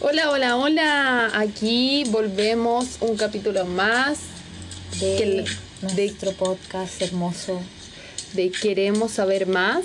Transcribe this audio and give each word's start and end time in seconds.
Hola, 0.00 0.30
hola, 0.30 0.56
hola. 0.56 1.30
Aquí 1.34 2.04
volvemos 2.08 2.98
un 3.00 3.16
capítulo 3.16 3.64
más 3.64 4.18
de 5.00 5.16
Que 5.16 5.22
el- 5.22 5.44
nuestro 5.94 6.32
podcast 6.32 7.00
hermoso. 7.02 7.60
de 8.34 8.50
Queremos 8.50 9.12
saber 9.12 9.46
más. 9.46 9.84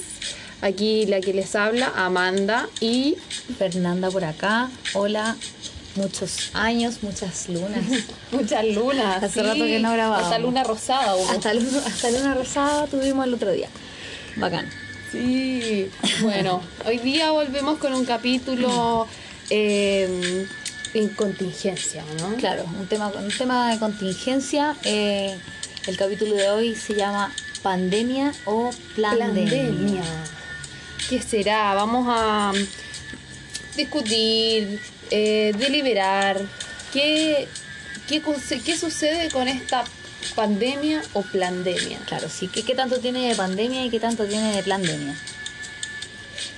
Aquí 0.61 1.05
la 1.05 1.21
que 1.21 1.33
les 1.33 1.55
habla, 1.55 1.93
Amanda. 1.95 2.67
Y 2.81 3.15
Fernanda 3.57 4.09
por 4.09 4.23
acá. 4.25 4.69
Hola. 4.93 5.37
Muchos 5.95 6.51
años, 6.53 6.99
muchas 7.01 7.49
lunas. 7.49 7.83
muchas 8.31 8.65
lunas. 8.65 9.23
Hace 9.23 9.43
rato 9.43 9.63
que 9.63 9.79
no 9.79 9.91
grabábamos. 9.91 10.25
Hasta 10.25 10.39
luna 10.39 10.63
rosada 10.63 11.13
hasta, 11.31 11.53
luna, 11.53 11.81
hasta 11.85 12.11
luna 12.11 12.33
rosada 12.35 12.87
tuvimos 12.87 13.25
el 13.25 13.33
otro 13.33 13.51
día. 13.51 13.69
Bacán. 14.35 14.69
Sí. 15.11 15.89
Bueno, 16.21 16.61
hoy 16.85 16.99
día 16.99 17.31
volvemos 17.31 17.79
con 17.79 17.93
un 17.93 18.05
capítulo 18.05 19.07
eh, 19.49 20.47
en 20.93 21.09
contingencia, 21.09 22.03
¿no? 22.19 22.35
Claro, 22.35 22.65
un 22.79 22.87
tema, 22.87 23.07
un 23.07 23.35
tema 23.35 23.71
de 23.71 23.79
contingencia. 23.79 24.75
eh, 24.83 25.35
el 25.87 25.97
capítulo 25.97 26.35
de 26.35 26.49
hoy 26.49 26.75
se 26.75 26.93
llama 26.93 27.33
Pandemia 27.63 28.31
o 28.45 28.69
Plandemia. 28.95 29.43
Pandemia. 29.43 30.03
¿Qué 31.09 31.19
será? 31.21 31.73
Vamos 31.73 32.05
a 32.07 32.51
discutir, 33.75 34.79
eh, 35.11 35.53
deliberar. 35.57 36.39
¿Qué, 36.93 37.47
qué, 38.07 38.21
¿Qué 38.65 38.77
sucede 38.77 39.29
con 39.29 39.47
esta 39.47 39.83
pandemia 40.35 41.01
o 41.13 41.21
pandemia? 41.23 41.99
Claro, 42.07 42.29
sí. 42.29 42.47
¿Qué, 42.47 42.63
¿Qué 42.63 42.75
tanto 42.75 42.99
tiene 42.99 43.29
de 43.29 43.35
pandemia 43.35 43.85
y 43.85 43.89
qué 43.89 43.99
tanto 43.99 44.25
tiene 44.25 44.55
de 44.55 44.63
plandemia? 44.63 45.15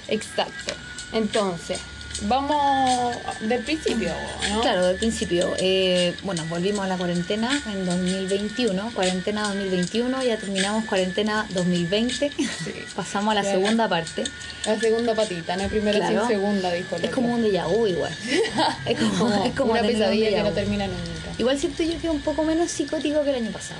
Exacto. 0.07 0.73
Entonces, 1.13 1.79
vamos 2.21 3.15
del 3.41 3.63
principio, 3.63 4.11
¿no? 4.51 4.61
Claro, 4.61 4.85
del 4.87 4.97
principio. 4.97 5.53
eh, 5.57 6.13
bueno, 6.23 6.45
volvimos 6.49 6.85
a 6.85 6.87
la 6.87 6.97
cuarentena 6.97 7.61
en 7.71 7.85
2021, 7.85 8.91
cuarentena 8.93 9.43
2021, 9.47 10.23
ya 10.23 10.37
terminamos 10.37 10.85
cuarentena 10.85 11.47
2020, 11.51 12.31
pasamos 12.95 13.31
a 13.31 13.35
la 13.35 13.43
Ya. 13.43 13.51
segunda 13.51 13.87
parte. 13.89 14.23
La 14.65 14.79
segunda 14.79 15.15
patita, 15.15 15.55
no 15.57 15.67
primera 15.67 15.97
Claro. 15.99 16.19
sin 16.27 16.27
segunda, 16.37 16.71
dijo 16.71 16.95
el 16.95 17.05
Es 17.05 17.11
como 17.11 17.33
un 17.33 17.43
déjà 17.43 17.67
vu 17.67 17.87
igual. 17.87 18.13
Es 18.85 18.99
como, 19.17 19.43
es 19.43 19.53
como 19.53 19.71
una 19.71 19.81
pesadilla 19.81 20.29
que 20.29 20.43
no 20.43 20.51
termina 20.51 20.85
nunca. 20.87 20.99
Igual 21.37 21.57
siento 21.59 21.81
yo 21.83 21.91
que 21.99 22.07
es 22.07 22.13
un 22.13 22.21
poco 22.21 22.43
menos 22.43 22.69
psicótico 22.69 23.23
que 23.23 23.31
el 23.31 23.37
año 23.37 23.51
pasado. 23.51 23.79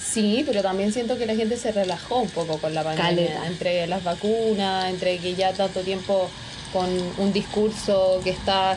Sí, 0.00 0.42
pero 0.46 0.62
también 0.62 0.92
siento 0.92 1.16
que 1.18 1.26
la 1.26 1.34
gente 1.34 1.56
se 1.56 1.72
relajó 1.72 2.18
un 2.20 2.28
poco 2.28 2.58
con 2.58 2.74
la 2.74 2.82
pandemia. 2.84 3.08
Caleta. 3.26 3.46
Entre 3.46 3.86
las 3.86 4.04
vacunas, 4.04 4.90
entre 4.90 5.18
que 5.18 5.34
ya 5.34 5.52
tanto 5.52 5.80
tiempo 5.80 6.28
con 6.72 6.88
un 7.18 7.32
discurso 7.32 8.20
que 8.24 8.30
está, 8.30 8.76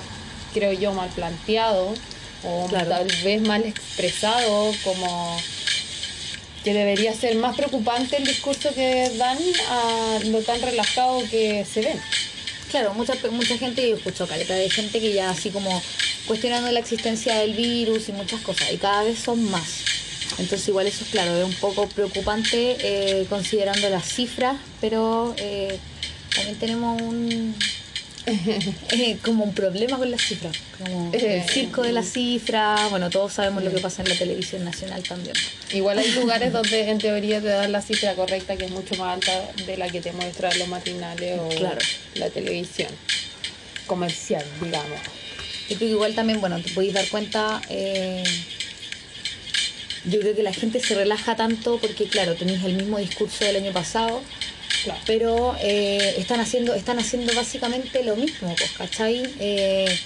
creo 0.54 0.74
yo, 0.74 0.94
mal 0.94 1.10
planteado 1.10 1.94
o 2.44 2.68
Claro. 2.68 2.90
tal 2.90 3.08
vez 3.24 3.42
mal 3.42 3.64
expresado, 3.64 4.72
como 4.84 5.38
que 6.64 6.74
debería 6.74 7.14
ser 7.14 7.36
más 7.36 7.56
preocupante 7.56 8.18
el 8.18 8.26
discurso 8.26 8.74
que 8.74 9.10
dan 9.18 9.38
a 9.70 10.20
lo 10.26 10.42
tan 10.42 10.62
relajado 10.62 11.22
que 11.30 11.66
se 11.66 11.82
ven. 11.82 12.00
Claro, 12.72 12.94
mucha, 12.94 13.14
mucha 13.32 13.58
gente, 13.58 13.88
yo 13.88 13.96
escucho 13.96 14.28
caleta 14.28 14.56
de 14.56 14.70
gente 14.70 15.00
que 15.00 15.14
ya 15.14 15.30
así 15.30 15.50
como 15.52 15.82
cuestionando 16.28 16.72
la 16.72 16.80
existencia 16.80 17.36
del 17.40 17.54
virus 17.54 18.10
y 18.10 18.14
muchas 18.14 18.42
cosas, 18.42 18.72
y 18.72 18.78
cada 18.78 19.04
vez 19.04 19.20
son 19.20 19.50
más. 19.50 19.84
Entonces 20.40 20.68
igual 20.68 20.88
eso 20.88 21.04
es 21.04 21.12
claro, 21.12 21.38
es 21.38 21.46
un 21.46 21.54
poco 21.54 21.88
preocupante 21.88 22.78
eh, 22.80 23.26
considerando 23.30 23.88
las 23.90 24.04
cifras, 24.06 24.58
pero 24.82 25.34
eh, 25.38 25.78
también 26.36 26.58
tenemos 26.58 27.00
un 27.02 27.56
como 29.24 29.44
un 29.44 29.54
problema 29.54 29.98
con 29.98 30.10
las 30.10 30.22
cifras, 30.22 30.56
como 30.78 31.14
Eh, 31.14 31.44
el 31.44 31.50
circo 31.50 31.82
de 31.84 31.92
las 31.92 32.08
cifras, 32.12 32.90
bueno, 32.90 33.10
todos 33.10 33.34
sabemos 33.34 33.64
lo 33.64 33.72
que 33.72 33.80
pasa 33.80 34.02
en 34.02 34.10
la 34.10 34.16
televisión 34.16 34.64
nacional 34.66 35.04
también. 35.04 35.36
Igual 35.74 36.00
hay 36.00 36.12
lugares 36.12 36.52
donde 36.54 36.90
en 36.90 36.98
teoría 36.98 37.40
te 37.42 37.48
dan 37.48 37.72
la 37.72 37.82
cifra 37.82 38.14
correcta 38.16 38.56
que 38.58 38.66
es 38.66 38.72
mucho 38.72 38.96
más 38.96 39.14
alta 39.16 39.32
de 39.66 39.78
la 39.78 39.90
que 39.90 40.02
te 40.02 40.12
muestran 40.14 40.58
los 40.60 40.68
matinales 40.68 41.40
o 41.40 41.50
Claro. 41.50 41.80
la 42.16 42.30
televisión 42.30 42.90
comercial, 43.86 44.44
digamos. 44.62 45.00
Yo 45.70 45.78
creo 45.78 45.80
que 45.80 45.86
igual 45.86 46.14
también, 46.16 46.40
bueno, 46.42 46.60
te 46.62 46.72
podéis 46.72 46.94
dar 46.94 47.08
cuenta, 47.10 47.62
eh, 47.70 48.24
yo 50.06 50.20
creo 50.20 50.36
que 50.36 50.44
la 50.44 50.54
gente 50.54 50.80
se 50.80 50.94
relaja 50.94 51.36
tanto 51.36 51.80
porque, 51.80 52.06
claro, 52.06 52.36
tenéis 52.36 52.64
el 52.64 52.74
mismo 52.76 53.00
discurso 53.00 53.44
del 53.46 53.56
año 53.58 53.72
pasado, 53.72 54.22
Claro. 54.86 55.02
pero 55.06 55.56
eh, 55.62 56.16
están 56.18 56.40
haciendo 56.40 56.74
están 56.76 56.98
haciendo 57.00 57.34
básicamente 57.34 58.04
lo 58.04 58.16
mismo, 58.16 58.56
pues, 58.58 58.72
¿cachai? 58.78 59.24
Eh, 59.40 60.00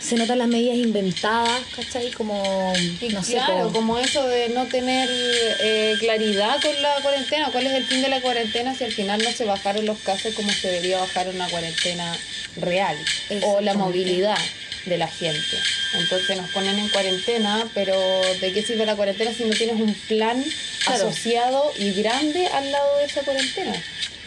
se 0.00 0.14
notan 0.16 0.38
las 0.38 0.46
medidas 0.48 0.76
inventadas, 0.76 1.60
¿cachai? 1.74 2.10
Como, 2.12 2.72
Y 3.00 3.08
no 3.08 3.24
sé, 3.24 3.32
claro, 3.32 3.54
como- 3.68 3.72
como 3.72 3.98
eso 3.98 4.26
de 4.28 4.50
no 4.50 4.66
tener 4.66 5.08
eh, 5.10 5.94
claridad 5.98 6.60
con 6.62 6.80
la 6.82 6.94
cuarentena, 7.02 7.48
cuál 7.50 7.66
es 7.66 7.72
el 7.72 7.84
fin 7.84 8.02
de 8.02 8.08
la 8.08 8.20
cuarentena 8.20 8.74
si 8.74 8.84
al 8.84 8.92
final 8.92 9.22
no 9.22 9.30
se 9.32 9.44
bajaron 9.46 9.84
los 9.86 9.98
casos 10.00 10.34
como 10.34 10.50
se 10.52 10.68
debería 10.68 10.98
bajar 10.98 11.28
una 11.28 11.48
cuarentena 11.48 12.16
real 12.56 12.96
o 13.42 13.60
la 13.60 13.74
movilidad 13.74 14.38
de 14.86 14.98
la 14.98 15.08
gente. 15.08 15.58
Entonces 15.94 16.36
nos 16.36 16.50
ponen 16.50 16.78
en 16.78 16.88
cuarentena, 16.88 17.66
pero 17.74 17.94
¿de 18.40 18.52
qué 18.52 18.62
sirve 18.62 18.86
la 18.86 18.96
cuarentena 18.96 19.32
si 19.32 19.44
no 19.44 19.54
tienes 19.54 19.76
un 19.80 19.92
plan 20.08 20.42
Claro. 20.84 21.08
asociado 21.08 21.72
y 21.78 21.92
grande 21.92 22.46
al 22.46 22.70
lado 22.70 22.98
de 22.98 23.04
esa 23.04 23.22
cuarentena? 23.22 23.72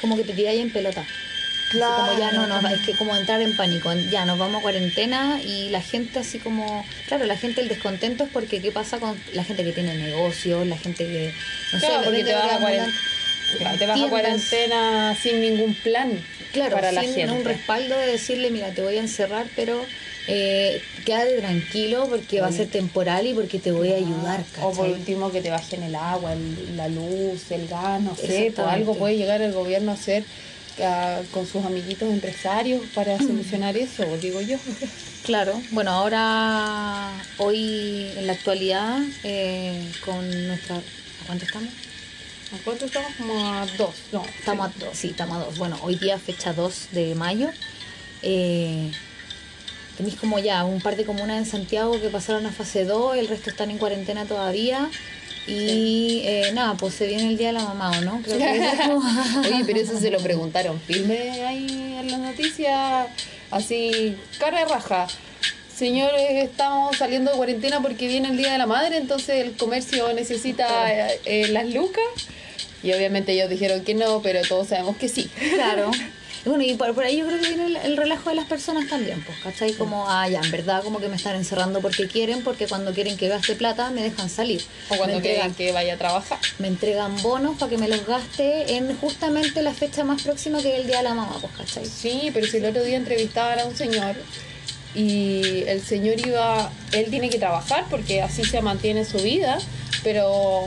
como 0.02 0.16
que 0.16 0.24
te 0.24 0.32
tiráis 0.34 0.62
en 0.62 0.70
pelota. 0.72 1.02
Así 1.02 1.78
como 1.78 2.18
ya 2.18 2.32
no, 2.32 2.48
no, 2.48 2.68
es 2.70 2.80
que 2.86 2.94
como 2.94 3.16
entrar 3.16 3.42
en 3.42 3.56
pánico, 3.58 3.94
ya 4.10 4.24
nos 4.26 4.40
vamos 4.40 4.60
a 4.60 4.62
cuarentena 4.62 5.42
y 5.46 5.70
la 5.70 5.82
gente 5.82 6.20
así 6.20 6.40
como, 6.40 6.86
claro, 7.08 7.26
la 7.26 7.36
gente 7.38 7.60
el 7.62 7.68
descontento 7.68 8.24
es 8.24 8.30
porque 8.32 8.62
qué 8.62 8.72
pasa 8.72 8.98
con 8.98 9.22
la 9.34 9.44
gente 9.44 9.64
que 9.66 9.74
tiene 9.74 9.94
negocios, 9.96 10.66
la 10.66 10.78
gente 10.78 11.06
que, 11.06 11.34
no 11.74 11.80
Claro, 11.80 12.00
sé, 12.00 12.06
porque 12.06 12.24
te 12.24 12.34
vas, 12.34 12.52
a 12.54 12.58
claro, 13.58 13.78
te 13.78 13.86
vas 13.86 14.02
a 14.02 14.08
cuarentena 14.10 15.16
sin 15.22 15.42
ningún 15.42 15.74
plan 15.76 16.12
claro, 16.52 16.76
para 16.76 16.92
la 16.92 17.02
sin 17.02 17.14
gente. 17.14 17.32
un 17.32 17.46
respaldo 17.46 17.98
de 17.98 18.08
decirle, 18.08 18.52
mira, 18.52 18.72
te 18.74 18.82
voy 18.82 18.98
a 18.98 19.02
encerrar, 19.02 19.48
pero 19.56 19.86
eh, 20.28 20.82
quédate 21.06 21.38
tranquilo 21.38 22.08
porque 22.10 22.42
va 22.42 22.48
a 22.48 22.52
ser 22.52 22.68
temporal 22.68 23.26
y 23.28 23.34
porque 23.34 23.60
te 23.60 23.72
voy 23.72 23.92
a 23.94 23.96
ayudar, 23.98 24.44
O 24.64 24.72
por 24.72 24.86
¿cachai? 24.86 24.94
último 24.94 25.32
que 25.32 25.42
te 25.42 25.50
bajen 25.50 25.84
el 25.84 25.96
agua, 25.96 26.34
el- 26.34 26.78
la 26.78 26.88
luz, 26.88 27.52
el 27.52 27.68
gas, 27.68 28.02
no 28.02 28.16
sé, 28.16 28.48
Exactamente. 28.48 28.62
algo 28.62 28.96
puede 28.96 29.18
llegar 29.18 29.42
el 29.42 29.54
gobierno 29.54 29.92
a 29.92 29.94
hacer 29.96 30.24
ah, 30.82 31.22
con 31.32 31.46
sus 31.46 31.66
amiguitos 31.66 32.12
empresarios 32.12 32.82
para 32.96 33.18
solucionar 33.20 33.76
eso, 33.78 34.06
digo 34.22 34.42
yo. 34.42 34.58
Claro, 35.26 35.62
bueno, 35.72 35.92
ahora, 35.92 37.12
hoy 37.38 38.14
en 38.18 38.26
la 38.28 38.34
actualidad, 38.34 39.00
eh, 39.24 39.82
con 40.06 40.48
nuestra... 40.48 40.78
¿A 40.78 41.26
cuánto 41.26 41.46
estamos? 41.46 41.70
¿A 42.52 42.58
cuánto 42.64 42.86
estamos? 42.86 43.12
Como 43.18 43.34
a 43.54 43.66
dos, 43.78 43.96
no. 44.12 44.24
Estamos 44.40 44.68
a 44.68 44.72
dos, 44.86 44.90
sí, 44.98 45.08
estamos 45.10 45.38
a 45.38 45.46
dos. 45.46 45.58
Bueno, 45.58 45.78
hoy 45.84 45.96
día 45.96 46.18
fecha 46.18 46.54
2 46.54 46.88
de 46.92 47.14
mayo. 47.16 47.50
Eh, 48.24 48.92
tenéis 49.98 50.16
como 50.16 50.40
ya 50.40 50.64
un 50.66 50.82
par 50.82 50.96
de 50.96 51.06
comunas 51.06 51.38
en 51.38 51.46
Santiago 51.46 52.00
que 52.02 52.10
pasaron 52.10 52.46
a 52.48 52.52
fase 52.52 52.86
2, 52.86 53.18
el 53.18 53.28
resto 53.28 53.50
están 53.52 53.70
en 53.70 53.78
cuarentena 53.78 54.26
todavía. 54.26 54.90
Y 55.48 56.22
eh, 56.26 56.52
nada, 56.54 56.76
pues 56.76 56.94
se 56.96 57.08
viene 57.08 57.28
el 57.30 57.38
día 57.38 57.48
de 57.48 57.54
la 57.54 57.64
mamá, 57.64 57.92
¿o 57.98 58.02
no? 58.02 58.22
Creo 58.24 58.38
que 58.38 58.58
es 58.68 58.80
como- 58.82 59.00
Oye, 59.48 59.64
pero 59.66 59.80
eso 59.80 60.00
se 60.00 60.10
lo 60.10 60.18
preguntaron. 60.24 60.80
Filme 60.82 61.46
ahí 61.46 61.96
en 62.00 62.10
las 62.12 62.20
noticias, 62.20 63.08
así, 63.52 64.16
cara 64.40 64.60
de 64.60 64.66
raja. 64.66 65.08
Señores, 65.80 66.44
estamos 66.44 66.98
saliendo 66.98 67.32
de 67.32 67.38
cuarentena 67.38 67.82
porque 67.82 68.10
viene 68.10 68.28
el 68.28 68.36
Día 68.36 68.52
de 68.52 68.58
la 68.58 68.66
Madre, 68.66 68.98
entonces 68.98 69.46
el 69.46 69.54
comercio 69.56 70.12
necesita 70.12 70.92
eh, 70.92 71.22
eh, 71.24 71.48
las 71.48 71.70
lucas. 71.70 72.04
Y 72.84 72.92
obviamente 72.92 73.32
ellos 73.32 73.50
dijeron 73.50 73.86
que 73.86 73.94
no, 73.94 74.22
pero 74.22 74.42
todos 74.42 74.68
sabemos 74.68 74.98
que 74.98 75.08
sí. 75.08 75.32
Claro. 75.54 75.90
Y 76.46 76.50
bueno, 76.50 76.66
y 76.66 76.74
por, 76.74 76.94
por 76.94 77.06
ahí 77.06 77.20
yo 77.20 77.28
creo 77.28 77.40
que 77.40 77.48
viene 77.48 77.66
el, 77.68 77.76
el 77.78 77.96
relajo 77.96 78.30
de 78.30 78.36
las 78.36 78.44
personas 78.44 78.90
también, 78.90 79.24
pues, 79.24 79.38
¿cachai? 79.40 79.72
Como, 79.72 80.10
ah, 80.10 80.28
ya, 80.28 80.42
en 80.42 80.52
verdad, 80.52 80.84
como 80.84 81.00
que 81.00 81.08
me 81.08 81.16
están 81.16 81.38
encerrando 81.38 81.80
porque 81.80 82.10
quieren, 82.10 82.44
porque 82.44 82.68
cuando 82.68 82.94
quieren 82.94 83.16
que 83.16 83.30
gaste 83.30 83.56
plata 83.56 83.90
me 83.90 84.04
dejan 84.04 84.30
salir. 84.30 84.62
O 84.90 84.98
cuando 84.98 85.16
entregan, 85.16 85.54
quieran 85.54 85.56
que 85.56 85.72
vaya 85.72 85.94
a 85.94 85.98
trabajar. 85.98 86.40
me 86.58 86.68
entregan 86.68 87.16
bonos 87.22 87.58
para 87.58 87.70
que 87.70 87.78
me 87.78 87.88
los 87.88 88.06
gaste 88.06 88.76
en 88.76 88.98
justamente 88.98 89.62
la 89.62 89.74
fecha 89.74 90.04
más 90.04 90.24
próxima 90.24 90.62
que 90.62 90.74
es 90.74 90.82
el 90.82 90.88
Día 90.88 90.98
de 90.98 91.04
la 91.04 91.14
Mamá, 91.14 91.38
pues, 91.40 91.54
¿cachai? 91.56 91.86
Sí, 91.86 92.32
pero 92.34 92.46
si 92.48 92.58
el 92.58 92.66
otro 92.66 92.84
día 92.84 92.98
entrevistaban 92.98 93.60
a 93.60 93.64
un 93.64 93.78
señor 93.78 94.18
y 94.96 95.64
el 95.68 95.82
señor 95.82 96.20
iba, 96.26 96.72
él 96.94 97.10
tiene 97.10 97.30
que 97.30 97.38
trabajar 97.38 97.86
porque 97.90 98.22
así 98.22 98.44
se 98.44 98.62
mantiene 98.62 99.06
su 99.06 99.18
vida, 99.18 99.60
pero 100.04 100.66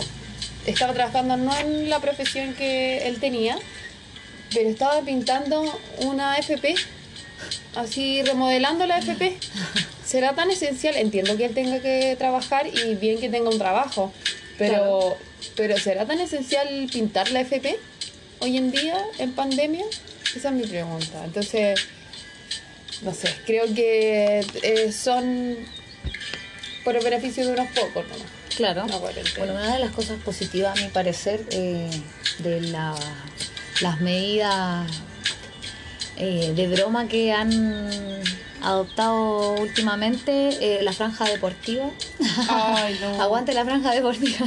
estaba 0.67 0.93
trabajando 0.93 1.37
no 1.37 1.57
en 1.59 1.91
la 1.91 2.01
profesión 2.01 2.55
que 2.55 3.07
él 3.07 3.19
tenía, 3.19 3.57
pero 4.55 4.69
estaba 4.69 5.01
pintando 5.03 5.81
una 6.01 6.37
FP 6.37 6.75
así 7.75 8.23
remodelando 8.23 8.87
la 8.87 8.99
FP. 8.99 9.37
¿Será 10.05 10.35
tan 10.35 10.51
esencial? 10.51 10.97
Entiendo 10.97 11.37
que 11.37 11.47
él 11.47 11.55
tenga 11.55 11.81
que 11.81 12.17
trabajar 12.19 12.67
y 12.67 12.95
bien 12.95 13.19
que 13.19 13.29
tenga 13.29 13.49
un 13.49 13.59
trabajo, 13.59 14.13
pero, 14.59 15.17
pero 15.57 15.79
¿será 15.79 16.07
tan 16.07 16.21
esencial 16.21 16.69
pintar 16.93 17.31
la 17.31 17.41
FP 17.41 17.79
hoy 18.41 18.57
en 18.57 18.71
día 18.71 18.99
en 19.19 19.33
pandemia? 19.33 19.85
Esa 20.35 20.49
es 20.49 20.55
mi 20.55 20.67
pregunta. 20.67 21.25
Entonces, 21.25 21.81
no 23.03 23.13
sé, 23.15 23.29
creo 23.47 23.65
que 23.75 24.45
eh, 24.63 24.93
son 24.93 25.57
por 26.85 26.97
el 26.97 27.05
beneficio 27.05 27.47
de 27.47 27.53
unos 27.53 27.69
pocos 27.69 28.05
nomás. 28.09 28.27
Claro. 28.57 28.85
Bueno, 29.39 29.55
una 29.55 29.73
de 29.75 29.79
las 29.81 29.93
cosas 29.93 30.19
positivas, 30.23 30.79
a 30.79 30.83
mi 30.83 30.89
parecer, 30.91 31.45
eh, 31.51 31.89
de 32.39 32.61
la- 32.61 32.95
las 33.81 34.01
medidas 34.01 34.87
eh, 36.19 36.53
de 36.55 36.69
broma 36.69 37.09
que 37.09 37.33
han 37.33 38.23
adoptado 38.63 39.55
últimamente, 39.55 40.51
eh, 40.61 40.83
la 40.83 40.93
franja 40.93 41.25
deportiva. 41.25 41.91
Ay, 42.49 42.97
no. 43.01 43.21
Aguante 43.23 43.55
la 43.55 43.65
franja 43.65 43.93
deportiva. 43.93 44.47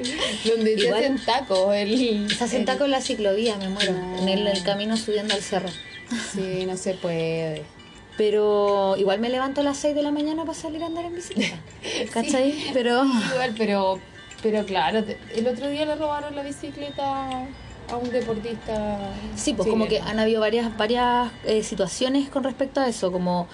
Donde 0.44 0.78
se 0.78 0.92
hacen 0.92 1.18
tacos. 1.18 1.74
El, 1.74 2.28
Se 2.36 2.44
hacen 2.44 2.60
el- 2.60 2.66
tacos 2.66 2.84
en 2.84 2.90
la 2.92 3.00
ciclovía, 3.00 3.56
me 3.56 3.68
muero. 3.68 3.92
No. 3.94 4.18
En 4.22 4.28
el, 4.28 4.46
el 4.46 4.62
camino 4.62 4.96
subiendo 4.96 5.34
al 5.34 5.40
cerro. 5.42 5.70
Sí, 6.32 6.64
no 6.66 6.76
se 6.76 6.94
puede. 6.94 7.64
Pero 8.16 8.96
igual 8.96 9.20
me 9.20 9.28
levanto 9.28 9.60
a 9.60 9.64
las 9.64 9.76
6 9.78 9.94
de 9.94 10.02
la 10.02 10.10
mañana 10.10 10.42
para 10.44 10.54
salir 10.54 10.82
a 10.82 10.86
andar 10.86 11.04
en 11.04 11.14
bicicleta. 11.14 11.56
¿Cachai? 12.12 12.54
Pero. 12.72 13.04
Igual, 13.04 13.54
pero, 13.58 13.98
pero 14.42 14.64
claro, 14.64 15.02
el 15.34 15.46
otro 15.46 15.68
día 15.68 15.84
le 15.84 15.96
robaron 15.96 16.34
la 16.34 16.42
bicicleta 16.42 17.46
a 17.90 17.96
un 17.96 18.10
deportista. 18.10 18.98
Sí, 19.36 19.52
pues 19.54 19.68
como 19.68 19.86
que 19.86 20.00
han 20.00 20.18
habido 20.18 20.40
varias, 20.40 20.76
varias 20.76 21.30
eh, 21.44 21.62
situaciones 21.62 22.28
con 22.30 22.42
respecto 22.42 22.80
a 22.80 22.88
eso, 22.88 23.12
como 23.12 23.46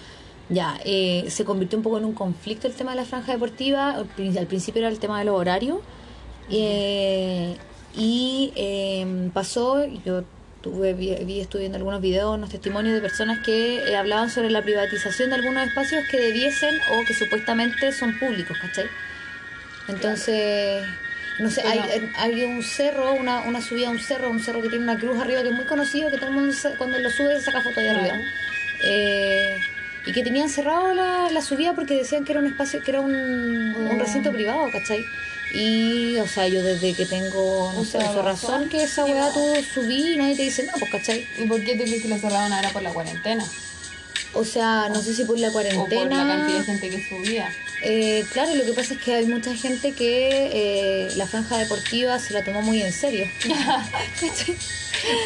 ya, 0.48 0.78
eh, 0.84 1.24
se 1.28 1.44
convirtió 1.44 1.76
un 1.78 1.82
poco 1.82 1.98
en 1.98 2.04
un 2.04 2.12
conflicto 2.14 2.66
el 2.68 2.74
tema 2.74 2.92
de 2.92 2.98
la 2.98 3.04
franja 3.04 3.32
deportiva, 3.32 3.90
al 3.94 4.06
prin- 4.06 4.36
al 4.38 4.46
principio 4.46 4.80
era 4.80 4.88
el 4.88 4.98
tema 4.98 5.18
de 5.18 5.24
los 5.24 5.34
horarios, 5.38 5.78
eh, 6.50 7.56
y 7.96 8.52
eh, 8.56 9.30
pasó, 9.34 9.84
yo 10.04 10.22
tuve, 10.62 10.94
vi, 10.94 11.14
vi- 11.24 11.40
estuve 11.40 11.60
viendo 11.62 11.76
algunos 11.78 12.00
videos, 12.00 12.36
unos 12.36 12.50
testimonios 12.50 12.94
de 12.94 13.00
personas 13.00 13.40
que 13.40 13.78
eh, 13.90 13.96
hablaban 13.96 14.30
sobre 14.30 14.50
la 14.50 14.62
privatización 14.62 15.30
de 15.30 15.36
algunos 15.36 15.66
espacios 15.66 16.04
que 16.10 16.18
debiesen 16.20 16.78
o 16.90 17.04
que 17.04 17.14
supuestamente 17.14 17.92
son 17.92 18.18
públicos, 18.18 18.56
¿cachai? 18.60 18.86
Entonces, 19.88 20.84
no 21.40 21.50
sé, 21.50 21.62
hay, 21.66 22.10
hay 22.16 22.44
un 22.44 22.62
cerro, 22.62 23.12
una, 23.14 23.40
una 23.42 23.60
subida 23.60 23.88
a 23.88 23.90
un 23.90 23.98
cerro, 23.98 24.30
un 24.30 24.40
cerro 24.40 24.62
que 24.62 24.68
tiene 24.68 24.84
una 24.84 24.98
cruz 24.98 25.20
arriba 25.20 25.42
que 25.42 25.48
es 25.48 25.54
muy 25.54 25.64
conocido, 25.64 26.10
que 26.10 26.16
todo 26.18 26.28
el 26.28 26.34
mundo 26.34 26.54
cuando 26.78 26.98
lo 26.98 27.10
sube 27.10 27.34
se 27.38 27.42
saca 27.42 27.60
foto 27.62 27.80
ahí 27.80 27.88
arriba. 27.88 28.14
Eh, 28.84 29.56
y 30.06 30.12
que 30.12 30.22
tenían 30.22 30.48
cerrado 30.48 30.94
la, 30.94 31.30
la 31.30 31.42
subida 31.42 31.74
porque 31.74 31.94
decían 31.94 32.24
que 32.24 32.32
era 32.32 32.40
un 32.40 32.46
espacio, 32.46 32.80
que 32.82 32.90
era 32.90 33.00
un, 33.00 33.14
un 33.14 33.98
recinto 34.00 34.32
privado, 34.32 34.68
¿cachai? 34.72 35.04
Y, 35.54 36.16
o 36.18 36.26
sea, 36.26 36.48
yo 36.48 36.62
desde 36.62 36.94
que 36.94 37.04
tengo, 37.06 37.72
no 37.76 37.84
sé, 37.84 37.98
razón 37.98 38.24
razón. 38.24 38.68
que 38.68 38.82
esa 38.84 39.04
weá 39.04 39.30
tú 39.32 39.40
subí 39.74 40.14
y 40.14 40.16
nadie 40.16 40.34
te 40.36 40.42
dice, 40.42 40.62
no, 40.64 40.72
pues, 40.78 40.90
¿cachai? 40.90 41.26
¿Y 41.38 41.44
por 41.46 41.62
qué 41.62 41.76
tú 41.76 41.82
crees 41.84 42.02
que 42.02 42.08
lo 42.08 42.18
cerraron 42.18 42.52
ahora 42.52 42.70
por 42.70 42.82
la 42.82 42.90
cuarentena? 42.90 43.44
O 44.34 44.44
sea, 44.46 44.88
no 44.88 45.02
sé 45.02 45.14
si 45.14 45.24
por 45.24 45.38
la 45.38 45.48
O 45.48 45.52
por 45.52 45.62
la 45.64 45.72
cuarentena. 45.72 46.26
cantidad 46.38 46.58
de 46.58 46.64
gente 46.64 46.88
que 46.90 47.06
subía. 47.08 47.52
Eh, 47.82 48.24
claro, 48.32 48.54
lo 48.54 48.64
que 48.64 48.72
pasa 48.72 48.94
es 48.94 49.00
que 49.02 49.14
hay 49.14 49.26
mucha 49.26 49.54
gente 49.54 49.92
que 49.92 50.48
eh, 50.52 51.12
la 51.16 51.26
franja 51.26 51.58
deportiva 51.58 52.18
se 52.18 52.32
la 52.32 52.42
tomó 52.42 52.62
muy 52.62 52.80
en 52.80 52.92
serio. 52.92 53.26
¿Cachai? 54.20 54.56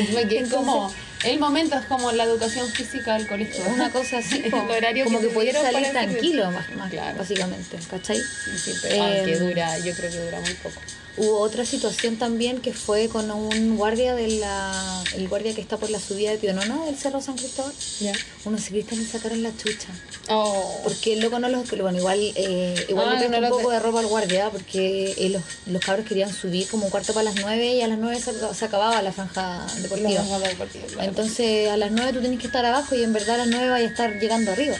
Entonces- 0.08 0.50
como. 0.50 0.92
El 1.26 1.38
momento 1.40 1.76
es 1.76 1.84
como 1.86 2.12
la 2.12 2.24
educación 2.24 2.68
física 2.68 3.14
del 3.14 3.26
colegio. 3.26 3.62
Es 3.64 3.68
una 3.72 3.90
cosa 3.90 4.18
así, 4.18 4.40
El 4.44 4.50
po, 4.50 4.58
horario 4.62 5.04
como 5.04 5.20
que, 5.20 5.26
que 5.28 5.34
tuvieron 5.34 5.62
salir 5.62 5.90
tranquilo, 5.90 6.50
más, 6.52 6.70
más 6.76 6.90
Claro. 6.90 7.18
básicamente, 7.18 7.78
¿cachai? 7.90 8.18
Sí, 8.18 8.58
sí, 8.58 8.78
pero 8.82 9.02
aunque 9.02 9.32
Eh, 9.32 9.38
dura, 9.38 9.78
yo 9.78 9.92
creo 9.94 10.10
que 10.10 10.18
dura 10.18 10.40
muy 10.40 10.54
poco. 10.54 10.80
Hubo 11.18 11.38
otra 11.40 11.64
situación 11.64 12.16
también 12.16 12.60
que 12.60 12.72
fue 12.74 13.08
con 13.08 13.30
un 13.30 13.76
guardia 13.78 14.14
de 14.14 14.28
la, 14.28 15.02
el 15.14 15.28
guardia 15.28 15.54
que 15.54 15.62
está 15.62 15.78
por 15.78 15.88
la 15.88 15.98
subida 15.98 16.30
de 16.30 16.36
Pionono 16.36 16.84
del 16.84 16.96
Cerro 16.96 17.22
San 17.22 17.36
Cristóbal. 17.36 17.72
¿Ya? 18.00 18.12
Unos 18.44 18.60
ciclistas 18.62 18.98
le 18.98 19.06
sacaron 19.06 19.42
la 19.42 19.50
chucha. 19.56 19.88
Oh. 20.28 20.80
Porque 20.84 21.14
el 21.14 21.20
loco 21.20 21.38
no 21.38 21.48
los... 21.48 21.66
Bueno, 21.70 21.96
igual, 21.98 22.18
eh, 22.34 22.84
igual 22.88 23.08
Ah, 23.08 23.12
le 23.14 23.28
prestó 23.28 23.40
no 23.40 23.46
un 23.46 23.50
poco 23.62 23.70
de- 23.70 23.80
ropa 23.80 24.00
al 24.00 24.06
guardia 24.08 24.50
porque 24.50 25.14
eh, 25.16 25.28
los, 25.30 25.42
los 25.66 25.82
cabros 25.82 26.06
querían 26.06 26.32
subir 26.34 26.68
como 26.68 26.84
un 26.84 26.90
cuarto 26.90 27.14
para 27.14 27.24
las 27.24 27.36
nueve 27.36 27.66
y 27.74 27.80
a 27.80 27.88
las 27.88 27.98
nueve 27.98 28.20
se, 28.20 28.32
se 28.54 28.64
acababa 28.66 29.00
la 29.00 29.12
franja 29.12 29.66
deportiva. 29.80 30.10
La 30.10 30.20
bajada 30.20 30.48
deportiva, 30.48 30.84
claro. 30.86 31.08
Entonces 31.08 31.68
a 31.70 31.76
las 31.78 31.92
9 31.92 32.12
tú 32.12 32.20
tienes 32.20 32.40
que 32.40 32.46
estar 32.46 32.64
abajo 32.66 32.94
y 32.94 33.02
en 33.02 33.12
verdad 33.14 33.36
a 33.36 33.38
las 33.38 33.48
9 33.48 33.70
vas 33.70 33.80
a 33.80 33.84
estar 33.84 34.12
llegando 34.18 34.52
arriba. 34.52 34.76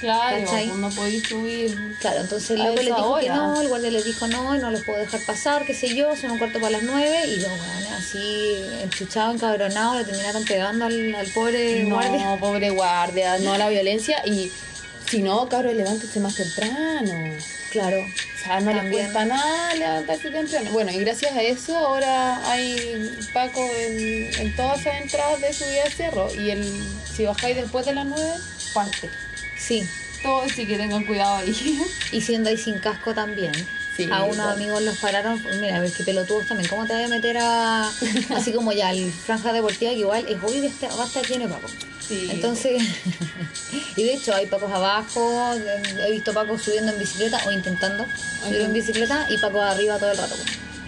Claro, 0.00 0.44
¿cachai? 0.44 0.68
no 0.68 0.90
podéis 0.90 1.28
subir. 1.28 1.96
Claro, 2.00 2.20
entonces 2.20 2.50
el 2.50 2.62
les 2.62 2.86
esa 2.86 2.96
dijo 2.96 3.18
que 3.18 3.28
no, 3.28 3.60
el 3.60 3.68
guardia 3.68 3.90
les 3.90 4.04
dijo 4.04 4.26
no, 4.28 4.54
no 4.56 4.70
los 4.70 4.82
puedo 4.82 4.98
dejar 4.98 5.20
pasar, 5.26 5.64
qué 5.64 5.74
sé 5.74 5.94
yo, 5.94 6.16
son 6.16 6.32
un 6.32 6.38
cuarto 6.38 6.58
para 6.58 6.72
las 6.72 6.82
9 6.82 7.26
y 7.26 7.36
los 7.36 7.50
weones 7.50 7.90
así 7.92 8.64
enchuchados, 8.82 9.34
encabronados, 9.34 9.98
le 9.98 10.04
terminaron 10.04 10.44
pegando 10.44 10.84
al, 10.86 11.14
al 11.14 11.26
pobre 11.28 11.84
no, 11.84 11.94
guardia. 11.96 12.36
pobre 12.40 12.70
guardia, 12.70 13.38
no 13.38 13.52
a 13.52 13.58
la 13.58 13.68
violencia. 13.68 14.22
Y 14.26 14.50
si 15.06 15.22
no, 15.22 15.48
cabrón, 15.48 15.76
levántese 15.76 16.20
más 16.20 16.34
temprano. 16.34 17.12
Claro, 17.72 17.98
O 17.98 18.42
sea, 18.42 18.60
no 18.60 18.72
También. 18.72 18.90
cuesta 18.92 19.24
nada 19.24 19.74
levantarse 19.74 20.30
temprano. 20.30 20.70
Bueno, 20.72 20.90
y 20.90 20.98
gracias 20.98 21.32
a 21.32 21.42
eso 21.42 21.76
ahora 21.76 22.50
hay 22.50 23.28
Paco 23.32 23.64
en, 23.78 24.34
en 24.40 24.56
todas 24.56 24.80
esas 24.80 25.00
entradas 25.00 25.40
de 25.40 25.52
subida 25.52 25.84
al 25.84 25.92
cerro. 25.92 26.34
Y 26.34 26.50
el, 26.50 26.64
si 27.14 27.26
bajáis 27.26 27.56
después 27.56 27.86
de 27.86 27.94
las 27.94 28.06
9, 28.06 28.32
parte. 28.74 29.10
Sí. 29.60 29.86
Todo 30.22 30.46
sí 30.54 30.66
que 30.66 30.76
tengan 30.76 31.04
cuidado 31.04 31.36
ahí. 31.36 31.80
Y 32.12 32.20
siendo 32.20 32.50
ahí 32.50 32.58
sin 32.58 32.78
casco 32.78 33.14
también. 33.14 33.52
Sí, 33.96 34.08
a 34.12 34.24
unos 34.24 34.46
amigos 34.46 34.82
los 34.82 34.98
pararon, 34.98 35.42
mira, 35.60 35.76
a 35.76 35.80
ver 35.80 35.90
qué 35.92 36.04
pelotudos 36.04 36.46
también, 36.46 36.68
¿cómo 36.70 36.86
te 36.86 36.92
vas 36.94 37.04
a 37.04 37.08
meter 37.08 37.36
a, 37.38 37.88
así 38.36 38.52
como 38.52 38.72
ya, 38.72 38.92
el 38.92 39.10
franja 39.10 39.52
deportiva 39.52 39.90
que 39.90 39.98
igual 39.98 40.24
es 40.28 40.36
obvio 40.42 40.60
que 40.60 40.66
este- 40.68 40.86
va 40.88 41.04
a 41.04 41.06
estar 41.06 41.26
lleno 41.26 41.48
de 41.48 41.54
pacos? 41.54 41.72
Sí. 42.06 42.28
Entonces, 42.30 42.82
y 43.96 44.02
de 44.04 44.14
hecho 44.14 44.34
hay 44.34 44.46
pacos 44.46 44.72
abajo, 44.72 45.54
he 46.06 46.10
visto 46.12 46.32
pacos 46.32 46.62
subiendo 46.62 46.92
en 46.92 46.98
bicicleta 46.98 47.42
o 47.46 47.50
intentando 47.50 48.06
subir 48.44 48.60
en 48.60 48.72
bicicleta 48.72 49.26
y 49.28 49.38
pacos 49.38 49.62
arriba 49.62 49.98
todo 49.98 50.12
el 50.12 50.18
rato, 50.18 50.36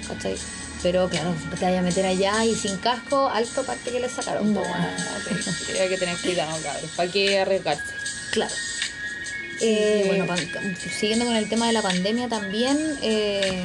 ¿cachai? 0.09 0.37
Pero 0.83 1.09
claro, 1.09 1.35
te 1.59 1.65
vayas 1.65 1.81
a 1.81 1.83
meter 1.83 2.05
allá 2.05 2.45
y 2.45 2.55
sin 2.55 2.77
casco, 2.79 3.29
alto 3.29 3.63
parte 3.65 3.91
que 3.91 4.01
le 4.01 4.09
sacaron. 4.09 4.53
No, 4.53 4.61
bueno. 4.61 4.89
sí, 5.41 5.79
hay 5.79 5.89
que 5.89 5.97
tener 5.97 6.17
cuidado, 6.17 6.61
cabrón. 6.63 6.91
¿Para 6.97 7.11
qué 7.11 7.39
arriesgarse? 7.39 7.95
Claro. 8.33 8.55
Eh, 9.61 10.05
bueno, 10.07 10.27
siguiendo 10.99 11.25
con 11.25 11.37
el 11.37 11.49
tema 11.49 11.69
de 11.69 11.73
la 11.73 11.83
pandemia 11.83 12.29
también, 12.29 12.99
eh, 13.01 13.65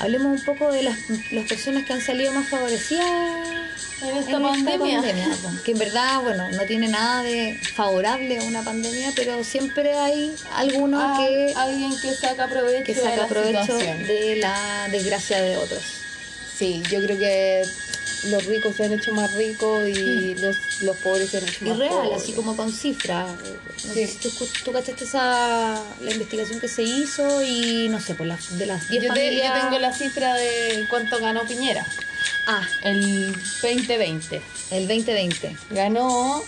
hablemos 0.00 0.38
un 0.40 0.44
poco 0.44 0.70
de 0.72 0.82
las, 0.82 0.96
las 1.32 1.44
personas 1.46 1.84
que 1.84 1.92
han 1.92 2.00
salido 2.00 2.32
más 2.32 2.48
favorecidas 2.48 3.06
En 4.02 4.16
esta 4.16 4.40
pandemia. 4.40 5.02
que 5.64 5.72
en 5.72 5.78
verdad, 5.78 6.20
bueno, 6.22 6.48
no 6.50 6.62
tiene 6.62 6.88
nada 6.88 7.22
de 7.22 7.58
favorable 7.74 8.38
a 8.38 8.42
una 8.44 8.62
pandemia, 8.62 9.10
pero 9.16 9.42
siempre 9.44 9.94
hay 9.94 10.34
alguno 10.54 10.98
Ah, 11.00 11.16
que, 11.18 11.52
alguien 11.56 11.92
que 12.00 12.14
saca 12.14 12.46
provecho, 12.48 12.84
que 12.84 12.94
de 12.94 13.00
saca 13.02 13.16
la 13.16 13.26
provecho 13.26 13.60
situación. 13.62 14.06
de 14.06 14.36
la 14.36 14.88
desgracia 14.90 15.40
de 15.42 15.56
otros. 15.56 15.82
Sí, 16.56 16.82
yo 16.90 17.00
creo 17.02 17.18
que 17.18 17.64
los 18.24 18.44
ricos 18.46 18.76
se 18.76 18.84
han 18.84 18.92
hecho 18.92 19.12
más 19.12 19.32
ricos 19.34 19.88
y 19.88 20.34
los, 20.36 20.56
los 20.82 20.96
pobres 20.98 21.30
se 21.30 21.38
han 21.38 21.44
hecho 21.44 21.64
Y 21.64 21.68
más 21.68 21.78
real, 21.78 21.90
pobres. 21.92 22.22
así 22.22 22.32
como 22.32 22.56
con 22.56 22.72
cifras. 22.72 23.28
No 23.28 23.94
Sí. 23.94 24.06
sé 24.06 24.06
si 24.08 24.16
tú, 24.28 24.30
tú 24.64 24.72
cachaste 24.72 25.04
esa, 25.04 25.82
la 26.00 26.10
investigación 26.10 26.58
que 26.60 26.68
se 26.68 26.82
hizo 26.82 27.42
y 27.42 27.88
no 27.88 28.00
sé, 28.00 28.14
por 28.14 28.26
las, 28.26 28.58
de 28.58 28.66
las 28.66 28.88
10 28.88 29.04
Yo, 29.04 29.14
te- 29.14 29.36
yo 29.36 29.42
tengo 29.62 29.78
la 29.78 29.92
cifra 29.92 30.34
de 30.34 30.86
cuánto 30.90 31.18
ganó 31.20 31.44
Piñera. 31.46 31.86
Ah, 32.46 32.66
El 32.82 33.32
2020. 33.62 34.42
el 34.72 34.88
2020. 34.88 35.56
Ganó 35.70 36.42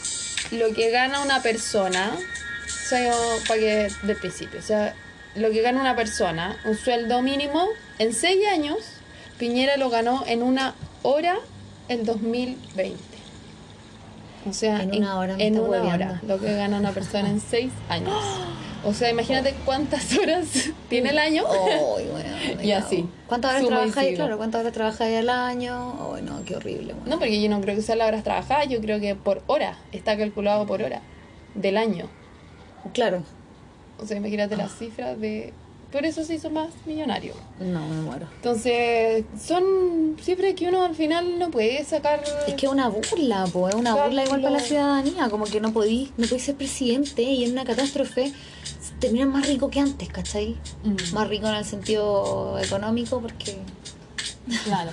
lo 0.50 0.72
que 0.74 0.90
gana 0.90 1.20
una 1.22 1.40
persona. 1.42 2.12
O 2.16 2.88
sea, 2.88 3.14
para 3.46 3.60
que 3.60 3.88
del 4.02 4.16
principio. 4.16 4.58
O 4.58 4.62
sea, 4.62 4.94
lo 5.36 5.50
que 5.50 5.60
gana 5.62 5.80
una 5.80 5.94
persona, 5.94 6.58
un 6.64 6.76
sueldo 6.76 7.22
mínimo, 7.22 7.68
en 8.00 8.12
seis 8.12 8.40
años, 8.52 8.78
Piñera 9.38 9.76
lo 9.76 9.90
ganó 9.90 10.24
en 10.26 10.42
una 10.42 10.74
hora 11.02 11.38
el 11.90 12.06
2020. 12.06 12.96
O 14.48 14.52
sea, 14.54 14.82
En 14.82 14.94
una 14.94 15.18
hora 15.18 15.34
en 15.38 15.58
una 15.58 15.82
hora, 15.82 16.20
lo 16.26 16.38
que 16.38 16.54
gana 16.54 16.78
una 16.78 16.92
persona 16.92 17.28
en 17.28 17.40
seis 17.50 17.72
años. 17.88 18.12
O 18.82 18.94
sea, 18.94 19.10
imagínate 19.10 19.54
cuántas 19.66 20.16
horas 20.18 20.46
tiene 20.88 21.10
el 21.10 21.18
año. 21.18 21.44
Bueno, 21.46 22.62
Y 22.62 22.72
así. 22.72 23.06
¿Cuántas 23.26 23.56
horas 23.56 23.66
trabajáis? 23.66 24.16
Claro, 24.16 24.38
¿cuántas 24.38 24.62
horas 24.62 24.72
trabajáis 24.72 25.18
al 25.18 25.28
año? 25.28 26.14
Ay, 26.14 26.22
no, 26.22 26.42
qué 26.46 26.56
horrible. 26.56 26.94
bueno. 26.94 27.10
No, 27.10 27.18
porque 27.18 27.42
yo 27.42 27.50
no 27.50 27.60
creo 27.60 27.76
que 27.76 27.82
sea 27.82 27.94
las 27.96 28.08
horas 28.08 28.24
trabajadas, 28.24 28.70
yo 28.70 28.80
creo 28.80 28.98
que 28.98 29.14
por 29.14 29.42
hora, 29.48 29.76
está 29.92 30.16
calculado 30.16 30.64
por 30.66 30.80
hora 30.80 31.02
del 31.54 31.76
año. 31.76 32.06
Claro. 32.94 33.22
O 33.98 34.06
sea, 34.06 34.16
imagínate 34.16 34.56
las 34.56 34.74
cifras 34.78 35.20
de 35.20 35.52
Por 35.92 36.06
eso 36.06 36.24
se 36.24 36.34
hizo 36.34 36.50
más 36.50 36.68
millonario. 36.86 37.34
No, 37.58 37.86
me 37.88 38.00
muero. 38.02 38.26
Entonces, 38.36 39.24
son 39.44 40.16
cifras 40.22 40.54
que 40.54 40.68
uno 40.68 40.84
al 40.84 40.94
final 40.94 41.38
no 41.38 41.50
puede 41.50 41.84
sacar. 41.84 42.22
Es 42.46 42.54
que 42.54 42.66
es 42.66 42.72
una 42.72 42.88
burla, 42.88 43.46
po, 43.52 43.68
es 43.68 43.74
una 43.74 43.94
burla 43.96 44.24
igual 44.24 44.40
para 44.42 44.54
la 44.54 44.60
ciudadanía, 44.60 45.28
como 45.30 45.46
que 45.46 45.60
no 45.60 45.72
podí, 45.72 46.12
no 46.16 46.28
podí 46.28 46.40
ser 46.40 46.54
presidente 46.54 47.22
y 47.22 47.44
en 47.44 47.52
una 47.52 47.64
catástrofe 47.64 48.32
terminan 49.00 49.30
más 49.30 49.48
rico 49.48 49.68
que 49.68 49.80
antes, 49.80 50.08
¿cachai? 50.08 50.56
Mm. 50.84 51.14
Más 51.14 51.28
rico 51.28 51.48
en 51.48 51.54
el 51.54 51.64
sentido 51.64 52.58
económico 52.62 53.20
porque, 53.20 53.58
Claro. 54.64 54.90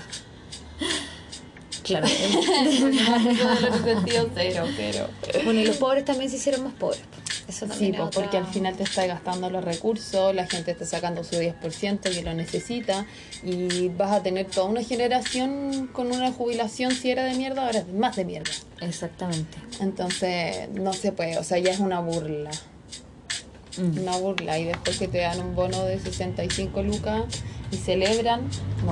claro, 1.83 2.07
en 2.65 3.83
sentido 3.83 4.29
cero, 4.35 4.65
pero. 4.75 5.07
bueno, 5.43 5.59
y 5.61 5.65
los 5.65 5.77
pobres 5.77 6.05
también 6.05 6.29
se 6.29 6.37
hicieron 6.37 6.63
más 6.63 6.73
pobres. 6.73 7.01
Eso 7.47 7.65
Sí, 7.67 7.85
es 7.85 7.91
pues, 7.95 8.01
otra- 8.01 8.21
porque 8.21 8.37
al 8.37 8.45
final 8.47 8.75
te 8.75 8.83
está 8.83 9.05
gastando 9.05 9.49
los 9.49 9.63
recursos, 9.63 10.35
la 10.35 10.45
gente 10.47 10.71
está 10.71 10.85
sacando 10.85 11.23
su 11.23 11.35
10% 11.37 12.09
que 12.11 12.21
lo 12.21 12.33
necesita 12.33 13.05
y 13.41 13.87
vas 13.87 14.11
a 14.11 14.21
tener 14.21 14.47
toda 14.47 14.67
una 14.67 14.83
generación 14.83 15.87
con 15.93 16.07
una 16.11 16.31
jubilación 16.33 16.91
si 16.91 17.09
era 17.09 17.23
de 17.23 17.35
mierda, 17.35 17.65
ahora 17.65 17.79
es 17.79 17.87
más 17.93 18.17
de 18.17 18.25
mierda. 18.25 18.51
Exactamente. 18.81 19.57
Entonces 19.79 20.69
no 20.73 20.91
se 20.91 21.13
puede, 21.13 21.37
o 21.37 21.43
sea, 21.43 21.57
ya 21.59 21.71
es 21.71 21.79
una 21.79 22.01
burla, 22.01 22.51
Mm. 23.77 23.99
una 24.01 24.17
burla 24.17 24.57
y 24.59 24.65
después 24.65 24.97
que 24.97 25.07
te 25.07 25.19
dan 25.19 25.39
un 25.39 25.55
bono 25.55 25.83
de 25.85 25.99
65 25.99 26.81
lucas 26.81 27.23
y 27.71 27.77
celebran, 27.77 28.41
no. 28.85 28.91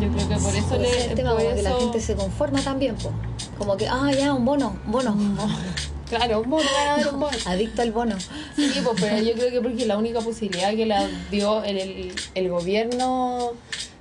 Yo 0.00 0.10
creo 0.12 0.28
que 0.28 0.36
por 0.36 0.54
eso 0.56 0.76
le... 0.78 0.88
es 0.88 1.06
el 1.08 1.14
tema, 1.14 1.30
por 1.34 1.42
como 1.44 1.54
que 1.54 1.62
la 1.62 1.70
eso- 1.70 1.78
gente 1.80 2.00
se 2.00 2.14
conforma 2.16 2.60
también, 2.62 2.96
po. 2.96 3.12
Como 3.58 3.76
que, 3.76 3.86
ah, 3.86 4.10
ya, 4.18 4.32
un 4.34 4.44
bono, 4.44 4.76
un 4.86 4.90
bono. 4.92 5.14
Claro, 6.16 6.40
un 6.42 6.50
bono, 6.50 6.70
dar 6.72 7.08
un 7.12 7.20
bono. 7.20 7.36
Adicto 7.46 7.82
al 7.82 7.92
bono. 7.92 8.16
Sí, 8.56 8.80
pues, 8.84 8.96
pero 9.00 9.18
yo 9.22 9.32
creo 9.34 9.50
que 9.50 9.60
porque 9.60 9.86
la 9.86 9.98
única 9.98 10.20
posibilidad 10.20 10.70
que 10.74 10.86
la 10.86 11.08
dio 11.30 11.62
el, 11.64 11.78
el, 11.78 12.12
el 12.34 12.48
gobierno 12.48 13.52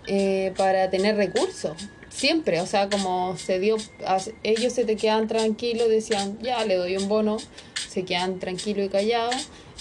eh, 0.08 0.54
para 0.58 0.90
tener 0.90 1.16
recursos. 1.16 1.78
Siempre, 2.10 2.62
o 2.62 2.68
sea, 2.68 2.90
como 2.90 3.36
se 3.38 3.60
dio, 3.60 3.78
a- 4.06 4.20
ellos 4.44 4.74
se 4.74 4.86
te 4.86 4.96
quedan 4.96 5.28
tranquilos, 5.28 5.90
decían, 5.90 6.38
ya 6.42 6.64
le 6.66 6.76
doy 6.76 6.96
un 6.98 7.08
bono, 7.08 7.38
se 7.90 8.06
quedan 8.06 8.38
tranquilos 8.40 8.86
y 8.86 8.90
callados, 8.90 9.36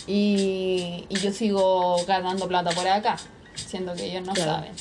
y, 0.07 1.05
y 1.11 1.17
yo 1.19 1.31
sigo 1.33 2.03
ganando 2.07 2.49
plata 2.49 2.71
por 2.71 2.89
acá, 2.89 3.17
siendo 3.55 3.95
que 3.95 4.07
ellos 4.07 4.27
no 4.27 4.33
Claro. 4.33 4.53
saben. 4.53 4.73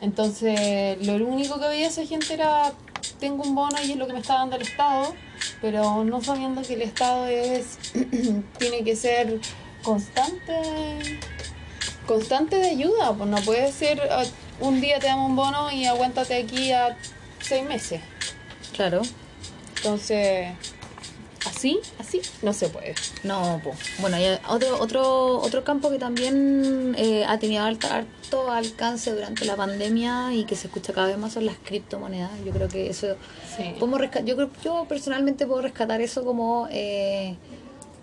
Entonces, 0.00 0.98
lo 1.06 1.14
único 1.26 1.58
que 1.60 1.68
veía 1.68 1.86
esa 1.88 2.04
gente 2.04 2.34
era, 2.34 2.72
tengo 3.18 3.42
un 3.42 3.54
bono 3.54 3.76
y 3.82 3.92
es 3.92 3.96
lo 3.96 4.06
que 4.06 4.12
me 4.12 4.20
está 4.20 4.34
dando 4.34 4.56
el 4.56 4.62
Estado, 4.62 5.14
pero 5.60 6.04
no 6.04 6.22
sabiendo 6.22 6.62
que 6.62 6.74
el 6.74 6.82
Estado 6.82 7.26
es 7.26 7.78
tiene 8.58 8.84
que 8.84 8.96
ser 8.96 9.40
constante 9.82 11.20
constante 12.06 12.56
de 12.56 12.70
ayuda, 12.70 13.12
pues 13.12 13.28
no 13.28 13.36
puede 13.42 13.70
ser 13.70 14.00
ah, 14.10 14.24
un 14.60 14.80
día 14.80 14.98
te 14.98 15.06
damos 15.06 15.30
un 15.30 15.36
bono 15.36 15.70
y 15.70 15.84
aguántate 15.84 16.36
aquí 16.36 16.72
a 16.72 16.96
seis 17.40 17.64
meses. 17.64 18.00
Claro. 18.74 19.02
Entonces, 19.76 20.48
así, 21.46 21.78
así 21.98 22.20
no 22.42 22.52
se 22.52 22.68
puede. 22.68 22.94
No, 23.24 23.60
po. 23.62 23.72
bueno, 24.00 24.18
y 24.18 24.24
otro, 24.48 24.80
otro, 24.80 25.38
otro 25.40 25.64
campo 25.64 25.90
que 25.90 25.98
también 25.98 26.94
eh, 26.98 27.24
ha 27.26 27.38
tenido 27.38 27.64
harto 27.64 27.88
alcance 28.50 29.12
durante 29.12 29.44
la 29.44 29.56
pandemia 29.56 30.34
y 30.34 30.44
que 30.44 30.56
se 30.56 30.66
escucha 30.66 30.92
cada 30.92 31.08
vez 31.08 31.18
más 31.18 31.32
son 31.32 31.46
las 31.46 31.56
criptomonedas. 31.64 32.30
Yo 32.44 32.52
creo 32.52 32.68
que 32.68 32.90
eso 32.90 33.16
Sí. 33.56 33.74
podemos 33.78 34.00
yo 34.24 34.36
creo 34.36 34.50
yo 34.64 34.86
personalmente 34.88 35.46
puedo 35.46 35.62
rescatar 35.62 36.00
eso 36.00 36.24
como 36.24 36.68
eh, 36.70 37.36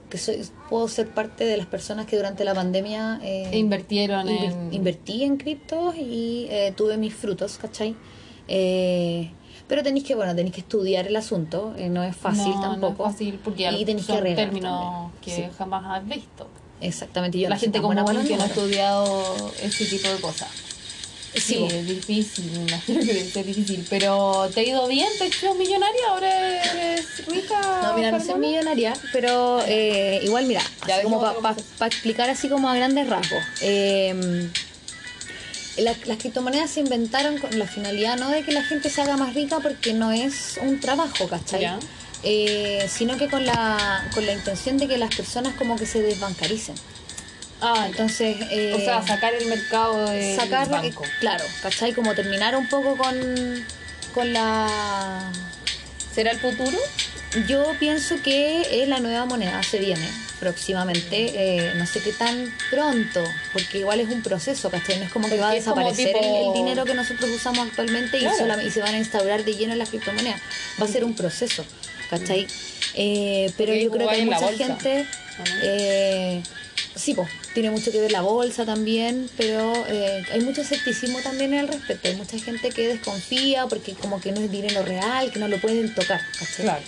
que 0.10 0.18
soy, 0.18 0.42
puedo 0.70 0.88
ser 0.88 1.10
parte 1.10 1.46
de 1.46 1.58
las 1.58 1.66
personas 1.66 2.06
que 2.06 2.16
durante 2.16 2.44
la 2.44 2.54
pandemia 2.54 3.20
eh, 3.24 3.50
Invirtieron 3.58 4.28
en 4.30 4.74
invertí 4.74 5.24
en 5.24 5.38
criptos 5.38 5.96
y 5.96 6.48
eh, 6.50 6.74
tuve 6.76 6.98
mis 6.98 7.14
frutos, 7.14 7.58
¿cachai? 7.58 7.96
Eh, 8.48 9.32
pero 9.68 9.84
tenéis 9.84 10.06
que, 10.06 10.16
bueno, 10.16 10.36
tenéis 10.36 10.54
que 10.54 10.62
estudiar 10.62 11.08
el 11.08 11.16
asunto, 11.16 11.74
eh, 11.78 11.90
no 11.90 12.04
es 12.04 12.16
fácil 12.16 12.56
no, 12.56 12.62
tampoco. 12.62 13.04
No 13.04 13.10
es 13.10 13.16
fácil 13.16 13.40
porque 13.44 13.72
y 13.72 13.86
tenéis 13.86 14.06
que 14.06 14.14
arreglar 14.14 14.46
términos 14.48 15.12
que. 15.22 15.36
Sí. 15.36 15.44
jamás 15.58 15.84
has 15.86 16.08
visto. 16.08 16.48
Exactamente, 16.82 17.40
yo 17.40 17.50
la 17.50 17.56
no 17.56 17.62
gente 17.62 17.82
como 17.82 17.94
los 17.94 18.28
que 18.28 18.38
no 18.38 18.44
ha 18.44 18.48
estudiado 18.48 19.52
ese 19.62 19.86
tipo 19.86 20.08
de 20.10 20.20
cosas. 20.20 20.50
Sí, 21.36 21.68
es 21.70 21.88
difícil, 21.88 22.50
me 22.52 22.64
imagino 22.70 23.00
que 23.02 23.06
debe 23.08 23.26
ser 23.26 23.46
difícil. 23.46 23.86
Pero 23.90 24.50
te 24.54 24.62
ha 24.62 24.64
ido 24.64 24.88
bien, 24.88 25.08
te 25.18 25.26
has 25.26 25.36
hecho 25.36 25.54
millonaria, 25.56 26.02
ahora 26.10 26.64
eres 26.64 27.28
rica. 27.28 27.82
No, 27.84 27.94
mira, 27.94 28.12
no 28.12 28.24
soy 28.24 28.40
millonaria, 28.40 28.94
pero 29.12 29.62
eh, 29.68 30.22
igual, 30.24 30.46
mira, 30.46 30.62
como 31.04 31.20
para 31.20 31.38
otra 31.38 31.88
explicar 31.88 32.30
así 32.30 32.48
como 32.48 32.70
a 32.70 32.76
grandes 32.76 33.10
rasgos. 33.10 33.44
eh, 33.62 34.50
la- 35.78 35.96
las 36.06 36.18
criptomonedas 36.18 36.70
se 36.72 36.80
inventaron 36.80 37.38
con 37.38 37.58
la 37.58 37.66
finalidad 37.68 38.18
no 38.18 38.30
de 38.30 38.44
que 38.44 38.52
la 38.52 38.64
gente 38.64 38.90
se 38.90 39.02
haga 39.02 39.18
más 39.18 39.34
rica 39.34 39.60
porque 39.60 39.94
no 39.94 40.12
es 40.12 40.58
un 40.62 40.80
trabajo, 40.80 41.28
¿cachai? 41.28 41.68
Eh, 42.24 42.88
sino 42.90 43.18
que 43.18 43.28
con 43.28 43.46
la, 43.46 44.10
con 44.14 44.26
la 44.26 44.32
intención 44.34 44.78
de 44.78 44.88
que 44.88 44.98
las 44.98 45.14
personas 45.16 45.54
como 45.56 45.76
que 45.76 45.86
se 45.86 46.02
desbancaricen. 46.02 46.76
Ah, 47.62 47.86
Entonces, 47.88 48.38
eh, 48.52 48.74
o 48.76 48.80
sea, 48.80 49.06
sacar 49.06 49.34
el 49.34 49.46
mercado 49.48 50.10
del 50.10 50.36
sacar, 50.36 50.68
eh, 50.68 50.72
banco. 50.72 51.04
claro, 51.20 51.44
¿cachai? 51.62 51.94
Como 51.94 52.14
terminar 52.16 52.56
un 52.56 52.68
poco 52.68 52.98
con, 52.98 53.66
con 54.14 54.34
la 54.34 55.32
¿Será 56.14 56.32
el 56.32 56.40
futuro? 56.40 56.78
Yo 57.48 57.66
pienso 57.80 58.16
que 58.24 58.82
es 58.84 58.88
la 58.88 59.00
nueva 59.00 59.26
moneda, 59.26 59.62
se 59.64 59.80
viene 59.80 60.08
próximamente, 60.40 61.32
eh, 61.36 61.74
no 61.76 61.86
sé 61.86 62.00
qué 62.02 62.12
tan 62.14 62.54
pronto, 62.70 63.24
porque 63.54 63.80
igual 63.80 64.00
es 64.00 64.10
un 64.10 64.22
proceso, 64.22 64.70
¿cachai? 64.70 65.00
No 65.00 65.06
es 65.06 65.12
como 65.12 65.26
que 65.28 65.32
Porque 65.32 65.42
va 65.42 65.50
a 65.52 65.54
desaparecer 65.56 66.08
el- 66.10 66.14
tipo- 66.16 66.48
el, 66.50 66.54
dinero 66.54 66.86
que 66.86 66.94
nosotros 66.94 67.30
usamos 67.30 67.68
actualmente 67.68 68.20
Claro. 68.20 68.36
y, 68.36 68.40
solamente, 68.40 68.70
y 68.70 68.72
se 68.74 68.82
van 68.82 68.96
a 68.96 68.98
instaurar 68.98 69.44
de 69.46 69.56
lleno 69.56 69.76
las 69.76 69.90
criptomonedas. 69.90 70.42
Va 70.82 70.86
a 70.86 70.90
ser 70.90 71.04
un 71.04 71.16
proceso, 71.16 71.66
¿cachai? 72.10 72.48
Eh, 72.96 73.52
pero 73.58 73.74
yo 73.74 73.92
creo 73.92 74.08
que 74.10 74.16
hay 74.16 74.26
mucha 74.26 74.52
gente... 74.54 75.06
Eh, 75.64 76.42
sí, 76.96 77.14
pues, 77.14 77.30
tiene 77.54 77.70
mucho 77.72 77.92
que 77.92 78.00
ver 78.00 78.12
la 78.12 78.22
bolsa 78.22 78.66
también, 78.66 79.30
pero 79.38 79.74
eh, 79.88 80.24
hay 80.32 80.42
mucho 80.42 80.62
escepticismo 80.62 81.20
también 81.20 81.54
al 81.54 81.68
respecto. 81.68 82.08
Hay 82.08 82.16
mucha 82.16 82.38
gente 82.40 82.70
que 82.70 82.88
desconfía 82.88 83.68
porque 83.68 83.94
como 83.94 84.22
que 84.22 84.32
no 84.32 84.40
es 84.42 84.52
dinero 84.52 84.84
real, 84.84 85.32
que 85.32 85.40
no 85.40 85.48
lo 85.48 85.60
pueden 85.60 85.94
tocar, 85.94 86.22
¿cachai? 86.40 86.66
Claro. 86.66 86.82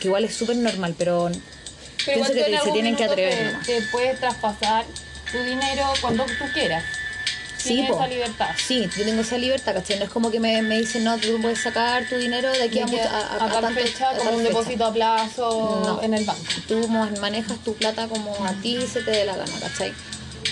Que 0.00 0.08
igual 0.08 0.24
es 0.24 0.34
súper 0.34 0.56
normal, 0.56 0.94
pero 0.96 1.30
Pero 2.14 2.24
pienso 2.24 2.32
que 2.34 2.40
en 2.40 2.50
se 2.52 2.56
algún 2.58 2.72
tienen 2.72 2.96
que 2.96 3.04
atrever 3.04 3.56
te-. 3.64 3.80
Te, 3.80 3.86
puedes 3.88 4.18
traspasar 4.20 4.84
tu 5.30 5.38
dinero 5.38 5.84
cuando 6.00 6.24
tú 6.24 6.44
quieras. 6.52 6.84
Sí, 7.56 7.80
esa 7.80 8.06
libertad. 8.06 8.50
Sí, 8.56 8.88
yo 8.96 9.04
tengo 9.04 9.20
esa 9.22 9.36
libertad, 9.36 9.74
¿cachai? 9.74 9.98
No 9.98 10.04
es 10.04 10.10
como 10.10 10.30
que 10.30 10.38
me, 10.38 10.62
me 10.62 10.78
dicen, 10.78 11.02
no, 11.04 11.18
tú 11.18 11.40
puedes 11.42 11.60
sacar 11.60 12.08
tu 12.08 12.14
dinero 12.16 12.50
de 12.52 12.62
aquí 12.62 12.78
a, 12.80 12.84
a, 12.84 13.18
a- 13.18 13.34
a 13.46 13.50
tal 13.50 13.62
tanto- 13.62 13.80
fecha 13.80 14.10
a 14.10 14.14
como 14.16 14.30
un 14.30 14.36
fecha. 14.38 14.48
depósito 14.48 14.84
a 14.86 14.92
plazo 14.92 15.82
No. 15.84 16.02
en 16.02 16.14
el 16.14 16.24
banco. 16.24 16.42
Tú 16.68 16.86
manejas 16.88 17.58
tu 17.64 17.74
plata 17.74 18.06
como 18.08 18.32
a 18.46 18.52
ti 18.62 18.78
se 18.90 19.02
te 19.02 19.10
dé 19.10 19.24
la 19.24 19.36
gana, 19.36 19.52
¿cachai? 19.60 19.92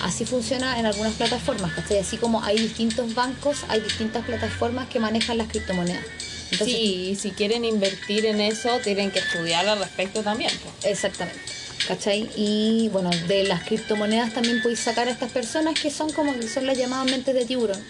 Así 0.03 0.27
funciona 0.27 0.79
en 0.81 0.85
algunas 0.85 1.15
plataformas, 1.15 1.73
¿cachai? 1.75 2.01
Así 2.01 2.17
como 2.19 2.43
hay 2.43 2.59
distintos 2.59 3.15
bancos, 3.15 3.59
hay 3.69 3.81
distintas 3.81 4.25
plataformas 4.25 4.89
que 4.89 4.99
manejan 4.99 5.39
las 5.39 5.47
criptomonedas. 5.49 6.05
Entonces, 6.51 6.77
sí, 6.77 7.09
y 7.11 7.17
si 7.17 7.31
quieren 7.31 7.65
invertir 7.65 8.27
en 8.27 8.41
eso, 8.41 8.79
tienen 8.83 9.11
que 9.11 9.19
estudiar 9.19 9.67
al 9.69 9.79
respecto 9.79 10.23
también. 10.23 10.53
pues. 10.63 10.93
Exactamente. 10.93 11.41
¿Cachai? 11.87 12.29
Y 12.37 12.89
bueno, 12.93 13.11
de 13.29 13.45
las 13.45 13.63
criptomonedas 13.65 14.35
también 14.35 14.61
podéis 14.63 14.81
sacar 14.81 15.09
a 15.09 15.11
estas 15.11 15.31
personas 15.31 15.79
que 15.79 15.91
son 15.91 16.13
como 16.13 16.35
que 16.35 16.49
son 16.49 16.67
las 16.67 16.77
llamadas 16.77 17.11
mentes 17.11 17.35
de 17.35 17.45
tiburón. 17.45 17.81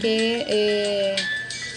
Que 0.00 0.44
eh, 0.48 1.16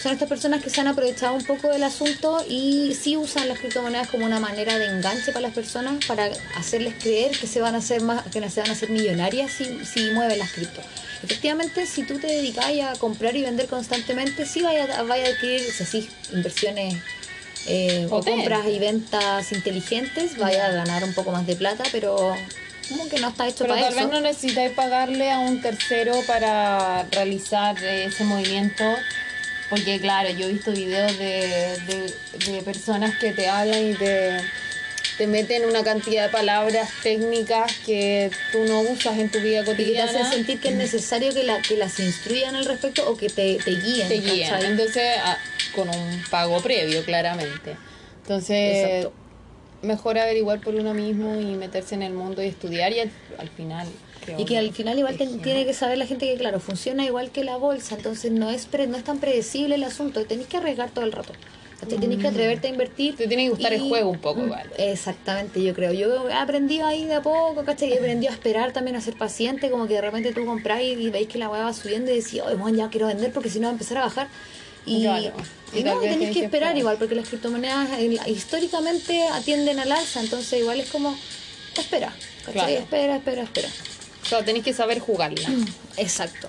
son 0.02 0.12
estas 0.12 0.28
personas 0.28 0.62
que 0.62 0.70
se 0.70 0.80
han 0.80 0.88
aprovechado 0.88 1.34
un 1.34 1.44
poco 1.44 1.68
del 1.70 1.82
asunto 1.82 2.44
y 2.48 2.94
sí 3.00 3.16
usan 3.16 3.48
las 3.48 3.58
criptomonedas 3.58 4.08
como 4.08 4.24
una 4.26 4.38
manera 4.40 4.78
de 4.78 4.86
enganche 4.86 5.32
para 5.32 5.40
las 5.40 5.52
personas 5.54 6.04
para 6.06 6.28
hacerles 6.56 6.94
creer 7.00 7.30
que 7.38 7.46
se 7.46 7.60
van 7.60 7.74
a 7.74 7.78
hacer 7.78 8.02
más, 8.02 8.22
que 8.24 8.48
se 8.50 8.60
van 8.60 8.70
a 8.70 8.72
hacer 8.72 8.90
millonarias 8.90 9.52
si, 9.52 9.84
si 9.84 10.10
mueven 10.10 10.38
las 10.38 10.52
criptos. 10.52 10.84
Efectivamente, 11.22 11.86
si 11.86 12.02
tú 12.04 12.18
te 12.18 12.26
dedicas 12.26 12.66
a 12.84 12.92
comprar 12.98 13.34
y 13.36 13.42
vender 13.42 13.66
constantemente, 13.68 14.44
sí 14.46 14.60
vaya, 14.62 14.84
a- 14.98 15.02
vaya 15.02 15.26
a 15.26 15.28
adquirir, 15.30 15.62
o 15.68 15.72
sea, 15.72 15.86
sí, 15.86 16.08
inversiones 16.32 16.94
eh, 17.66 18.06
o 18.10 18.22
compras 18.22 18.66
y 18.68 18.78
ventas 18.78 19.50
inteligentes, 19.52 20.36
vaya 20.36 20.66
a 20.66 20.70
ganar 20.72 21.02
un 21.04 21.14
poco 21.14 21.32
más 21.32 21.46
de 21.46 21.56
plata, 21.56 21.82
pero 21.90 22.36
como 22.88 23.08
que 23.08 23.18
no 23.18 23.28
está 23.28 23.48
hecho 23.48 23.64
Pero 23.64 23.70
para 23.74 23.88
tal 23.88 23.94
eso. 23.98 24.02
vez 24.08 24.12
no 24.12 24.20
necesitáis 24.20 24.70
pagarle 24.72 25.32
a 25.32 25.40
un 25.40 25.60
tercero 25.60 26.12
para 26.28 27.02
realizar 27.10 27.76
ese 27.82 28.22
movimiento. 28.24 28.84
Porque 29.70 30.00
claro, 30.00 30.30
yo 30.30 30.46
he 30.48 30.52
visto 30.52 30.70
videos 30.72 31.18
de, 31.18 31.76
de, 31.86 32.52
de 32.52 32.62
personas 32.62 33.18
que 33.18 33.32
te 33.32 33.48
hablan 33.48 33.90
y 33.90 33.94
te, 33.94 34.38
te 35.18 35.26
meten 35.26 35.64
una 35.64 35.82
cantidad 35.82 36.26
de 36.26 36.28
palabras 36.30 36.88
técnicas 37.02 37.72
que 37.84 38.30
tú 38.52 38.58
no 38.64 38.82
usas 38.82 39.18
en 39.18 39.28
tu 39.30 39.40
vida 39.40 39.62
Y 39.62 39.64
que 39.64 39.70
te 39.72 39.76
cotidiana. 39.76 40.10
hacen 40.10 40.26
sentir 40.32 40.60
que 40.60 40.68
es 40.68 40.74
necesario 40.76 41.32
que, 41.34 41.42
la, 41.42 41.60
que 41.62 41.76
las 41.76 41.98
instruyan 41.98 42.54
al 42.54 42.64
respecto 42.64 43.10
o 43.10 43.16
que 43.16 43.28
te, 43.28 43.56
te 43.56 43.72
guíen. 43.72 44.08
te 44.08 44.20
guían. 44.20 44.50
¿cachai? 44.52 44.70
Entonces, 44.70 45.02
ah, 45.24 45.36
con 45.74 45.88
un 45.88 46.22
pago 46.30 46.60
previo, 46.62 47.04
claramente. 47.04 47.76
Entonces, 48.22 48.76
Exacto. 49.04 49.12
mejor 49.82 50.18
averiguar 50.18 50.60
por 50.60 50.76
uno 50.76 50.94
mismo 50.94 51.40
y 51.40 51.56
meterse 51.56 51.96
en 51.96 52.02
el 52.04 52.12
mundo 52.12 52.40
y 52.42 52.46
estudiar 52.46 52.92
y 52.92 53.00
al, 53.00 53.10
al 53.38 53.48
final... 53.48 53.88
Y 54.38 54.44
que 54.44 54.58
al 54.58 54.72
final 54.72 54.98
igual 54.98 55.16
te- 55.16 55.26
tiene 55.26 55.64
que 55.64 55.74
saber 55.74 55.98
la 55.98 56.06
gente 56.06 56.26
que, 56.26 56.36
claro, 56.36 56.60
funciona 56.60 57.04
igual 57.04 57.30
que 57.30 57.44
la 57.44 57.56
bolsa, 57.56 57.94
entonces 57.96 58.30
no 58.32 58.50
es 58.50 58.66
pre- 58.66 58.86
no 58.86 58.96
es 58.96 59.04
tan 59.04 59.18
predecible 59.18 59.74
el 59.76 59.84
asunto, 59.84 60.24
tenés 60.26 60.46
que 60.46 60.56
arriesgar 60.58 60.90
todo 60.90 61.04
el 61.04 61.12
rato. 61.12 61.32
¿cachai? 61.80 61.98
Tenés 61.98 62.18
que 62.20 62.28
atreverte 62.28 62.68
a 62.68 62.70
invertir. 62.70 63.16
Te 63.16 63.28
tiene 63.28 63.44
que 63.44 63.50
gustar 63.50 63.72
el 63.74 63.82
juego 63.82 64.08
un 64.10 64.18
poco 64.18 64.40
Mm, 64.40 64.44
igual. 64.46 64.70
Exactamente, 64.78 65.62
yo 65.62 65.74
creo. 65.74 65.92
Yo 65.92 66.28
he 66.30 66.32
aprendido 66.32 66.86
ahí 66.86 67.04
de 67.04 67.14
a 67.16 67.22
poco, 67.22 67.64
¿cachai? 67.66 67.92
He 67.92 67.98
aprendido 67.98 68.32
a 68.32 68.34
esperar 68.34 68.72
también, 68.72 68.96
a 68.96 69.00
ser 69.02 69.12
paciente, 69.14 69.70
como 69.70 69.86
que 69.86 69.92
de 69.94 70.00
repente 70.00 70.32
tú 70.32 70.46
comprás 70.46 70.80
y, 70.80 70.92
y 70.92 71.10
veis 71.10 71.28
que 71.28 71.36
la 71.38 71.50
hueá 71.50 71.64
va 71.64 71.72
subiendo 71.74 72.10
y 72.10 72.16
decís, 72.22 72.40
oh, 72.40 72.56
bueno, 72.56 72.78
ya 72.78 72.88
quiero 72.88 73.08
vender 73.08 73.30
porque 73.30 73.50
si 73.50 73.58
no 73.60 73.64
va 73.66 73.70
a 73.70 73.72
empezar 73.72 73.98
a 73.98 74.02
bajar. 74.02 74.28
Y, 74.86 75.02
Claro. 75.02 75.32
y 75.74 75.82
no, 75.82 75.98
tenés 76.00 76.16
que 76.28 76.40
que 76.40 76.44
esperar 76.44 76.44
esperar. 76.44 76.78
igual, 76.78 76.96
porque 76.96 77.14
las 77.14 77.28
criptomonedas 77.28 77.90
eh, 77.98 78.20
históricamente 78.28 79.24
atienden 79.28 79.78
al 79.78 79.92
alza, 79.92 80.20
entonces 80.22 80.60
igual 80.60 80.80
es 80.80 80.88
como, 80.88 81.14
espera, 81.76 82.14
¿cachai? 82.46 82.52
Claro. 82.54 82.70
Espera, 82.72 83.16
espera, 83.16 83.42
espera. 83.42 83.68
O 84.26 84.28
sea, 84.28 84.44
tenés 84.44 84.62
que 84.64 84.72
saber 84.72 84.98
jugarla. 84.98 85.48
Exacto. 85.96 86.48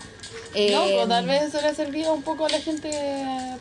No, 0.54 0.86
Eh, 0.86 0.92
pues 0.96 1.08
tal 1.10 1.26
vez 1.28 1.44
eso 1.44 1.62
le 1.62 1.68
ha 1.68 1.76
servido 1.76 2.14
un 2.14 2.24
poco 2.24 2.46
a 2.46 2.50
la 2.50 2.60
gente 2.60 2.90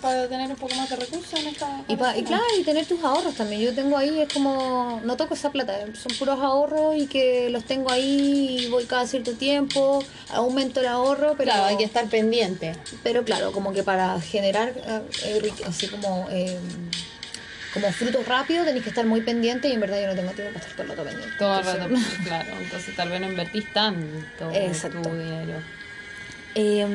para 0.01 0.29
tener 0.29 0.49
un 0.49 0.57
poco 0.57 0.75
más 0.77 0.89
de 0.89 0.97
recursos 0.97 1.39
en 1.39 1.49
esta... 1.49 1.83
Y, 1.89 1.97
pa- 1.97 2.17
y 2.17 2.23
claro, 2.23 2.43
y 2.59 2.63
tener 2.63 2.87
tus 2.87 3.03
ahorros 3.05 3.35
también. 3.35 3.61
Yo 3.61 3.75
tengo 3.75 3.99
ahí, 3.99 4.19
es 4.21 4.33
como, 4.33 5.01
no 5.05 5.17
toco 5.17 5.35
esa 5.35 5.51
plata, 5.51 5.79
son 6.01 6.17
puros 6.17 6.39
ahorros 6.41 6.97
y 6.97 7.07
que 7.07 7.51
los 7.51 7.65
tengo 7.65 7.91
ahí 7.91 8.61
y 8.61 8.69
voy 8.69 8.85
cada 8.85 9.07
cierto 9.07 9.33
tiempo, 9.33 10.03
aumento 10.31 10.81
el 10.81 10.87
ahorro, 10.87 11.35
pero 11.37 11.51
Claro, 11.51 11.65
hay 11.67 11.77
que 11.77 11.85
estar 11.85 12.07
pendiente. 12.09 12.75
pero 13.03 13.25
claro, 13.25 13.53
como 13.53 13.73
que 13.75 13.83
para 13.83 14.19
generar 14.21 14.73
eh, 14.77 15.03
eh, 15.25 15.53
así 15.67 15.89
como 15.89 16.29
eh, 16.31 16.59
como 17.81 17.93
frutos 17.93 18.27
rápidos 18.27 18.65
tenéis 18.67 18.83
que 18.85 18.89
estar 18.91 19.05
muy 19.07 19.21
pendiente 19.21 19.69
y 19.69 19.73
en 19.73 19.81
verdad 19.81 20.01
yo 20.01 20.07
no 20.09 20.15
tengo 20.15 20.31
tiempo 20.33 20.53
para 20.55 20.67
estar 20.67 20.73
todo 20.77 20.83
el 20.83 20.89
rato 20.99 21.05
pendiente. 21.05 21.37
Todo 21.39 21.59
el 21.61 21.67
rato, 21.67 21.89
claro. 22.25 22.51
Entonces 22.61 22.97
tal 22.97 23.09
vez 23.11 23.21
no 23.21 23.29
invertís 23.29 23.73
tanto 23.73 24.51
Exacto. 24.53 25.03
tu 25.03 25.11
dinero. 25.17 25.61
Eh, 26.55 26.87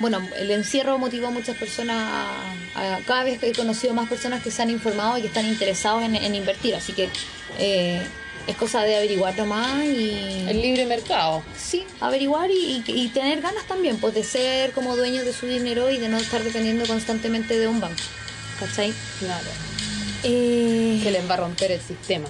bueno, 0.00 0.26
el 0.36 0.50
encierro 0.50 0.98
motivó 0.98 1.28
a 1.28 1.30
muchas 1.30 1.56
personas, 1.56 1.96
a, 2.74 2.96
a- 2.96 2.98
cada 3.06 3.22
vez 3.22 3.38
que 3.38 3.48
he 3.50 3.52
conocido 3.52 3.94
más 3.94 4.08
personas 4.08 4.42
que 4.42 4.50
se 4.50 4.62
han 4.62 4.70
informado 4.70 5.16
y 5.16 5.20
que 5.20 5.28
están 5.28 5.46
interesados 5.46 6.02
en, 6.02 6.16
en 6.16 6.34
invertir, 6.34 6.74
así 6.74 6.92
que 6.92 7.08
eh, 7.60 8.02
es 8.48 8.56
cosa 8.56 8.82
de 8.82 8.96
averiguar 8.96 9.36
nomás 9.38 9.84
y... 9.84 10.44
El 10.48 10.60
libre 10.60 10.86
mercado. 10.86 11.44
Sí, 11.56 11.86
averiguar 12.00 12.50
y, 12.50 12.82
y- 12.84 13.00
y 13.00 13.08
tener 13.10 13.40
ganas 13.40 13.64
también, 13.68 13.98
pues 13.98 14.12
de 14.14 14.24
ser 14.24 14.72
como 14.72 14.96
dueños 14.96 15.24
de 15.24 15.32
su 15.32 15.46
dinero 15.46 15.88
y 15.90 15.98
de 15.98 16.08
no 16.08 16.16
estar 16.18 16.42
dependiendo 16.42 16.84
constantemente 16.86 17.56
de 17.56 17.68
un 17.68 17.80
banco. 17.80 18.02
¿Cachai? 18.58 18.92
Claro. 19.20 19.46
Eh, 20.24 21.00
Que 21.02 21.10
les 21.10 21.28
va 21.28 21.34
a 21.34 21.38
romper 21.38 21.72
el 21.72 21.80
sistema. 21.80 22.28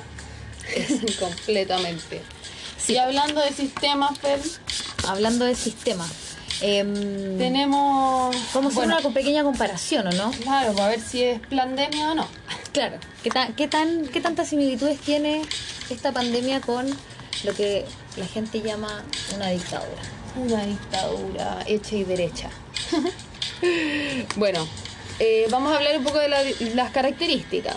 Completamente. 1.20 2.22
Sí. 2.78 2.94
Y 2.94 2.96
hablando 2.98 3.40
de 3.40 3.52
sistemas, 3.52 4.18
Fer, 4.18 4.40
hablando 5.06 5.44
de 5.44 5.54
sistema, 5.54 6.06
em, 6.60 7.38
tenemos... 7.38 8.36
vamos 8.52 8.76
a 8.76 8.82
hacer 8.82 8.86
una 8.86 9.14
pequeña 9.14 9.42
comparación, 9.42 10.06
¿o 10.08 10.12
no? 10.12 10.30
Claro, 10.32 10.74
para 10.74 10.88
ver 10.88 11.00
si 11.00 11.22
es 11.22 11.40
pandemia 11.48 12.12
o 12.12 12.14
no. 12.14 12.28
Claro. 12.74 12.98
¿Qué, 13.22 13.30
tan, 13.30 13.54
qué, 13.54 13.68
tan, 13.68 14.08
¿Qué 14.08 14.20
tantas 14.20 14.48
similitudes 14.48 14.98
tiene 14.98 15.42
esta 15.90 16.10
pandemia 16.10 16.60
con 16.60 16.84
lo 17.44 17.54
que 17.54 17.84
la 18.16 18.26
gente 18.26 18.60
llama 18.60 19.04
una 19.32 19.50
dictadura? 19.50 20.02
Una 20.36 20.64
dictadura 20.64 21.62
hecha 21.66 21.94
y 21.94 22.02
derecha. 22.02 22.50
bueno, 24.36 24.66
eh, 25.18 25.46
vamos 25.50 25.72
a 25.72 25.76
hablar 25.76 25.96
un 25.98 26.04
poco 26.04 26.18
de 26.18 26.28
la- 26.28 26.42
las 26.74 26.90
características. 26.90 27.76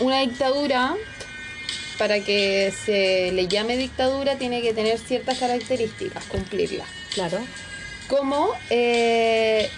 Una 0.00 0.20
dictadura, 0.20 0.94
para 1.98 2.20
que 2.20 2.72
se 2.84 3.32
le 3.32 3.48
llame 3.48 3.76
dictadura, 3.76 4.36
tiene 4.36 4.62
que 4.62 4.72
tener 4.72 4.98
ciertas 4.98 5.38
características, 5.38 6.24
cumplirlas. 6.26 6.86
Claro. 7.14 7.38
Como 8.08 8.50
eh, 8.70 9.68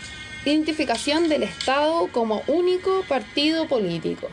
identificación 0.44 1.28
del 1.28 1.42
Estado 1.42 2.08
como 2.12 2.42
único 2.46 3.02
partido 3.08 3.66
político. 3.68 4.28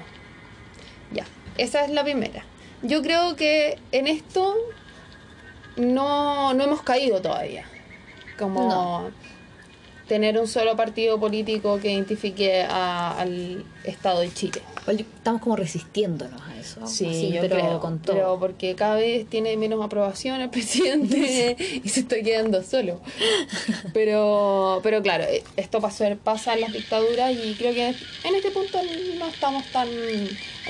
Ya, 1.11 1.25
esa 1.57 1.83
es 1.85 1.91
la 1.91 2.03
primera. 2.03 2.43
Yo 2.83 3.01
creo 3.01 3.35
que 3.35 3.79
en 3.91 4.07
esto 4.07 4.55
no, 5.77 6.53
no 6.53 6.63
hemos 6.63 6.81
caído 6.81 7.21
todavía. 7.21 7.65
Como 8.37 8.67
No. 8.69 9.11
Tener 10.07 10.37
un 10.39 10.47
solo 10.47 10.75
partido 10.75 11.19
político 11.19 11.79
que 11.79 11.91
identifique 11.91 12.61
a- 12.63 13.19
al 13.19 13.63
Estado 13.83 14.21
de 14.21 14.33
Chile. 14.33 14.61
Estamos 14.87 15.41
como 15.41 15.55
resistiéndonos 15.57 16.41
a 16.41 16.57
eso. 16.57 16.87
Sí, 16.87 17.05
así, 17.07 17.31
yo 17.33 17.41
pero 17.41 17.55
creo, 17.57 17.79
con 17.81 17.99
todo. 17.99 18.15
pero 18.15 18.39
porque 18.39 18.73
cada 18.75 18.95
vez 18.95 19.27
tiene 19.29 19.55
menos 19.57 19.83
aprobación 19.83 20.39
el 20.41 20.49
presidente 20.57 21.57
y 21.83 21.89
se 21.89 22.01
está 22.01 22.21
quedando 22.21 22.63
solo. 22.63 23.01
Pero, 23.93 24.79
pero 24.83 25.01
claro, 25.01 25.25
eh, 25.25 25.43
esto 25.57 25.81
pasó, 25.81 26.05
pasa 26.23 26.53
en 26.53 26.61
las 26.61 26.73
dictaduras 26.73 27.33
y 27.33 27.53
creo 27.55 27.73
que 27.73 27.87
en 27.89 28.35
este 28.35 28.51
punto 28.51 28.79
no 29.19 29.27
estamos 29.27 29.65
tan 29.71 29.89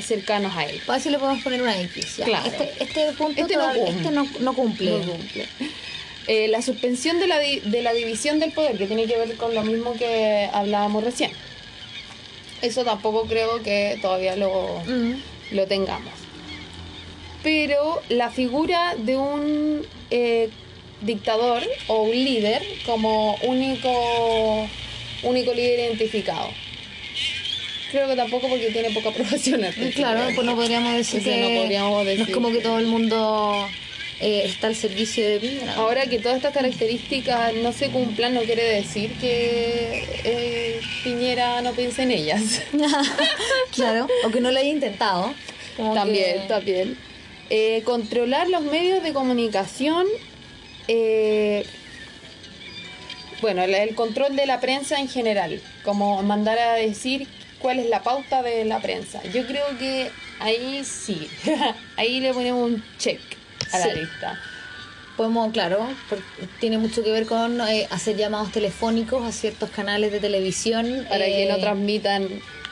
cercanos 0.01 0.55
a 0.55 0.65
él. 0.65 0.79
Para 0.85 0.97
ver 0.97 1.03
si 1.03 1.09
le 1.09 1.19
podemos 1.19 1.43
poner 1.43 1.61
una 1.61 1.79
X. 1.81 2.21
Claro. 2.23 2.45
Este, 2.47 2.83
este 2.83 3.13
punto 3.13 3.39
Este 3.41 3.55
no 3.55 3.61
todavía- 3.61 3.85
cumple. 3.85 4.01
este 4.01 4.11
no, 4.11 4.27
no 4.39 4.53
cumple. 4.53 4.91
No 4.91 5.11
cumple. 5.11 5.45
Eh, 6.27 6.47
la 6.49 6.61
suspensión 6.61 7.19
de 7.19 7.27
la, 7.27 7.39
di- 7.39 7.61
de 7.61 7.81
la 7.81 7.93
división 7.93 8.39
del 8.39 8.51
poder, 8.51 8.77
que 8.77 8.85
tiene 8.85 9.05
que 9.05 9.17
ver 9.17 9.35
con 9.37 9.55
lo 9.55 9.63
mismo 9.63 9.93
que 9.93 10.49
hablábamos 10.51 11.03
recién. 11.03 11.31
Eso 12.61 12.83
tampoco 12.83 13.23
creo 13.27 13.61
que 13.63 13.97
todavía 14.01 14.35
lo, 14.35 14.81
Mm. 14.85 15.13
lo 15.51 15.67
tengamos. 15.67 16.13
Pero 17.43 18.01
la 18.09 18.29
figura 18.29 18.95
de 18.97 19.15
un 19.15 19.85
eh, 20.11 20.49
dictador 21.01 21.63
o 21.87 22.01
un 22.03 22.11
líder 22.11 22.61
como 22.85 23.35
único, 23.43 24.67
único 25.23 25.53
líder 25.53 25.79
identificado. 25.79 26.49
Creo 27.91 28.07
que 28.09 28.15
tampoco 28.17 28.49
porque 28.49 28.69
tiene 28.71 28.89
poca 28.91 29.09
aprobación. 29.15 29.61
Claro, 29.95 30.23
pues 30.35 30.45
no 30.45 30.55
podríamos 30.55 30.93
decir 30.93 31.23
que 31.23 31.37
no 31.37 31.61
podríamos 31.61 32.03
no 32.03 32.09
es 32.09 32.17
decir 32.17 32.33
como 32.33 32.51
que- 32.51 32.59
todo 32.59 32.79
el 32.79 32.87
mundo 32.87 33.69
eh, 34.19 34.43
está 34.45 34.67
al 34.67 34.75
servicio 34.75 35.27
de 35.27 35.39
Piñera. 35.39 35.75
Ahora 35.75 36.05
que 36.07 36.19
todas 36.19 36.37
estas 36.37 36.53
características 36.53 37.53
no 37.55 37.71
se 37.71 37.89
cumplan, 37.89 38.33
no 38.33 38.41
quiere 38.41 38.63
decir 38.63 39.11
que 39.19 40.03
eh, 40.23 40.79
Piñera 41.03 41.61
no 41.61 41.71
piense 41.73 42.03
en 42.03 42.11
ellas. 42.11 42.61
claro, 43.75 44.07
o 44.25 44.29
que 44.29 44.41
no 44.41 44.51
lo 44.51 44.59
haya 44.59 44.69
intentado. 44.69 45.33
Como 45.75 45.93
también, 45.93 46.41
que- 46.41 46.47
también. 46.47 46.97
Eh, 47.49 47.81
controlar 47.85 48.49
los 48.49 48.61
medios 48.63 49.01
de 49.03 49.13
comunicación. 49.13 50.05
bueno, 53.41 53.63
el, 53.63 53.73
el 53.73 53.95
control 53.95 54.35
de 54.35 54.45
la 54.45 54.59
prensa 54.59 54.99
en 54.99 55.07
general, 55.07 55.61
como 55.83 56.21
mandar 56.23 56.57
a 56.59 56.73
decir 56.73 57.27
cuál 57.59 57.79
es 57.79 57.85
la 57.87 58.01
pauta 58.03 58.41
de 58.41 58.65
la 58.65 58.79
prensa. 58.81 59.21
Yo 59.31 59.45
creo 59.47 59.65
que 59.79 60.09
ahí 60.39 60.81
sí, 60.83 61.29
ahí 61.97 62.19
le 62.19 62.33
ponemos 62.33 62.69
un 62.71 62.83
check 62.97 63.19
a 63.71 63.79
la 63.79 63.93
lista. 63.93 64.39
Podemos, 65.15 65.51
claro, 65.51 65.87
tiene 66.59 66.77
mucho 66.77 67.03
que 67.03 67.11
ver 67.11 67.25
con 67.25 67.59
eh, 67.61 67.87
hacer 67.89 68.17
llamados 68.17 68.51
telefónicos 68.51 69.25
a 69.25 69.31
ciertos 69.31 69.71
canales 69.71 70.11
de 70.11 70.19
televisión 70.19 71.07
Para 71.09 71.25
que 71.25 71.43
eh, 71.45 71.49
no 71.49 71.57
transmitan 71.57 72.27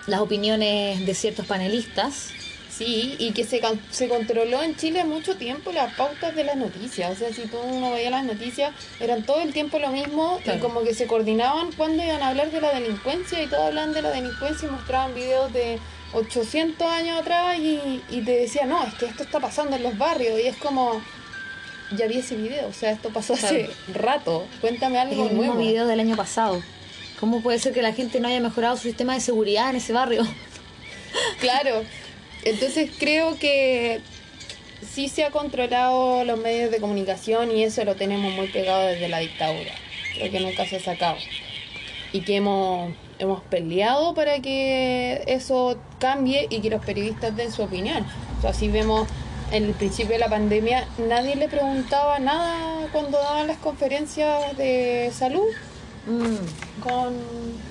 las 0.06 0.20
opiniones 0.20 1.04
de 1.06 1.14
ciertos 1.16 1.48
panelistas. 1.48 2.30
Sí, 2.70 3.16
y 3.20 3.32
que 3.32 3.46
se, 3.46 3.62
se 3.90 4.10
controló 4.10 4.62
en 4.62 4.76
Chile 4.76 5.06
mucho 5.06 5.38
tiempo 5.38 5.72
las 5.72 5.94
pautas 5.94 6.36
de 6.36 6.44
las 6.44 6.58
noticias. 6.58 7.10
O 7.10 7.16
sea, 7.16 7.34
si 7.34 7.44
tú 7.48 7.58
no 7.80 7.92
veías 7.92 8.12
las 8.12 8.26
noticias, 8.26 8.74
eran 9.00 9.24
todo 9.24 9.40
el 9.40 9.54
tiempo 9.54 9.80
lo 9.80 9.88
mismo 9.90 10.40
Claro. 10.44 10.60
y 10.60 10.62
como 10.62 10.84
que 10.84 10.94
se 10.94 11.08
coordinaban 11.08 11.72
cuando 11.72 12.04
iban 12.04 12.22
a 12.22 12.28
hablar 12.28 12.52
de 12.52 12.60
la 12.60 12.74
delincuencia 12.74 13.42
y 13.42 13.48
todos 13.48 13.68
hablaban 13.68 13.94
de 13.94 14.02
la 14.02 14.12
delincuencia 14.12 14.68
y 14.68 14.72
mostraban 14.72 15.16
videos 15.16 15.54
de 15.54 15.80
800 16.16 16.88
años 16.88 17.20
atrás 17.20 17.58
y, 17.60 18.02
y 18.10 18.22
te 18.22 18.32
decían, 18.38 18.70
no, 18.70 18.84
es 18.86 18.94
que 18.96 19.06
esto 19.06 19.24
está 19.24 19.40
pasando 19.40 19.76
en 19.76 19.84
los 19.84 19.98
barrios 19.98 20.40
y 20.40 20.48
es 20.48 20.58
como, 20.58 21.02
ya 21.96 22.08
vi 22.08 22.18
ese 22.20 22.36
video, 22.36 22.68
o 22.68 22.74
sea, 22.74 22.92
esto 22.92 23.10
pasó 23.10 23.34
hace 23.34 23.70
rato, 23.94 24.48
cuéntame 24.62 24.96
Es 24.96 25.02
algo 25.04 25.24
el 25.24 25.30
mismo 25.36 25.54
nuevo. 25.54 25.60
video 25.60 25.86
del 25.88 26.00
año 26.00 26.16
pasado. 26.16 26.62
¿Cómo 27.20 27.42
puede 27.42 27.60
ser 27.60 27.74
que 27.74 27.82
la 27.82 27.94
gente 27.94 28.20
no 28.20 28.28
haya 28.28 28.40
mejorado 28.40 28.76
su 28.76 28.84
sistema 28.84 29.14
de 29.14 29.22
seguridad 29.22 29.70
en 29.70 29.78
ese 29.78 29.94
barrio? 29.94 30.26
Claro. 31.40 31.84
Entonces 32.44 32.92
creo 33.00 33.40
que 33.40 34.02
sí 34.94 35.08
se 35.08 35.24
ha 35.24 35.32
controlado 35.32 36.26
los 36.26 36.38
medios 36.38 36.72
de 36.72 36.80
comunicación 36.82 37.56
y 37.56 37.64
eso 37.64 37.86
lo 37.86 37.96
tenemos 37.96 38.34
muy 38.34 38.48
pegado 38.48 38.88
desde 38.88 39.08
la 39.08 39.20
dictadura. 39.20 39.72
Creo 40.16 40.30
que 40.30 40.40
nunca 40.42 40.66
se 40.66 40.76
ha 40.76 40.80
sacado. 40.82 41.16
Y 42.12 42.22
que 42.22 42.36
hemos, 42.36 42.94
hemos 43.20 43.42
peleado 43.44 44.14
para 44.14 44.40
que 44.40 45.24
eso 45.28 45.78
cambie 46.00 46.48
y 46.50 46.62
que 46.62 46.70
los 46.70 46.84
periodistas 46.86 47.36
den 47.36 47.52
su 47.52 47.64
opinión. 47.64 48.06
O 48.38 48.42
sea, 48.42 48.54
si 48.54 48.68
vemos 48.70 49.08
en 49.52 49.66
el 49.66 49.74
principio 49.74 50.14
de 50.14 50.20
la 50.20 50.30
pandemia, 50.30 50.88
nadie 50.98 51.36
le 51.36 51.48
preguntaba 51.48 52.20
nada 52.20 52.88
cuando 52.92 53.18
daban 53.18 53.48
las 53.48 53.58
conferencias 53.58 54.58
de 54.58 55.12
salud 55.14 55.46
Mm, 56.06 56.82
con 56.84 57.16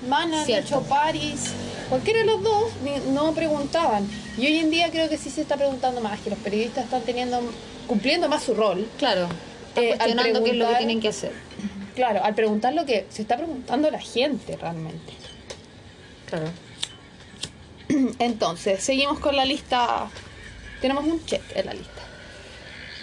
Mana. 0.09 0.45
Nacho 0.47 0.83
Paris, 0.83 1.53
cualquiera 1.89 2.21
de 2.21 2.27
los 2.27 2.43
dos 2.43 2.65
no 3.13 3.33
preguntaban. 3.33 4.09
Y 4.37 4.47
hoy 4.47 4.59
en 4.59 4.71
día 4.71 4.91
creo 4.91 5.09
que 5.09 5.17
sí 5.17 5.31
se 5.31 5.43
está 5.43 5.57
preguntando 5.57 6.01
más, 6.01 6.21
que 6.21 6.31
los 6.31 6.39
periodistas 6.41 6.85
están 6.85 7.03
teniendo, 7.03 7.41
cumpliendo 7.87 8.29
más 8.29 8.43
su 8.43 8.55
rol. 8.55 8.89
Claro. 8.99 9.29
Está 9.69 9.83
Eh, 9.83 9.93
al 9.93 9.99
cuestionando 9.99 10.45
qué 10.45 10.51
es 10.51 10.57
lo 10.57 10.69
que 10.69 10.75
tienen 10.77 11.01
que 11.01 11.09
hacer. 11.09 11.33
Claro, 11.95 12.25
al 12.25 12.35
preguntar 12.35 12.75
lo 12.75 12.85
que 12.85 13.07
se 13.09 13.23
está 13.23 13.37
preguntando 13.37 13.89
la 13.91 14.01
gente 14.01 14.57
realmente. 14.57 15.13
Claro. 16.29 16.51
Entonces, 18.19 18.83
seguimos 18.83 19.19
con 19.21 19.37
la 19.37 19.45
lista. 19.45 20.09
Tenemos 20.81 21.05
un 21.05 21.25
check 21.25 21.43
en 21.55 21.67
la 21.67 21.75
lista. 21.75 22.03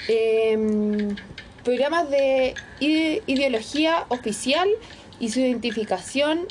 Em, 0.08 1.16
programas 1.64 2.10
de 2.10 2.56
ide- 2.80 3.22
ideología 3.28 4.06
oficial 4.10 4.68
y 5.20 5.30
su 5.30 5.40
identificación 5.40 6.48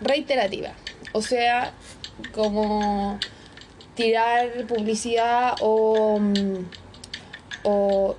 reiterativa. 0.00 0.72
O 1.12 1.22
sea, 1.22 1.72
como 2.34 3.18
tirar 3.94 4.66
publicidad 4.66 5.54
o, 5.60 6.18
mm, 6.18 6.64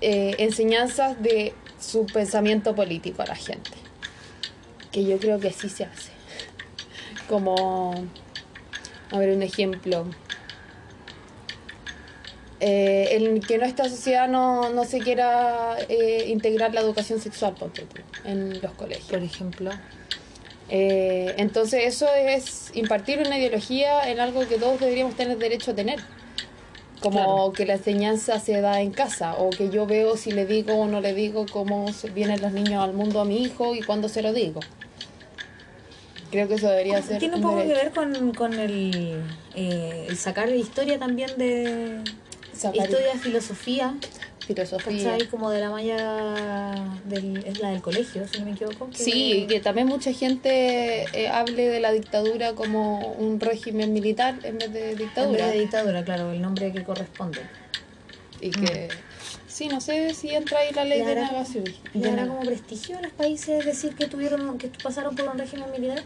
eh, 0.01 0.36
enseñanzas 0.39 1.21
de 1.21 1.53
su 1.79 2.06
pensamiento 2.06 2.73
político 2.75 3.21
a 3.21 3.25
la 3.25 3.36
gente. 3.36 3.71
Que 4.91 5.03
yo 5.03 5.17
creo 5.17 5.39
que 5.39 5.51
sí 5.51 5.67
se 5.69 5.84
hace. 5.86 6.12
Como 7.27 7.93
a 9.13 9.19
ver, 9.19 9.29
un 9.29 9.43
ejemplo. 9.43 10.05
Eh, 12.59 13.09
en 13.17 13.41
que 13.41 13.57
nuestra 13.57 13.89
sociedad 13.89 14.27
no, 14.27 14.69
no 14.69 14.86
se 14.86 14.99
quiera 14.99 15.75
eh, 15.89 16.25
integrar 16.29 16.73
la 16.73 16.81
educación 16.81 17.19
sexual 17.19 17.53
ponte 17.53 17.83
tú, 17.83 18.01
en 18.23 18.62
los 18.62 18.71
colegios. 18.71 19.09
Por 19.09 19.21
ejemplo. 19.21 19.69
Eh, 20.69 21.36
entonces 21.38 21.83
eso 21.86 22.07
es 22.15 22.71
impartir 22.73 23.19
una 23.19 23.38
ideología 23.38 24.09
en 24.09 24.19
algo 24.19 24.47
que 24.47 24.55
todos 24.57 24.79
deberíamos 24.79 25.15
tener 25.15 25.38
derecho 25.38 25.71
a 25.71 25.75
tener. 25.75 25.99
Como 27.01 27.19
Claro. 27.19 27.51
que 27.51 27.65
la 27.65 27.73
enseñanza 27.73 28.39
se 28.39 28.62
da 28.62 28.79
en 28.81 28.91
casa 28.91 29.36
o 29.38 29.49
que 29.49 29.69
yo 29.69 29.86
veo 29.86 30.15
si 30.15 30.31
le 30.31 30.45
digo 30.45 30.73
o 30.75 30.88
no 30.88 31.01
le 31.01 31.13
digo 31.13 31.45
cómo 31.51 31.86
vienen 32.15 32.41
los 32.41 32.53
niños 32.53 32.81
al 32.81 32.93
mundo 32.93 33.19
a 33.19 33.25
mi 33.25 33.43
hijo 33.43 33.75
y 33.75 33.81
cuándo 33.81 34.07
se 34.07 34.21
lo 34.21 34.31
digo. 34.31 34.62
Creo 36.34 36.48
que 36.48 36.56
eso 36.56 36.67
debería 36.67 37.00
ser 37.04 37.19
Tiene 37.19 37.36
un 37.36 37.43
poco 37.43 37.58
que 37.62 37.67
ver 37.67 37.91
con, 37.91 38.34
con 38.34 38.54
el, 38.56 39.22
eh, 39.54 40.08
el 40.10 40.17
sacar 40.17 40.50
historia 40.50 40.98
también 40.98 41.30
de 41.38 42.00
Sacar 42.58 42.88
historia, 42.89 43.13
filosofía, 43.22 43.93
filosofía. 44.39 45.12
¿cachai? 45.12 45.28
Como 45.28 45.52
de 45.52 45.60
la 45.60 45.69
malla 45.69 46.89
del, 47.06 47.38
es 47.46 47.60
la 47.60 47.69
del 47.69 47.84
colegio, 47.84 48.28
si 48.28 48.39
no 48.39 48.46
me 48.46 48.54
equivoco. 48.54 48.89
que- 48.89 48.98
Sí, 48.98 49.34
y 49.43 49.46
que 49.46 49.60
también 49.60 49.86
mucha 49.86 50.12
gente 50.12 51.04
eh, 51.13 51.28
hable 51.28 51.69
de 51.69 51.80
la 51.80 51.91
dictadura 51.91 52.54
como 52.54 53.12
un 53.13 53.39
régimen 53.39 53.93
militar 53.93 54.39
en 54.41 54.58
vez 54.58 54.74
de 54.74 54.91
En 54.93 54.98
dictadura. 54.98 55.46
vez 55.46 55.54
de 55.54 55.60
dictadura, 55.62 56.04
claro, 56.04 56.32
el 56.32 56.41
nombre 56.41 56.72
que 56.72 56.84
corresponde. 56.84 57.41
Y 58.41 58.50
que, 58.50 58.89
sí, 59.53 59.67
no 59.67 59.79
sé 59.81 60.13
si 60.13 60.29
entra 60.29 60.59
ahí 60.59 60.73
la 60.73 60.83
ley 60.83 60.99
¿Le 60.99 61.05
de 61.05 61.15
navegación. 61.15 61.63
¿Le 61.93 62.09
hará 62.09 62.27
como 62.27 62.41
prestigio 62.41 62.97
a 62.97 63.01
los 63.01 63.11
países 63.11 63.63
decir 63.65 63.95
que 63.95 64.07
tuvieron, 64.07 64.57
que 64.57 64.67
pasaron 64.81 65.15
por 65.15 65.27
un 65.29 65.37
régimen 65.37 65.69
militar? 65.71 66.03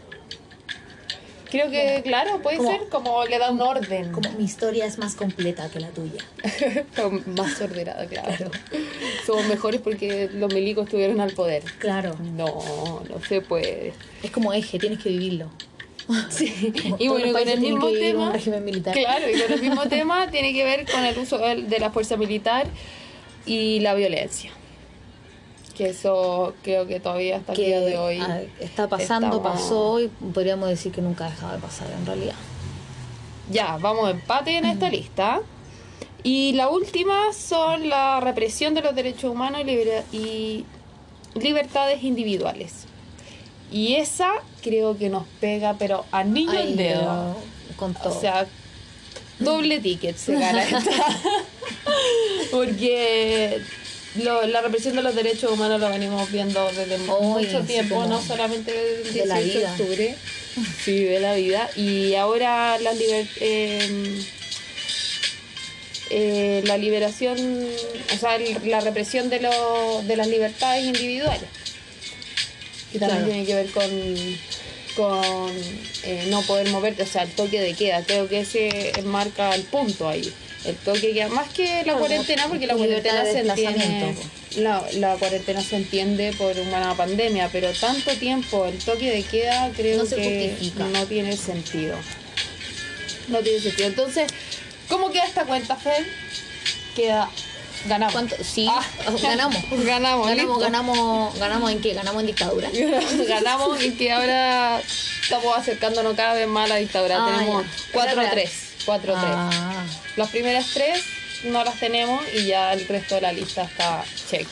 Creo 1.50 1.70
que, 1.70 2.02
claro, 2.04 2.42
puede 2.42 2.58
Como- 2.58 2.70
ser 2.70 2.88
como 2.90 3.24
le 3.24 3.38
da 3.38 3.50
un 3.50 3.60
orden. 3.62 4.12
Como 4.12 4.30
mi 4.32 4.44
historia 4.44 4.84
es 4.84 4.98
más 4.98 5.14
completa 5.14 5.70
que 5.70 5.80
la 5.80 5.88
tuya. 5.88 6.22
Más 7.26 7.58
ordenada, 7.62 8.06
claro. 8.06 8.50
Somos 9.26 9.46
mejores 9.46 9.80
porque 9.80 10.28
los 10.30 10.52
milicos 10.52 10.84
estuvieron 10.84 11.20
al 11.22 11.32
poder. 11.32 11.62
Claro. 11.78 12.16
No, 12.36 13.02
no 13.08 13.24
se 13.26 13.40
puede. 13.40 13.94
Es 14.22 14.30
como 14.30 14.52
eje, 14.52 14.78
tienes 14.78 14.98
que 15.02 15.08
vivirlo. 15.08 15.50
Sí. 16.30 16.72
Como 16.82 16.96
Y 16.98 17.08
bueno, 17.08 17.32
con 17.32 17.48
el 17.48 17.60
mismo 17.60 17.88
tema. 17.92 18.32
Claro, 18.92 19.30
y 19.30 19.40
con 19.40 19.52
el 19.52 19.60
mismo 19.60 19.82
tema 19.88 20.30
tiene 20.30 20.52
que 20.52 20.64
ver 20.64 20.84
con 20.90 21.02
el 21.04 21.18
uso 21.18 21.38
de 21.38 21.78
la 21.78 21.90
fuerza 21.90 22.16
militar 22.18 22.66
y 23.46 23.80
la 23.80 23.94
violencia. 23.94 24.50
Que 25.76 25.90
eso 25.90 26.54
creo 26.62 26.86
que 26.86 26.98
todavía 27.00 27.36
hasta 27.36 27.52
el 27.52 27.58
día 27.58 27.78
Que 27.80 27.84
de 27.86 27.98
hoy. 27.98 28.20
está 28.60 28.88
pasando, 28.88 29.36
estamos- 29.36 29.60
pasó 29.60 30.00
y 30.00 30.08
podríamos 30.08 30.68
decir 30.68 30.90
que 30.92 31.00
nunca 31.00 31.26
ha 31.26 31.30
dejado 31.30 31.52
de 31.54 31.58
pasar 31.60 31.88
en 31.96 32.04
realidad. 32.04 32.34
Ya, 33.50 33.78
vamos 33.80 34.08
a 34.08 34.10
empate 34.10 34.56
en 34.58 34.64
esta 34.64 34.90
lista. 34.90 35.40
Y 36.24 36.52
la 36.54 36.68
última 36.68 37.32
son 37.32 37.88
la 37.88 38.18
represión 38.20 38.74
de 38.74 38.82
los 38.82 38.94
derechos 38.94 39.30
humanos 39.30 39.60
y, 39.60 39.64
libera- 39.64 40.04
y 40.12 40.64
libertades 41.34 42.02
individuales. 42.02 42.84
Y 43.70 43.94
esa 43.94 44.32
creo 44.62 44.98
que 44.98 45.08
nos 45.10 45.24
pega, 45.40 45.76
pero 45.78 46.04
a 46.10 46.24
niño 46.24 46.52
el 46.58 46.76
dedo. 46.76 47.36
con 47.76 47.94
todo. 47.94 48.16
O 48.16 48.20
sea, 48.20 48.46
doble 49.38 49.80
ticket 49.80 50.16
se 50.16 50.32
gana 50.34 50.62
esta. 50.62 50.82
Porque 52.50 53.60
lo- 54.16 54.46
la 54.46 54.60
represión 54.62 54.96
de 54.96 55.02
los 55.02 55.14
derechos 55.14 55.50
humanos 55.52 55.80
lo 55.80 55.88
venimos 55.90 56.30
viendo 56.30 56.66
desde 56.72 56.98
mucho 56.98 57.60
tiempo, 57.62 58.04
no 58.06 58.22
solamente 58.22 58.72
desde 58.72 59.08
el 59.08 59.14
de 59.14 59.26
la 59.26 59.38
18 59.40 59.48
de 59.52 59.58
vida. 59.58 59.72
octubre. 59.72 60.14
Sí, 60.84 61.04
de 61.04 61.20
la 61.20 61.34
vida. 61.34 61.70
Y 61.76 62.14
ahora 62.14 62.78
la, 62.80 62.92
liber- 62.94 63.28
eh, 63.40 64.20
eh, 66.10 66.62
la 66.64 66.76
liberación, 66.78 67.38
o 68.14 68.18
sea, 68.18 68.36
el- 68.36 68.58
la 68.68 68.80
represión 68.80 69.28
de, 69.30 69.40
lo- 69.40 70.02
de 70.04 70.16
las 70.16 70.26
libertades 70.28 70.84
individuales. 70.84 71.48
Que 72.92 72.98
también 72.98 73.18
Claro. 73.20 73.32
tiene 73.32 73.46
que 73.46 73.54
ver 73.54 73.66
con, 73.70 73.84
con 74.98 75.52
eh, 76.02 76.26
no 76.28 76.42
poder 76.42 76.68
moverte, 76.70 77.04
o 77.04 77.06
sea, 77.06 77.22
el 77.22 77.30
toque 77.30 77.60
de 77.60 77.74
queda. 77.74 78.02
Creo 78.02 78.28
que 78.28 78.40
ese 78.40 78.92
marca 79.04 79.54
el 79.54 79.62
punto 79.62 80.08
ahí. 80.08 80.32
El 80.64 80.74
toque 80.74 81.06
de 81.08 81.12
queda, 81.14 81.28
más 81.28 81.48
que 81.50 81.84
la 81.86 81.94
cuarentena, 81.94 82.48
porque 82.48 82.66
la 82.66 82.74
cuarentena 82.74 83.24
se 83.24 83.38
entiende. 83.38 84.16
La, 84.56 84.84
la 84.94 85.14
cuarentena 85.14 85.62
se 85.62 85.76
entiende 85.76 86.32
por 86.32 86.58
una 86.58 86.96
pandemia, 86.96 87.48
pero 87.52 87.70
tanto 87.72 88.10
tiempo 88.16 88.66
el 88.66 88.76
toque 88.78 89.08
de 89.08 89.22
queda 89.22 89.70
creo 89.76 90.02
No 90.02 90.10
que 90.10 90.56
justifica. 90.56 90.84
no 90.88 91.06
tiene 91.06 91.36
sentido. 91.36 91.96
No 93.28 93.38
tiene 93.38 93.60
sentido. 93.60 93.86
Entonces, 93.86 94.26
¿cómo 94.88 95.12
queda 95.12 95.26
esta 95.26 95.44
cuenta, 95.44 95.76
Fer? 95.76 96.04
Queda. 96.96 97.30
Ganamos. 97.88 98.12
¿Cuánto? 98.12 98.36
Sí, 98.44 98.66
Ah. 98.70 98.82
ganamos. 99.22 99.62
Ganamos, 99.70 99.84
Ganamos, 99.86 100.30
listo. 100.36 100.58
ganamos, 100.58 101.38
ganamos 101.38 101.70
en 101.72 101.80
qué? 101.80 101.94
Ganamos 101.94 102.20
en 102.20 102.26
dictadura. 102.26 102.68
ganamos 103.28 103.82
y 103.82 103.92
que 103.92 104.12
ahora 104.12 104.80
estamos 105.22 105.56
acercándonos 105.56 106.14
cada 106.14 106.34
vez 106.34 106.46
más 106.48 106.66
a 106.66 106.68
la 106.68 106.76
dictadura. 106.76 107.16
Ah, 107.20 107.30
tenemos 107.38 107.64
ya. 107.64 108.32
4-3. 108.32 108.50
4-3. 108.86 109.12
Ah, 109.16 109.84
Las 110.16 110.28
primeras 110.30 110.66
tres 110.72 111.02
no 111.44 111.62
las 111.64 111.78
tenemos 111.78 112.22
y 112.34 112.46
ya 112.46 112.72
el 112.72 112.86
resto 112.88 113.14
de 113.16 113.20
la 113.22 113.32
lista 113.32 113.62
está 113.62 114.04
check. 114.30 114.46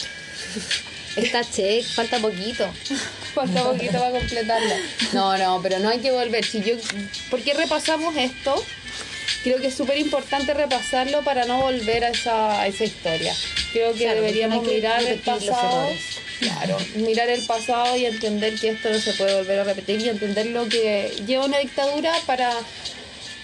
está 1.17 1.43
check, 1.45 1.85
falta 1.85 2.19
poquito. 2.19 2.69
Falta 3.37 3.65
poquito 3.65 3.93
para 3.99 4.13
completarla. 4.13 4.77
No, 5.13 5.37
no, 5.37 5.61
pero 5.63 5.79
no 5.79 5.91
hay 5.91 5.99
que 5.99 6.11
volver. 6.11 6.43
Si 6.43 6.63
yo, 6.63 6.75
¿Por 7.31 7.43
qué 7.43 7.53
repasamos 7.53 8.17
esto? 8.17 8.65
Creo 9.43 9.59
que 9.59 9.69
es 9.69 9.75
súper 9.75 9.99
importante 9.99 10.55
repasarlo 10.55 11.23
para 11.23 11.45
no 11.47 11.63
volver 11.63 12.05
a 12.05 12.09
esa, 12.11 12.61
a 12.61 12.67
esa 12.67 12.85
historia. 12.85 13.35
Creo 13.73 13.93
que 13.93 14.05
Claro, 14.05 14.23
deberíamos 14.23 14.57
no 14.57 14.63
hay 14.63 14.69
que 14.69 14.75
mirar 14.77 15.03
el 15.05 15.19
pasado. 15.21 15.91
Claro, 16.39 16.77
mirar 16.97 17.29
el 17.31 17.43
pasado 17.47 17.97
y 17.97 18.05
entender 18.05 18.59
que 18.61 18.69
esto 18.71 18.91
no 18.91 18.99
se 18.99 19.15
puede 19.15 19.35
volver 19.37 19.61
a 19.61 19.65
repetir 19.65 20.01
y 20.03 20.09
entender 20.11 20.47
lo 20.47 20.69
que 20.69 21.11
lleva 21.27 21.47
una 21.47 21.59
dictadura 21.59 22.13
para 22.27 22.53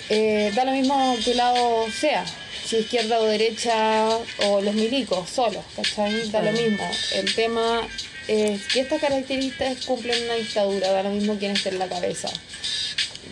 eh, 0.09 0.53
da 0.55 0.65
lo 0.65 0.73
mismo 0.73 1.17
que 1.25 1.35
lado 1.35 1.87
sea, 1.91 2.25
si 2.67 2.77
izquierda 2.77 3.19
o 3.19 3.25
derecha 3.25 4.07
o 4.45 4.61
los 4.61 4.75
milicos 4.75 5.31
solos, 5.31 5.65
¿cachai? 5.75 6.29
Da 6.31 6.43
lo 6.43 6.53
mismo. 6.53 6.87
El 7.15 7.35
tema 7.35 7.89
es 8.29 8.63
que 8.69 8.81
estas 8.81 9.01
características 9.01 9.87
cumplen 9.87 10.25
una 10.25 10.35
dictadura, 10.35 10.91
da 10.93 11.03
lo 11.03 11.11
mismo 11.11 11.37
quién 11.39 11.53
esté 11.53 11.71
en 11.71 11.79
la 11.79 11.89
cabeza. 11.89 12.29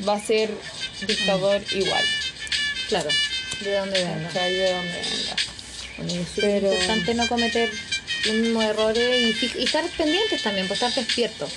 Va 0.08 0.14
a 0.14 0.20
ser 0.20 0.50
dictador 1.06 1.60
igual, 1.72 2.04
Claro, 2.90 3.08
de 3.62 3.76
dónde 3.78 4.04
venga. 4.04 4.28
¿cachai? 4.28 4.52
De 4.54 4.72
donde 4.72 4.92
venga. 4.92 5.36
Bueno, 5.96 6.12
es 6.22 6.28
Pero- 6.36 6.72
importante 6.72 7.14
no 7.14 7.26
cometer 7.28 7.70
los 8.26 8.34
mismos 8.34 8.64
errores 8.64 9.36
y, 9.56 9.62
estar 9.64 9.84
pendientes 9.96 10.42
también, 10.42 10.66
pues 10.68 10.82
estar 10.82 10.94
despierto. 10.94 11.48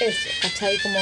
Eso. 0.00 0.28
¿Cachai? 0.42 0.78
Como, 0.78 0.98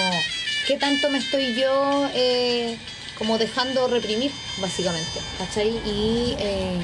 ¿qué 0.67 0.77
tanto 0.77 1.09
me 1.11 1.19
estoy 1.19 1.55
yo 1.55 2.09
eh, 2.15 2.77
como 3.17 3.39
dejando 3.39 3.89
reprimir, 3.89 4.31
básicamente? 4.59 5.21
¿Cachai? 5.39 5.69
Y 5.87 6.35
eh, 6.39 6.79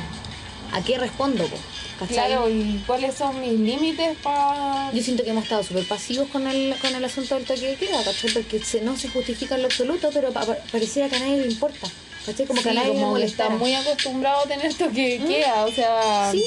¿a 0.73 0.81
qué 0.83 0.97
respondo? 0.99 1.47
po? 1.49 1.57
¿Cachai? 1.99 2.15
Claro, 2.15 2.49
¿y 2.51 2.83
cuáles 2.87 3.15
son 3.15 3.41
mis 3.41 3.53
límites 3.59 4.17
para...? 4.23 4.91
Yo 4.93 5.03
siento 5.03 5.23
que 5.25 5.31
hemos 5.31 5.45
estado 5.45 5.63
súper 5.63 5.85
pasivos 5.87 6.29
con 6.29 6.47
el, 6.47 6.75
con 6.81 6.95
el 6.95 7.05
asunto 7.05 7.35
del 7.37 7.45
toque 7.45 7.67
de 7.69 7.77
queda, 7.77 8.03
¿cachai? 8.05 8.31
Porque 8.31 8.59
se- 8.65 8.81
no 8.83 8.97
se 8.97 9.09
justifica 9.09 9.55
en 9.57 9.63
lo 9.63 9.67
absoluto, 9.69 10.11
pero 10.13 10.33
pa- 10.33 10.45
pa- 10.47 10.57
pareciera 10.73 11.09
que 11.09 11.17
a 11.17 11.21
nadie 11.21 11.39
le 11.39 11.47
importa. 11.49 11.89
¿Cachai? 12.27 12.47
Como 12.47 12.63
que 12.63 12.73
nadie 12.73 12.93
como 12.93 13.19
está 13.19 13.49
muy 13.51 13.75
acostumbrado 13.75 14.41
a 14.41 14.49
tener 14.49 14.67
esto 14.67 14.89
que 14.91 15.19
queda, 15.27 15.65
o 15.67 15.71
sea... 15.73 16.31
Sí, 16.33 16.43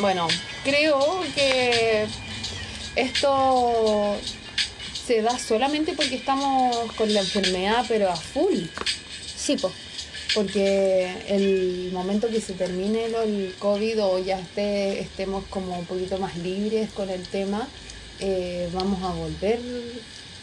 Bueno, 0.00 0.26
creo 0.64 1.22
que 1.34 2.06
esto 2.96 4.16
se 5.06 5.22
da 5.22 5.38
solamente 5.38 5.92
porque 5.94 6.16
estamos 6.16 6.92
con 6.92 7.12
la 7.14 7.20
enfermedad, 7.20 7.84
pero 7.88 8.10
a 8.10 8.16
full. 8.16 8.58
Sí, 9.36 9.56
pues. 9.60 9.72
Porque 10.34 11.08
el 11.28 11.90
momento 11.92 12.28
que 12.28 12.40
se 12.40 12.52
termine 12.54 13.08
lo- 13.08 13.22
el 13.22 13.54
COVID 13.58 14.02
o 14.04 14.18
ya 14.18 14.38
esté, 14.38 15.00
estemos 15.00 15.44
como 15.48 15.78
un 15.78 15.86
poquito 15.86 16.18
más 16.18 16.36
libres 16.36 16.90
con 16.90 17.08
el 17.08 17.22
tema, 17.22 17.66
eh, 18.20 18.68
vamos 18.72 19.02
a 19.02 19.14
volver, 19.14 19.60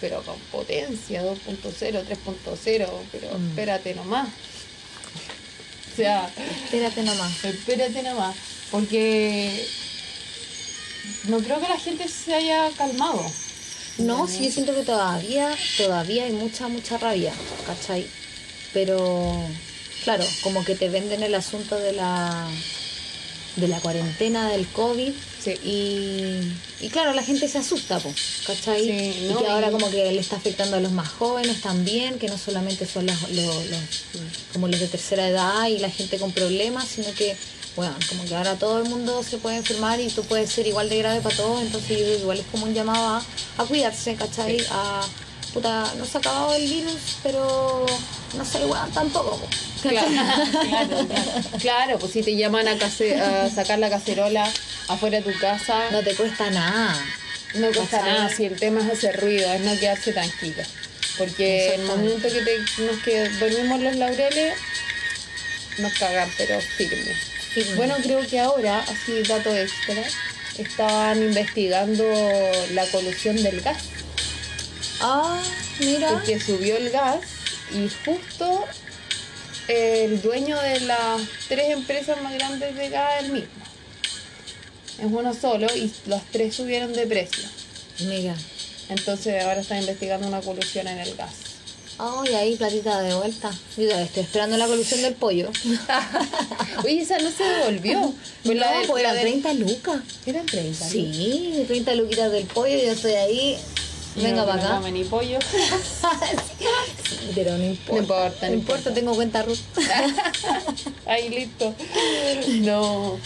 pero 0.03 0.21
con 0.21 0.37
potencia, 0.51 1.23
2.0, 1.23 2.03
3.0, 2.03 2.89
pero 3.09 3.39
Mm. 3.39 3.47
espérate 3.51 3.95
nomás. 3.95 4.27
O 4.27 5.95
sea, 5.95 6.29
Espérate 6.65 7.03
nomás. 7.03 7.45
espérate 7.45 8.03
nomás, 8.03 8.35
porque 8.69 9.65
no 11.29 11.37
creo 11.39 11.61
que 11.61 11.69
la 11.69 11.79
gente 11.79 12.05
se 12.09 12.33
haya 12.33 12.69
calmado. 12.77 13.23
No, 13.99 14.27
sí, 14.27 14.43
yo 14.43 14.51
siento 14.51 14.75
que 14.75 14.83
todavía, 14.83 15.55
todavía 15.77 16.25
hay 16.25 16.33
mucha, 16.33 16.67
mucha 16.67 16.97
rabia, 16.97 17.31
¿cachai? 17.65 18.05
Pero, 18.73 19.41
claro, 20.03 20.25
como 20.41 20.65
que 20.65 20.75
te 20.75 20.89
venden 20.89 21.23
el 21.23 21.33
asunto 21.35 21.79
de 21.79 21.93
la 21.93 22.45
de 23.55 23.67
la 23.67 23.79
cuarentena 23.79 24.49
del 24.49 24.67
COVID 24.67 25.11
Sí. 25.43 25.51
y, 25.63 26.85
y 26.85 26.89
claro, 26.89 27.13
la 27.13 27.21
gente 27.21 27.47
se 27.49 27.57
asusta, 27.57 27.99
po, 27.99 28.13
¿cachai? 28.47 28.81
Sí, 28.85 29.27
y 29.29 29.33
que 29.37 29.47
ahora 29.47 29.71
como 29.71 29.91
que 29.91 30.09
le 30.11 30.19
está 30.21 30.37
afectando 30.37 30.77
a 30.77 30.79
los 30.79 30.91
más 30.93 31.09
jóvenes 31.09 31.59
también, 31.61 32.17
que 32.17 32.29
no 32.29 32.37
solamente 32.37 32.85
son 32.85 33.05
los, 33.05 33.21
los- 33.31 33.65
los- 33.69 33.79
como 34.53 34.67
los 34.69 34.79
de 34.79 34.87
tercera 34.87 35.27
edad 35.27 35.67
y 35.67 35.79
la 35.79 35.89
gente 35.89 36.17
con 36.17 36.31
problemas, 36.31 36.87
sino 36.87 37.13
que, 37.13 37.35
bueno, 37.75 37.93
como 38.07 38.23
que 38.23 38.33
ahora 38.35 38.55
todo 38.55 38.77
el 38.81 38.85
mundo 38.89 39.21
se 39.21 39.37
puede 39.37 39.57
enfermar 39.57 39.99
y 39.99 40.07
tú 40.07 40.23
puedes 40.23 40.49
ser 40.49 40.65
igual 40.65 40.87
de 40.89 40.97
grave 40.99 41.19
para 41.19 41.35
todos, 41.35 41.61
entonces 41.61 42.21
igual 42.21 42.39
es 42.39 42.45
como 42.51 42.65
un 42.65 42.73
llamado 42.73 43.05
a, 43.15 43.25
a 43.57 43.65
cuidarse, 43.65 44.15
¿cachai? 44.15 44.65
A, 44.71 45.05
puta, 45.53 45.93
no 45.97 46.05
se 46.05 46.17
ha 46.17 46.19
acabado 46.19 46.53
el 46.55 46.67
virus, 46.69 47.17
pero 47.21 47.85
no 48.37 48.45
se 48.45 48.61
igual 48.61 48.89
tampoco, 48.91 49.37
po, 49.37 49.47
Claro, 49.81 50.07
claro, 50.07 50.45
claro. 51.07 51.07
Claro, 51.59 51.99
pues 51.99 52.13
si 52.13 52.23
te 52.23 52.35
llaman 52.35 52.67
a, 52.67 52.77
case- 52.77 53.19
a 53.21 53.49
sacar 53.49 53.79
la 53.79 53.89
cacerola 53.89 54.49
afuera 54.87 55.19
de 55.21 55.31
tu 55.31 55.37
casa, 55.39 55.89
No 55.91 56.01
te 56.03 56.15
cuesta 56.15 56.49
nada. 56.49 56.95
no 57.55 57.67
cuesta 57.71 58.01
nada. 58.01 58.29
Si 58.29 58.45
el 58.45 58.57
tema 58.59 58.81
es 58.81 58.89
hacer 58.91 59.19
ruido, 59.19 59.51
es 59.53 59.61
no 59.61 59.77
quedarse 59.79 60.11
tranquila. 60.13 60.63
Porque 61.17 61.75
el 61.75 61.83
momento 61.83 62.27
que 62.27 62.41
te, 62.41 62.57
nos 62.83 62.97
que 63.03 63.29
dormimos 63.39 63.79
los 63.81 63.95
laureles, 63.97 64.55
nos 65.77 65.93
cagan, 65.93 66.29
pero 66.37 66.59
firme. 66.61 67.13
Firme. 67.53 67.75
Bueno, 67.75 67.95
creo 68.01 68.25
que 68.27 68.39
ahora, 68.39 68.79
así 68.79 69.21
dato 69.27 69.55
extra, 69.55 70.01
estaban 70.57 71.21
investigando 71.21 72.03
la 72.71 72.85
colusión 72.87 73.35
del 73.43 73.61
gas. 73.61 73.77
Ah, 75.05 75.41
mira. 75.79 76.09
porque 76.09 76.39
subió 76.39 76.77
el 76.77 76.89
gas 76.89 77.19
y 77.73 77.89
justo 78.05 78.63
el 79.67 80.21
dueño 80.21 80.59
de 80.61 80.79
las 80.81 81.21
tres 81.47 81.71
empresas 81.71 82.21
más 82.21 82.33
grandes 82.33 82.75
de 82.75 82.89
gas 82.89 83.19
es 83.19 83.25
el 83.25 83.31
mismo. 83.33 83.49
Es 84.99 85.05
uno 85.05 85.33
solo 85.33 85.67
y 85.75 85.91
los 86.07 86.21
tres 86.31 86.55
subieron 86.55 86.93
de 86.93 87.05
precio. 87.07 87.43
Mira. 88.01 88.35
Entonces 88.89 89.43
ahora 89.43 89.61
está 89.61 89.77
investigando 89.79 90.27
una 90.27 90.41
colusión 90.41 90.87
en 90.87 90.99
el 90.99 91.15
gas. 91.15 91.33
Ay, 91.97 92.33
ahí 92.33 92.55
platita 92.55 93.01
de 93.01 93.13
vuelta. 93.15 93.51
Yo 93.77 93.83
todavía 93.85 94.05
estoy 94.05 94.23
esperando 94.23 94.57
la 94.57 94.67
colusión 94.67 95.01
del 95.03 95.13
pollo. 95.13 95.51
Oye, 96.83 97.01
esa 97.01 97.17
no 97.19 97.29
se 97.31 97.43
devolvió. 97.43 98.13
Pues 98.43 98.57
la 98.57 98.81
no, 98.81 98.87
pues 98.87 99.03
eran 99.03 99.15
del- 99.15 99.41
30 99.41 99.53
lucas. 99.53 100.01
Eran 100.25 100.45
30. 100.45 100.83
¿no? 100.83 100.91
Sí, 100.91 101.63
30 101.65 101.95
luquitas 101.95 102.29
del 102.31 102.45
pollo, 102.45 102.75
yo 102.77 102.91
estoy 102.91 103.13
ahí. 103.13 103.57
Venga 104.15 104.41
No, 104.41 104.45
para 104.45 104.55
no 104.61 104.67
acá. 104.67 104.75
comen 104.77 104.93
ni 104.93 105.03
pollo. 105.03 105.39
Sí, 107.09 107.31
pero 107.35 107.57
no 107.57 107.63
importa. 107.63 107.93
No 107.95 107.99
importa, 108.01 108.45
No 108.47 108.51
no 108.51 108.53
importa, 108.59 108.93
tengo 108.93 109.15
cuenta 109.15 109.43
Ruth. 109.43 109.59
Ahí 111.05 111.29
listo. 111.29 111.73
No. 112.61 113.17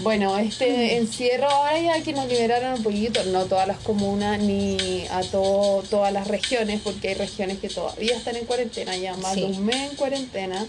Bueno, 0.00 0.36
este 0.36 0.96
encierro 0.98 1.48
ahora 1.48 1.78
ya 1.80 2.02
que 2.02 2.12
nos 2.12 2.26
liberaron 2.28 2.74
un 2.74 2.82
poquito, 2.82 3.22
no 3.24 3.44
todas 3.46 3.66
las 3.66 3.78
comunas 3.78 4.38
ni 4.40 5.06
a 5.10 5.22
todo, 5.22 5.82
todas 5.88 6.12
las 6.12 6.28
regiones, 6.28 6.80
porque 6.84 7.08
hay 7.08 7.14
regiones 7.14 7.58
que 7.58 7.68
todavía 7.68 8.14
están 8.16 8.36
en 8.36 8.44
cuarentena, 8.44 8.94
ya 8.96 9.16
más 9.16 9.34
Sí. 9.34 9.40
de 9.40 9.46
un 9.46 9.64
mes 9.64 9.90
en 9.90 9.96
cuarentena. 9.96 10.66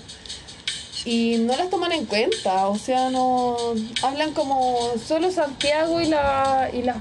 Y 1.03 1.37
no 1.39 1.55
las 1.57 1.69
toman 1.69 1.91
en 1.91 2.05
cuenta, 2.05 2.67
o 2.67 2.77
sea, 2.77 3.09
no 3.09 3.57
hablan 4.01 4.33
como 4.33 4.91
solo 5.05 5.31
Santiago 5.31 5.99
y 6.01 6.05
la 6.07 6.69
y 6.73 6.81
la 6.83 6.95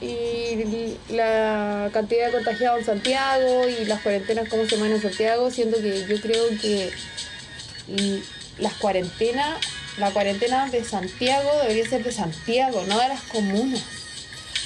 y 0.00 0.96
la 1.10 1.90
cantidad 1.92 2.26
de 2.26 2.32
contagiados 2.32 2.80
en 2.80 2.86
Santiago 2.86 3.68
y 3.68 3.84
las 3.86 4.00
cuarentenas 4.00 4.48
cómo 4.48 4.64
se 4.66 4.76
van 4.76 4.92
en 4.92 5.02
Santiago, 5.02 5.50
siendo 5.50 5.78
que 5.78 6.06
yo 6.08 6.20
creo 6.20 6.48
que 6.60 6.90
y 7.88 8.22
las 8.58 8.74
cuarentenas, 8.74 9.58
la 9.98 10.10
cuarentena 10.10 10.68
de 10.68 10.84
Santiago 10.84 11.50
debería 11.62 11.88
ser 11.88 12.04
de 12.04 12.12
Santiago, 12.12 12.84
no 12.86 12.98
de 13.00 13.08
las 13.08 13.22
comunas. 13.22 13.82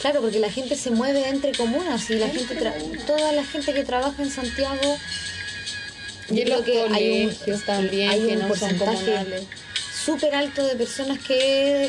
Claro, 0.00 0.20
porque 0.20 0.40
la 0.40 0.50
gente 0.50 0.74
se 0.76 0.90
mueve 0.90 1.28
entre 1.28 1.52
comunas 1.52 2.10
y 2.10 2.14
la 2.16 2.28
gente, 2.28 2.58
tra- 2.58 3.06
toda 3.06 3.30
la 3.32 3.44
gente 3.44 3.72
que 3.72 3.84
trabaja 3.84 4.20
en 4.22 4.30
Santiago. 4.30 4.98
Y 6.28 6.36
yo 6.36 6.42
en 6.42 6.48
los 6.50 6.62
que 6.62 6.82
hay 6.92 7.36
un, 7.46 7.60
también, 7.62 8.10
hay 8.10 8.20
que 8.20 8.26
un 8.32 8.38
no 8.40 8.40
son 8.40 8.48
porcentaje 8.48 9.04
comunales. 9.04 9.42
Súper 10.04 10.34
alto 10.34 10.66
de 10.66 10.74
personas 10.74 11.18
que, 11.18 11.36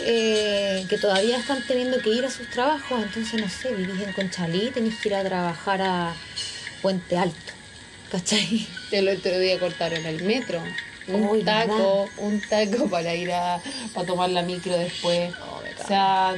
eh, 0.05 0.85
que 0.87 0.97
todavía 0.97 1.37
están 1.37 1.65
teniendo 1.67 1.99
que 1.99 2.11
ir 2.11 2.25
a 2.25 2.29
sus 2.29 2.49
trabajos. 2.49 3.01
Entonces, 3.01 3.41
no 3.41 3.49
sé, 3.49 3.73
vivís 3.73 4.01
en 4.01 4.13
Conchalí, 4.13 4.69
tenés 4.71 4.99
que 4.99 5.09
ir 5.09 5.15
a 5.15 5.23
trabajar 5.23 5.81
a 5.81 6.13
Puente 6.81 7.17
Alto. 7.17 7.53
¿Cachai? 8.11 8.67
El 8.91 9.09
otro 9.09 9.39
día 9.39 9.59
cortaron 9.59 10.05
el 10.05 10.23
metro. 10.23 10.61
Un 11.07 11.23
Uy, 11.27 11.43
taco, 11.43 12.07
un 12.17 12.39
taco 12.39 12.87
para 12.89 13.13
ir 13.13 13.31
a 13.31 13.59
para 13.93 14.07
tomar 14.07 14.29
la 14.29 14.41
micro 14.41 14.77
después. 14.77 15.33
Oh, 15.41 15.61
me 15.61 15.71
cago. 15.71 15.83
o 15.83 15.87
sea, 15.87 16.35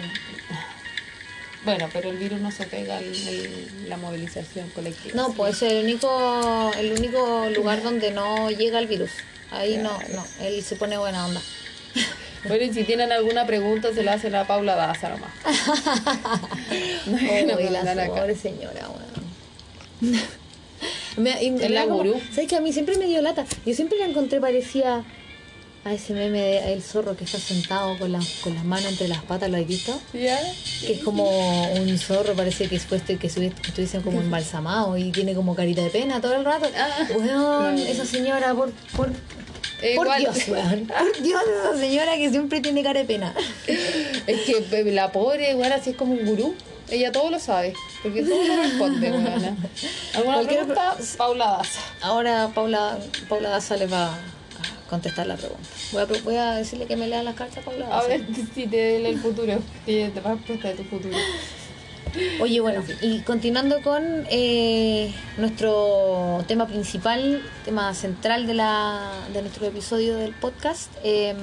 bueno, 1.66 1.90
pero 1.92 2.10
el 2.10 2.18
virus 2.18 2.40
no 2.40 2.52
se 2.52 2.66
pega 2.66 3.00
en 3.00 3.90
la 3.90 3.98
movilización 3.98 4.70
colectiva. 4.70 5.16
No, 5.16 5.34
pues 5.34 5.62
es 5.62 5.72
el 5.72 5.84
único, 5.84 6.72
el 6.78 6.94
único 6.94 7.50
lugar 7.56 7.84
donde 7.84 8.12
no 8.12 8.50
llega 8.50 8.80
el 8.80 8.88
virus. 8.88 9.12
Ahí 9.52 9.78
no, 9.78 10.00
no, 10.14 10.26
él 10.42 10.64
se 10.64 10.76
pone 10.76 10.98
buena 10.98 11.26
onda. 11.26 11.42
Bueno, 12.47 12.63
y 12.63 12.71
si 12.73 12.84
tienen 12.84 13.12
alguna 13.12 13.47
pregunta, 13.47 13.91
se 13.91 14.03
la 14.03 14.13
hacen 14.13 14.36
a 14.36 14.45
Paula 14.45 14.75
Daza 14.75 15.10
nomás. 15.10 15.31
No, 17.08 17.17
Oh, 17.17 17.69
la 17.95 18.05
pobre 18.08 18.36
señora, 18.36 18.88
weón. 18.89 20.19
Me- 21.17 21.41
y 21.43 21.51
me 21.51 21.69
la 21.69 21.84
como- 21.86 21.97
gurú. 21.97 22.21
¿Sabes 22.34 22.47
que 22.49 22.55
a 22.55 22.62
mí 22.62 22.73
siempre 22.73 22.97
me 22.97 23.05
dio 23.08 23.21
lata? 23.21 23.45
Yo 23.65 23.73
siempre 23.73 23.97
la 23.97 24.05
encontré 24.05 24.39
parecía 24.41 25.03
a 25.86 25.93
ese 25.93 26.13
meme 26.13 26.39
de 26.41 26.73
el 26.73 26.81
zorro 26.84 27.15
que 27.15 27.23
está 27.23 27.38
sentado 27.38 27.97
con, 27.97 28.12
las 28.12 28.27
con 28.43 28.53
las 28.55 28.65
manos 28.65 28.91
entre 28.91 29.08
las 29.08 29.23
patas, 29.23 29.49
¿lo 29.49 29.58
has 29.58 29.67
visto? 29.67 29.99
¿Ya? 30.13 30.39
Que 30.81 30.93
es 30.93 30.99
como 31.03 31.71
un 31.73 31.97
zorro, 31.99 32.34
parece 32.34 32.67
que 32.67 32.75
es 32.75 32.86
puesto 32.86 33.13
y 33.13 33.17
que 33.17 33.27
estuvi- 33.29 33.53
que 33.53 33.69
estuviesen 33.69 34.01
como 34.01 34.19
embalsamado 34.19 34.97
y 34.97 35.12
tiene 35.12 35.34
como 35.36 35.55
carita 35.55 35.81
de 35.84 35.89
pena 35.91 36.19
todo 36.21 36.36
el 36.36 36.43
rato. 36.43 36.67
Ah. 36.77 37.73
Esa 37.88 38.05
señora, 38.05 38.53
por, 38.53 38.71
por, 38.95 39.12
Eh, 39.82 39.96
por 39.96 40.06
igual. 40.08 40.22
Dios, 40.22 40.48
weón. 40.48 40.88
Por 40.88 41.22
Dios, 41.24 41.42
esa 41.44 41.78
señora 41.80 42.16
que 42.16 42.30
siempre 42.30 42.62
tiene 42.62 42.82
cara 42.84 43.00
de 43.02 43.06
pena. 43.06 43.34
Es 43.68 44.42
que 44.42 44.62
pe- 44.70 44.84
la 44.92 45.12
pobre, 45.12 45.52
igual 45.52 45.72
así 45.74 45.92
es 45.92 45.96
como 45.96 46.14
un 46.14 46.26
gurú. 46.26 46.56
Ella 46.90 47.12
todo 47.12 47.32
lo 47.32 47.40
sabe, 47.40 47.74
porque 48.04 48.22
todo 48.22 48.44
lo 48.44 48.62
responde, 48.62 49.10
weona. 49.12 49.56
¿Alguna 50.14 50.42
pregunta? 50.44 50.96
Paula 51.18 51.46
Daza. 51.58 51.80
Ahora 52.02 52.52
Paula, 52.54 53.00
Paula 53.28 53.50
Daza 53.50 53.76
le 53.76 53.88
va 53.88 54.14
a 54.14 54.18
contestar 54.90 55.26
la 55.26 55.36
pregunta. 55.36 55.68
Voy 55.92 56.02
a, 56.04 56.06
voy 56.24 56.36
a 56.36 56.52
decirle 56.52 56.86
que 56.86 56.96
me 56.96 57.08
lea 57.08 57.24
las 57.24 57.34
cartas 57.34 57.64
Paula 57.64 57.88
Daza. 57.88 57.98
A 58.06 58.08
ver 58.08 58.22
si 58.56 58.68
te 58.68 59.00
lee 59.00 59.10
el 59.10 59.20
futuro. 59.20 59.60
Te 59.86 60.10
te 60.10 60.22
respuesta 60.22 60.68
de 60.70 60.76
tu 60.76 60.84
futuro. 60.84 61.18
Oye, 62.39 62.60
bueno, 62.62 62.84
y 63.01 63.19
continuando 63.21 63.82
con 63.82 64.04
eh, 64.30 65.13
nuestro 65.38 66.43
tema 66.47 66.67
principal, 66.67 67.41
tema 67.65 67.93
central 67.93 68.47
de, 68.47 68.54
la, 68.54 69.12
de 69.34 69.41
nuestro 69.41 69.65
episodio 69.65 70.15
del 70.17 70.34
podcast, 70.34 70.91
eh, 71.04 71.36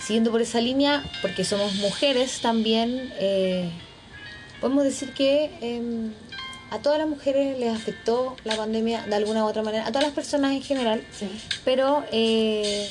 siguiendo 0.00 0.30
por 0.30 0.40
esa 0.42 0.60
línea, 0.60 1.02
porque 1.20 1.44
somos 1.44 1.74
mujeres 1.76 2.40
también, 2.40 3.12
eh, 3.18 3.70
podemos 4.60 4.84
decir 4.84 5.12
que 5.14 5.50
eh, 5.60 6.10
a 6.70 6.78
todas 6.78 6.98
las 6.98 7.08
mujeres 7.08 7.58
les 7.58 7.74
afectó 7.74 8.36
la 8.44 8.56
pandemia 8.56 9.02
de 9.06 9.14
alguna 9.16 9.44
u 9.44 9.48
otra 9.48 9.62
manera, 9.62 9.84
a 9.86 9.88
todas 9.88 10.04
las 10.04 10.14
personas 10.14 10.52
en 10.52 10.62
general, 10.62 11.04
Sí. 11.18 11.28
pero 11.64 12.04
eh, 12.12 12.88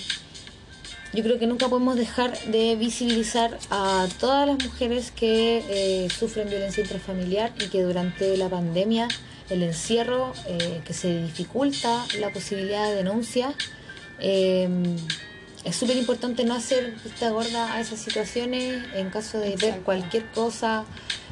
yo 1.14 1.24
creo 1.24 1.40
que 1.40 1.48
nunca 1.48 1.68
podemos 1.68 1.96
dejar 1.96 2.38
de 2.46 2.76
visibilizar 2.76 3.58
a 3.70 4.08
todas 4.20 4.48
las 4.48 4.64
mujeres 4.64 5.12
que 5.12 5.64
eh, 5.70 6.10
sufren 6.10 6.50
violencia 6.50 6.84
intrafamiliar 6.84 7.52
y 7.60 7.68
que 7.68 7.84
durante 7.84 8.38
la 8.38 8.50
pandemia, 8.50 9.08
el 9.50 9.64
encierro, 9.64 10.34
eh, 10.48 10.82
que 10.86 10.94
se 10.94 11.22
dificulta 11.24 12.06
la 12.20 12.32
posibilidad 12.32 12.88
de 12.90 12.96
denuncia, 12.96 13.54
eh, 14.20 14.70
es 15.64 15.76
súper 15.76 15.98
importante 15.98 16.44
no 16.44 16.56
hacer 16.56 16.96
vista 17.04 17.30
gorda 17.30 17.74
a 17.74 17.82
esas 17.82 18.00
situaciones 18.00 18.84
en 18.96 19.10
caso 19.10 19.38
de 19.38 19.56
ver 19.58 19.82
cualquier 19.82 20.26
cosa 20.32 20.86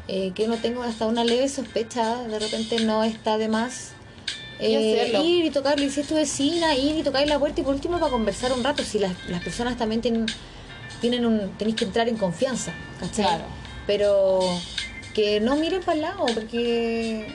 eh, 0.08 0.32
que 0.34 0.46
uno 0.46 0.58
tenga 0.58 0.86
hasta 0.86 1.06
una 1.08 1.24
leve 1.24 1.48
sospecha, 1.50 2.24
de 2.24 2.40
repente 2.40 2.84
no 2.84 3.04
está 3.04 3.38
de 3.38 3.48
más. 3.48 3.92
Eh, 4.60 5.12
ir 5.24 5.46
y 5.46 5.50
tocarle, 5.52 5.90
si 5.90 6.02
es 6.02 6.08
tu 6.08 6.16
vecina, 6.16 6.76
ir 6.76 6.98
y 6.98 7.04
tocarle 7.04 7.28
la 7.28 7.40
puerta 7.40 7.62
y 7.62 7.64
por 7.64 7.74
último 7.76 7.98
para 8.00 8.12
conversar 8.12 8.52
un 8.52 8.64
rato, 8.64 8.84
si 8.84 9.00
las, 9.00 9.14
las 9.30 9.42
personas 9.42 9.78
también 9.78 10.02
tienen, 10.02 10.26
tienen 11.00 11.26
un, 11.26 11.52
tenéis 11.58 11.78
que 11.78 11.86
entrar 11.86 12.10
en 12.10 12.18
confianza, 12.18 12.74
¿cachai? 13.00 13.26
Claro. 13.26 13.46
Pero 13.88 14.40
que 15.14 15.40
no 15.40 15.56
miren 15.56 15.82
para 15.82 15.94
el 15.96 16.02
lado, 16.02 16.26
porque 16.34 17.26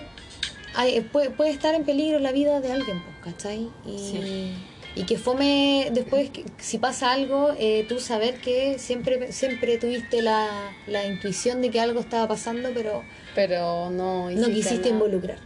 hay- 0.74 1.00
puede, 1.00 1.30
puede 1.30 1.50
estar 1.50 1.74
en 1.74 1.84
peligro 1.84 2.18
la 2.18 2.32
vida 2.32 2.60
de 2.60 2.72
alguien, 2.72 3.02
pues, 3.02 3.34
¿cachai? 3.34 3.68
Y, 3.86 3.98
Sí. 3.98 4.54
y 4.96 5.02
que 5.04 5.16
fome 5.18 5.88
después, 5.92 6.30
que- 6.30 6.44
si 6.58 6.78
pasa 6.78 7.10
algo, 7.12 7.54
eh, 7.58 7.86
tú 7.88 8.00
saber 8.00 8.40
que 8.40 8.78
siempre, 8.78 9.32
siempre 9.32 9.78
tuviste 9.78 10.20
la, 10.22 10.72
la 10.86 11.06
intuición 11.06 11.62
de 11.62 11.70
que 11.70 11.80
algo 11.80 12.00
estaba 12.00 12.28
pasando, 12.28 12.68
pero 12.74 13.02
Pero 13.34 13.90
no 13.90 14.30
no 14.30 14.46
quisiste 14.48 14.76
nada. 14.76 14.88
involucrar. 14.90 15.38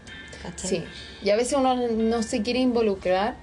¿Cachai? 0.42 0.70
Sí, 0.70 0.85
y 1.22 1.31
a 1.31 1.37
veces 1.37 1.55
uno 1.59 1.74
no 1.74 2.22
se 2.22 2.42
quiere 2.42 2.61
involucrar 2.61 3.37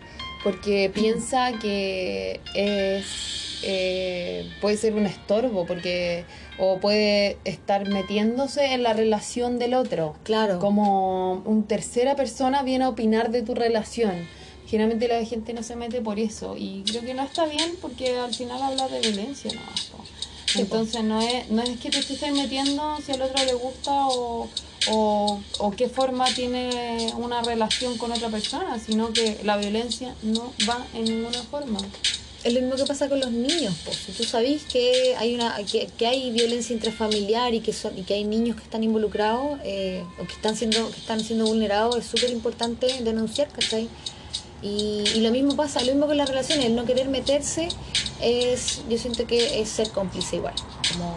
porque 0.43 0.89
piensa 0.93 1.51
que 1.59 2.39
es 2.53 3.35
eh, 3.63 4.47
puede 4.61 4.77
ser 4.77 4.93
un 4.93 5.05
estorbo 5.05 5.65
porque 5.65 6.25
o 6.57 6.79
puede 6.79 7.37
estar 7.45 7.87
metiéndose 7.89 8.73
en 8.73 8.83
la 8.83 8.93
relación 8.93 9.59
del 9.59 9.73
otro. 9.73 10.15
Claro. 10.23 10.59
Como 10.59 11.41
un 11.45 11.63
tercera 11.63 12.15
persona 12.15 12.63
viene 12.63 12.85
a 12.85 12.89
opinar 12.89 13.31
de 13.31 13.41
tu 13.41 13.55
relación. 13.55 14.27
Generalmente 14.67 15.07
la 15.07 15.23
gente 15.25 15.53
no 15.53 15.63
se 15.63 15.75
mete 15.75 16.01
por 16.01 16.19
eso 16.19 16.55
y 16.57 16.83
creo 16.87 17.03
que 17.03 17.13
no 17.13 17.23
está 17.23 17.45
bien 17.45 17.71
porque 17.81 18.17
al 18.17 18.33
final 18.33 18.61
habla 18.61 18.87
de 18.87 18.99
violencia 18.99 19.51
no 19.53 19.61
entonces 20.61 21.03
no 21.03 21.21
es 21.21 21.49
no 21.49 21.61
es 21.61 21.79
que 21.79 21.89
te 21.89 21.99
estés 21.99 22.31
metiendo 22.31 22.97
si 23.05 23.11
al 23.11 23.21
otro 23.21 23.43
le 23.45 23.53
gusta 23.53 23.91
o, 24.07 24.47
o, 24.89 25.41
o 25.59 25.71
qué 25.71 25.89
forma 25.89 26.25
tiene 26.33 27.11
una 27.17 27.41
relación 27.41 27.97
con 27.97 28.11
otra 28.11 28.29
persona 28.29 28.79
sino 28.79 29.11
que 29.13 29.39
la 29.43 29.57
violencia 29.57 30.15
no 30.23 30.53
va 30.67 30.85
en 30.93 31.05
ninguna 31.05 31.41
forma 31.43 31.79
Es 32.43 32.53
lo 32.53 32.61
mismo 32.61 32.75
que 32.75 32.85
pasa 32.85 33.09
con 33.09 33.19
los 33.19 33.31
niños, 33.31 33.73
pues. 33.83 33.97
Si 34.05 34.11
tú 34.11 34.23
sabés 34.23 34.65
que 34.65 35.15
hay 35.17 35.33
una 35.33 35.55
que, 35.65 35.87
que 35.97 36.05
hay 36.05 36.29
violencia 36.29 36.75
intrafamiliar 36.75 37.55
y 37.55 37.59
que 37.61 37.73
son 37.73 37.97
y 37.97 38.03
que 38.03 38.13
hay 38.13 38.23
niños 38.23 38.55
que 38.57 38.61
están 38.63 38.83
involucrados 38.83 39.59
eh, 39.63 40.03
o 40.19 40.27
que 40.27 40.33
están 40.33 40.55
siendo 40.55 40.91
que 40.91 40.99
están 40.99 41.19
siendo 41.21 41.45
vulnerados, 41.47 41.97
es 41.97 42.05
súper 42.05 42.29
importante 42.29 42.85
denunciar, 43.01 43.47
¿cachai? 43.49 43.89
Y, 44.65 45.03
y 45.13 45.19
lo 45.21 45.29
mismo 45.29 45.55
pasa, 45.55 45.79
lo 45.81 45.91
mismo 45.91 46.07
con 46.07 46.17
las 46.17 46.27
relaciones, 46.27 46.65
el 46.65 46.75
no 46.75 46.85
querer 46.85 47.07
meterse 47.07 47.67
es, 48.19 48.81
yo 48.89 48.97
siento 48.97 49.27
que 49.27 49.61
es 49.61 49.69
ser 49.69 49.91
cómplice 49.91 50.37
igual, 50.37 50.55
como 50.91 51.15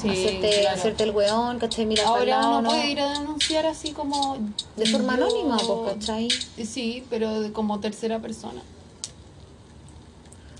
Sí, 0.00 0.08
hacerte, 0.08 0.60
claro. 0.62 0.78
hacerte 0.78 1.02
el 1.04 1.10
weón, 1.10 1.58
¿cachai? 1.58 1.84
Mira 1.84 2.06
ahora 2.06 2.24
lado, 2.24 2.48
uno 2.50 2.62
¿no? 2.62 2.68
puede 2.70 2.90
ir 2.90 3.00
a 3.00 3.10
denunciar 3.18 3.66
así 3.66 3.90
como 3.90 4.38
de 4.76 4.86
forma 4.86 5.18
yo- 5.18 5.24
anónima, 5.26 5.58
pues, 5.58 5.94
¿cachai? 5.96 6.28
Sí, 6.64 7.04
pero 7.10 7.52
como 7.52 7.78
tercera 7.80 8.20
persona. 8.20 8.62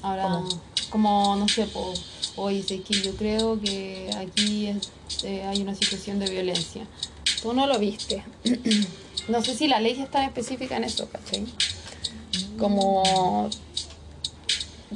Ahora, 0.03 0.25
¿Cómo? 0.25 0.49
como, 0.91 1.37
no 1.37 1.49
sé, 1.49 1.64
po, 1.67 1.95
oye, 2.37 2.59
es 2.61 2.67
que 2.67 3.01
yo 3.03 3.14
creo 3.17 3.59
que 3.61 4.11
aquí 4.19 4.67
es- 4.67 5.25
eh, 5.25 5.45
hay 5.45 5.62
una 5.62 5.75
situación 5.75 6.19
de 6.19 6.29
violencia. 6.29 6.87
Tú 7.41 7.53
no 7.55 7.67
lo 7.67 7.79
viste. 7.79 8.23
no 9.29 9.43
sé 9.43 9.55
si 9.57 9.67
la 9.69 9.81
ley 9.81 9.99
está 10.01 10.25
específica 10.25 10.77
en 10.77 10.85
eso, 10.85 11.09
¿cachai? 11.11 11.47
Como, 12.59 13.49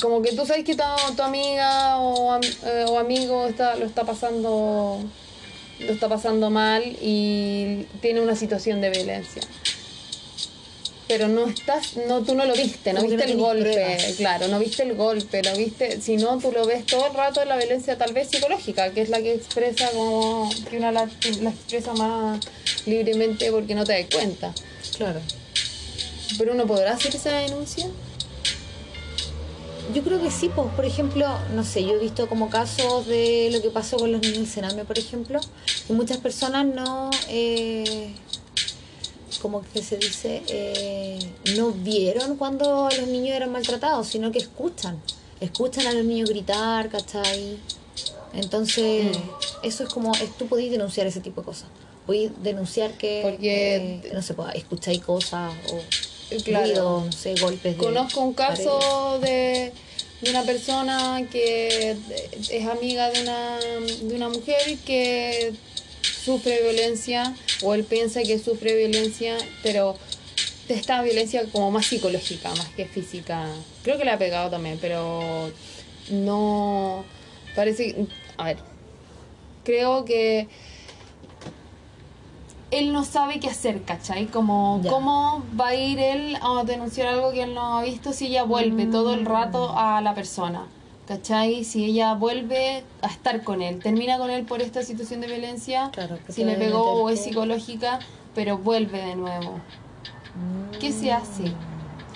como 0.01 0.22
que 0.22 0.33
tú 0.33 0.44
sabes 0.46 0.64
que 0.64 0.75
tu, 0.75 0.83
tu 1.16 1.22
amiga 1.22 1.98
o, 1.98 2.38
eh, 2.42 2.85
o 2.88 2.98
amigo 2.98 3.46
está, 3.46 3.77
lo 3.77 3.87
está 3.87 4.05
pasando 4.05 4.98
lo 5.87 5.92
está 5.92 6.09
pasando 6.09 6.51
mal 6.51 6.83
y 7.01 7.87
tiene 8.01 8.20
una 8.20 8.37
situación 8.37 8.81
de 8.81 8.90
violencia. 8.90 9.42
Pero 11.09 11.29
no 11.29 11.46
estás, 11.46 11.96
no, 12.09 12.22
tú 12.22 12.35
no 12.35 12.46
lo 12.46 12.55
viste, 12.55 12.92
no 12.92 13.01
Como 13.01 13.11
viste 13.11 13.27
no 13.27 13.33
el 13.33 13.38
golpe, 13.38 13.72
pruebas. 13.72 14.14
claro, 14.16 14.48
no 14.48 14.59
viste 14.59 14.83
el 14.83 14.94
golpe, 14.94 15.42
no 15.42 15.55
viste, 15.57 16.01
si 16.01 16.16
no 16.16 16.38
tú 16.38 16.53
lo 16.53 16.64
ves 16.64 16.87
todo 16.87 17.07
el 17.09 17.14
rato 17.14 17.44
la 17.44 17.57
violencia 17.57 17.98
tal 17.98 18.14
vez 18.14 18.29
psicológica, 18.31 18.92
que 18.92 19.03
es 19.03 19.11
la 19.11 19.20
que 19.20 19.35
expresa 19.35 19.90
como, 19.90 20.48
que 20.70 20.79
una 20.79 20.90
la, 20.92 21.11
la 21.40 21.51
expresa 21.51 21.92
más 21.94 22.40
libremente 22.87 23.51
porque 23.51 23.75
no 23.75 23.85
te 23.85 23.92
das 23.92 24.14
cuenta. 24.14 24.55
Claro. 24.96 25.20
Pero 26.38 26.53
uno 26.55 26.66
podrá 26.66 26.92
hacer 26.95 27.14
esa 27.14 27.31
denuncia. 27.33 27.87
Yo 29.95 30.03
creo 30.03 30.23
que 30.23 30.31
sí, 30.31 30.49
pues, 30.55 30.68
por 30.75 30.85
ejemplo, 30.87 31.27
no 31.55 31.64
sé, 31.64 31.83
yo 31.85 31.90
he 31.95 31.99
visto 31.99 32.27
como 32.29 32.49
casos 32.49 33.07
de 33.07 33.51
lo 33.53 33.61
que 33.61 33.68
pasó 33.71 33.97
con 33.99 34.11
los 34.12 34.21
niños 34.23 34.38
del 34.38 34.47
Sename, 34.47 34.85
por 34.85 34.99
ejemplo, 34.99 35.38
que 35.87 35.92
muchas 35.92 36.16
personas 36.18 36.64
no, 36.64 37.11
eh, 37.29 38.14
como 39.42 39.62
que 39.75 39.83
se 39.83 39.99
dice, 39.99 40.42
eh, 40.49 41.18
no 41.57 41.73
vieron 41.73 42.37
cuando 42.37 42.88
los 42.97 43.07
niños 43.09 43.35
eran 43.37 43.51
maltratados, 43.53 44.07
sino 44.07 44.31
que 44.33 44.38
escuchan, 44.38 44.99
escuchan 45.40 45.87
a 45.88 45.92
los 45.92 46.05
niños 46.05 46.31
gritar, 46.31 46.88
¿cachai? 46.88 47.59
Entonces, 48.35 49.14
eso 49.62 49.83
es 49.83 49.90
como, 49.92 50.14
es, 50.14 50.38
tú 50.38 50.47
podés 50.47 50.71
denunciar 50.71 51.07
ese 51.07 51.21
tipo 51.21 51.42
de 51.42 51.47
cosas. 51.47 51.68
Podés 52.07 52.31
denunciar 52.42 52.97
que, 52.97 53.21
Porque- 53.23 53.77
eh, 54.07 54.11
no 54.14 54.23
sé, 54.23 54.33
pues, 54.35 54.55
escucháis 54.55 55.01
cosas 55.03 55.53
o 55.71 55.79
Claro. 56.45 57.05
de 57.25 57.77
Conozco 57.77 58.21
un 58.21 58.35
paredes. 58.35 58.66
caso 58.66 59.18
de, 59.21 59.73
de 60.21 60.31
una 60.31 60.42
persona 60.45 61.27
que 61.31 61.97
es 62.51 62.66
amiga 62.66 63.11
de 63.11 63.23
una, 63.23 63.59
de 63.59 64.14
una 64.14 64.29
mujer 64.29 64.79
que 64.87 65.53
sufre 66.25 66.62
violencia 66.62 67.35
o 67.62 67.75
él 67.75 67.85
piensa 67.85 68.23
que 68.23 68.38
sufre 68.38 68.77
violencia, 68.77 69.37
pero 69.62 69.97
esta 70.68 71.03
violencia 71.03 71.45
como 71.53 71.71
más 71.71 71.87
psicológica, 71.87 72.51
más 72.51 72.68
que 72.71 72.87
física. 72.87 73.47
Creo 73.83 73.99
que 73.99 74.05
le 74.05 74.11
ha 74.12 74.18
pegado 74.18 74.51
también, 74.51 74.79
pero 74.81 75.51
no 76.11 77.05
parece, 77.55 77.95
a 78.37 78.45
ver, 78.45 78.57
creo 79.64 80.05
que 80.05 80.49
él 82.72 82.92
no 82.92 83.04
sabe 83.04 83.38
qué 83.38 83.48
hacer, 83.48 83.82
¿cachai? 83.82 84.26
Como, 84.26 84.80
Ya. 84.82 84.90
¿cómo 84.90 85.44
va 85.61 85.68
a 85.68 85.74
ir 85.74 85.98
él 85.98 86.37
a 86.42 86.64
denunciar 86.64 87.06
algo 87.08 87.30
que 87.30 87.42
él 87.42 87.54
no 87.54 87.78
ha 87.78 87.82
visto 87.85 88.12
si 88.12 88.26
ella 88.26 88.44
vuelve 88.44 88.87
todo 88.87 89.14
el 89.14 89.26
rato 89.26 89.76
a 89.76 90.00
la 90.00 90.14
persona? 90.14 90.66
¿Cachai? 91.06 91.64
Si 91.64 91.85
ella 91.85 92.14
vuelve 92.14 92.82
a 93.02 93.08
estar 93.08 93.44
con 93.44 93.61
él, 93.61 93.80
termina 93.80 94.16
con 94.16 94.30
él 94.30 94.44
por 94.44 94.62
esta 94.62 94.82
situación 94.82 95.20
de 95.20 95.26
violencia, 95.26 95.90
Claro, 95.92 96.18
si 96.28 96.44
le 96.44 96.54
pegó 96.54 96.82
o 97.02 97.11
es 97.11 97.22
psicológica, 97.22 97.98
pero 98.35 98.56
vuelve 98.56 99.02
de 99.02 99.16
nuevo. 99.16 99.61
¿Qué 100.80 100.92
se 100.92 101.12
hace? 101.12 101.52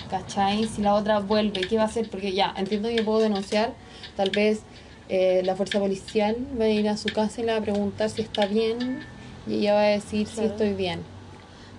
¿Cachai? 0.09 0.65
Si 0.67 0.81
la 0.81 0.95
otra 0.95 1.19
vuelve, 1.19 1.61
¿qué 1.61 1.77
va 1.77 1.83
a 1.83 1.85
hacer? 1.85 2.09
Porque 2.09 2.31
ya, 2.33 2.53
entiendo 2.57 2.89
que 2.89 3.03
puedo 3.03 3.19
denunciar, 3.19 3.73
tal 4.15 4.31
vez 4.31 4.61
eh, 5.09 5.41
la 5.45 5.55
fuerza 5.55 5.79
policial 5.79 6.35
va 6.59 6.65
a 6.65 6.69
ir 6.69 6.89
a 6.89 6.97
su 6.97 7.09
casa 7.09 7.41
y 7.41 7.45
le 7.45 7.51
va 7.51 7.59
a 7.59 7.61
preguntar 7.61 8.09
si 8.09 8.21
está 8.23 8.47
bien 8.47 9.05
y 9.47 9.55
ella 9.59 9.73
va 9.73 9.81
a 9.81 9.87
decir 9.87 10.27
si 10.27 10.41
estoy 10.41 10.73
bien. 10.73 11.01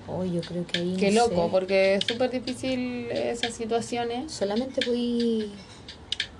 Oh, 0.07 0.24
yo 0.24 0.40
creo 0.40 0.66
que 0.66 0.78
ahí. 0.78 0.96
Qué 0.98 1.11
no 1.11 1.28
loco, 1.28 1.44
sé, 1.44 1.48
porque 1.50 1.94
es 1.96 2.04
súper 2.07 2.31
difícil 2.31 3.11
esas 3.11 3.52
situaciones. 3.54 4.33
Solamente 4.33 4.81
pude 4.83 5.48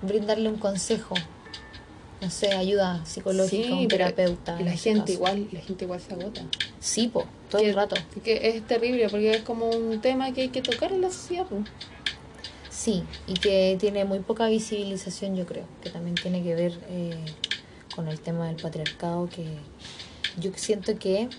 brindarle 0.01 0.49
un 0.49 0.57
consejo. 0.57 1.13
No 2.21 2.29
sé, 2.29 2.53
ayuda 2.53 3.05
psicológica, 3.05 3.73
un 3.73 3.87
pero 3.87 4.05
terapeuta. 4.05 4.59
la 4.59 4.73
ese 4.73 4.89
gente 4.89 5.01
caso. 5.01 5.13
igual, 5.13 5.47
la 5.51 5.59
gente 5.61 5.85
igual 5.85 6.01
se 6.01 6.13
agota. 6.13 6.41
Sí, 6.79 7.07
po, 7.07 7.25
todo 7.49 7.61
Que- 7.61 7.69
el 7.69 7.75
rato. 7.75 7.95
Que 8.23 8.49
es 8.49 8.67
terrible 8.67 9.07
porque 9.09 9.31
es 9.31 9.41
como 9.43 9.69
un 9.69 10.01
tema 10.01 10.33
que 10.33 10.41
hay 10.41 10.49
que 10.49 10.61
tocar 10.61 10.91
en 10.91 11.01
la 11.01 11.09
sociedad. 11.11 11.45
pues. 11.47 11.63
Sí, 12.69 13.03
y 13.27 13.33
que 13.35 13.77
tiene 13.79 14.03
muy 14.05 14.19
poca 14.19 14.47
visibilización, 14.47 15.35
yo 15.35 15.45
creo. 15.45 15.65
Que 15.83 15.89
también 15.91 16.15
tiene 16.15 16.41
que 16.43 16.55
ver 16.55 16.79
eh, 16.89 17.13
con 17.95 18.07
el 18.07 18.19
tema 18.19 18.47
del 18.47 18.55
patriarcado, 18.55 19.27
que 19.29 19.45
yo 20.37 20.51
siento 20.55 20.97
que 20.97 21.29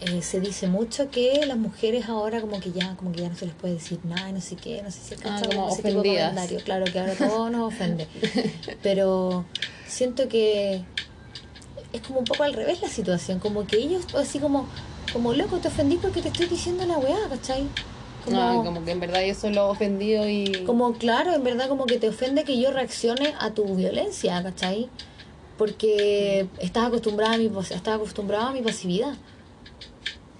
eh, 0.00 0.22
se 0.22 0.40
dice 0.40 0.68
mucho 0.68 1.10
que 1.10 1.44
las 1.46 1.56
mujeres 1.56 2.08
ahora 2.08 2.40
como 2.40 2.60
que 2.60 2.70
ya 2.70 2.94
como 2.96 3.10
que 3.12 3.22
ya 3.22 3.28
no 3.28 3.36
se 3.36 3.46
les 3.46 3.54
puede 3.54 3.74
decir 3.74 3.98
nada, 4.04 4.30
no 4.30 4.40
sé 4.40 4.56
qué, 4.56 4.80
no 4.82 4.90
sé 4.90 4.98
si 5.00 5.14
Ah, 5.14 5.18
¿cachai? 5.22 5.48
como 5.48 5.68
ese 5.68 5.76
tipo 5.82 5.88
de 5.88 5.98
ofendidas. 5.98 6.28
comentario. 6.30 6.64
Claro 6.64 6.84
que 6.92 6.98
ahora 7.00 7.14
todo 7.14 7.50
nos 7.50 7.72
ofende. 7.74 8.06
Pero 8.82 9.44
siento 9.88 10.28
que 10.28 10.82
es 11.92 12.00
como 12.02 12.20
un 12.20 12.24
poco 12.24 12.44
al 12.44 12.52
revés 12.52 12.80
la 12.80 12.88
situación, 12.88 13.38
como 13.40 13.66
que 13.66 13.76
ellos 13.78 14.04
así 14.14 14.38
como, 14.38 14.66
como 15.12 15.32
loco, 15.32 15.56
te 15.58 15.68
ofendí 15.68 15.96
porque 15.96 16.22
te 16.22 16.28
estoy 16.28 16.46
diciendo 16.46 16.86
la 16.86 16.98
weá, 16.98 17.16
¿cachai? 17.28 17.66
Como, 18.24 18.40
Ah, 18.40 18.60
como 18.62 18.84
que 18.84 18.90
en 18.92 19.00
verdad 19.00 19.24
yo 19.26 19.34
soy 19.34 19.52
lo 19.52 19.68
ofendido 19.68 20.28
y... 20.28 20.64
como 20.66 20.92
claro, 20.94 21.34
en 21.34 21.42
verdad 21.42 21.68
como 21.68 21.86
que 21.86 21.98
te 21.98 22.08
ofende 22.08 22.44
que 22.44 22.60
yo 22.60 22.70
reaccione 22.70 23.34
a 23.40 23.50
tu 23.50 23.64
violencia, 23.74 24.40
¿cachai? 24.42 24.88
Porque 25.58 26.46
estás 26.60 26.86
acostumbrada 26.86 27.34
a 27.34 27.36
mi, 27.38 27.46
estás 27.46 27.88
acostumbrado 27.96 28.46
a 28.46 28.52
mi 28.52 28.62
pasividad. 28.62 29.14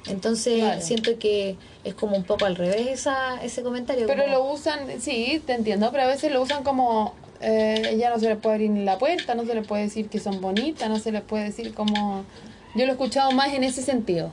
Entonces 0.06 0.60
Claro. 0.60 0.80
siento 0.80 1.18
que 1.18 1.56
es 1.84 1.94
como 1.94 2.16
un 2.16 2.24
poco 2.24 2.44
al 2.46 2.56
revés 2.56 2.86
esa, 2.88 3.42
ese 3.42 3.62
comentario. 3.62 4.06
Pero 4.06 4.22
como- 4.22 4.34
lo 4.34 4.52
usan, 4.52 5.00
sí, 5.00 5.42
te 5.44 5.52
entiendo, 5.54 5.90
pero 5.90 6.04
a 6.04 6.06
veces 6.06 6.32
lo 6.32 6.40
usan 6.40 6.62
como, 6.64 7.14
eh, 7.40 7.96
ya 8.00 8.08
no 8.10 8.18
se 8.18 8.28
les 8.28 8.38
puede 8.38 8.54
abrir 8.54 8.70
ni 8.70 8.84
la 8.84 8.96
puerta, 8.98 9.34
no 9.34 9.44
se 9.44 9.54
les 9.54 9.66
puede 9.66 9.82
decir 9.82 10.08
que 10.08 10.18
son 10.20 10.40
bonitas, 10.40 10.88
no 10.88 10.98
se 10.98 11.12
les 11.12 11.22
puede 11.22 11.44
decir 11.44 11.74
como, 11.74 12.24
Yo 12.74 12.84
lo 12.84 12.92
he 12.92 12.94
escuchado 12.94 13.32
más 13.32 13.52
en 13.54 13.64
ese 13.64 13.82
sentido. 13.82 14.30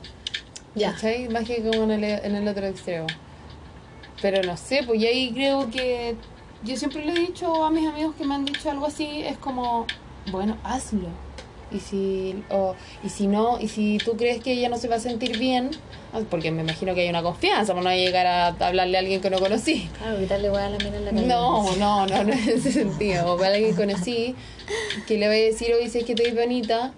Ya. 0.74 0.92
¿Cachai? 0.92 1.28
Más 1.28 1.44
que 1.44 1.62
como 1.62 1.84
en 1.84 1.90
el, 1.90 2.04
en 2.04 2.36
el 2.36 2.46
otro 2.46 2.66
extremo. 2.66 3.06
Pero 4.22 4.42
no 4.42 4.56
sé, 4.56 4.82
pues 4.86 5.00
y 5.00 5.06
ahí 5.06 5.32
creo 5.32 5.68
que 5.70 6.14
yo 6.62 6.76
siempre 6.76 7.04
le 7.04 7.12
he 7.12 7.18
dicho 7.26 7.64
a 7.64 7.70
mis 7.70 7.88
amigos 7.88 8.14
que 8.16 8.24
me 8.24 8.34
han 8.34 8.44
dicho 8.44 8.70
algo 8.70 8.86
así, 8.86 9.22
es 9.22 9.36
como, 9.38 9.86
bueno, 10.26 10.56
hazlo. 10.64 11.08
Y 11.72 11.80
si, 11.80 12.44
o, 12.50 12.76
y 13.02 13.08
si 13.08 13.26
no, 13.26 13.58
y 13.60 13.66
si 13.68 13.98
tú 14.04 14.16
crees 14.16 14.40
que 14.40 14.52
ella 14.52 14.68
no 14.68 14.76
se 14.78 14.86
va 14.86 14.96
a 14.96 15.00
sentir 15.00 15.36
bien, 15.36 15.70
haz- 16.14 16.24
porque 16.30 16.52
me 16.52 16.62
imagino 16.62 16.94
que 16.94 17.00
hay 17.00 17.08
una 17.08 17.22
confianza, 17.24 17.72
pues 17.72 17.82
no 17.82 17.90
hay 17.90 18.04
llegar 18.04 18.24
a 18.26 18.46
hablarle 18.66 18.96
a 18.96 19.00
alguien 19.00 19.20
que 19.20 19.30
no 19.30 19.40
conocí. 19.40 19.88
Claro, 19.98 20.18
quitarle 20.20 20.48
voy 20.48 20.60
a 20.62 20.70
la 20.70 20.78
mina 20.78 20.96
en 20.96 21.04
la 21.06 21.10
calle. 21.10 21.26
No, 21.26 21.74
no, 21.76 22.06
no, 22.06 22.22
no 22.24 22.32
en 22.32 22.38
ese 22.48 22.70
sentido. 22.70 23.34
O 23.34 23.36
para 23.36 23.54
alguien 23.54 23.72
que 23.74 23.76
conocí, 23.84 24.34
que 25.08 25.18
le 25.18 25.26
vaya 25.26 25.40
a 25.42 25.46
decir, 25.46 25.74
oye, 25.74 25.88
si 25.90 25.98
es 25.98 26.04
que 26.04 26.14
te 26.14 26.22
ves 26.22 26.36
bonita, 26.36 26.92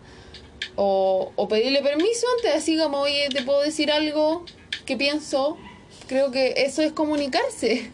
o, 0.76 1.33
o 1.35 1.49
pedirle 1.49 1.81
permiso 1.83 2.26
antes, 2.37 2.55
así 2.55 2.76
como, 2.76 2.99
oye, 2.99 3.31
te 3.33 3.43
puedo 3.43 3.62
decir 3.62 3.91
algo 3.91 4.45
que 4.85 4.97
pienso. 4.99 5.57
Creo 6.09 6.31
que 6.31 6.55
eso 6.59 6.83
es 6.83 6.93
comunicarse. 6.93 7.91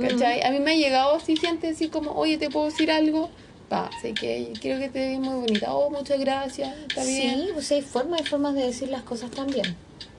¿Cachai? 0.00 0.42
A 0.42 0.50
mí 0.50 0.58
me 0.58 0.72
ha 0.72 0.74
llegado 0.74 1.14
así 1.14 1.36
gente 1.36 1.68
así 1.68 1.86
como, 1.88 2.10
oye, 2.12 2.36
te 2.36 2.50
puedo 2.50 2.66
decir 2.66 2.90
algo. 2.90 3.30
Pa, 3.74 3.90
sé 4.00 4.14
que 4.14 4.52
creo 4.60 4.78
que 4.78 4.88
te 4.88 5.00
ves 5.00 5.18
muy 5.18 5.34
bonita. 5.34 5.74
Oh, 5.74 5.90
muchas 5.90 6.20
gracias, 6.20 6.76
está 6.88 7.04
bien. 7.04 7.40
Sí, 7.40 7.48
pues 7.54 7.72
hay 7.72 7.82
formas, 7.82 8.20
hay 8.20 8.26
formas 8.26 8.54
de 8.54 8.66
decir 8.66 8.88
las 8.88 9.02
cosas 9.02 9.30
también. 9.32 9.74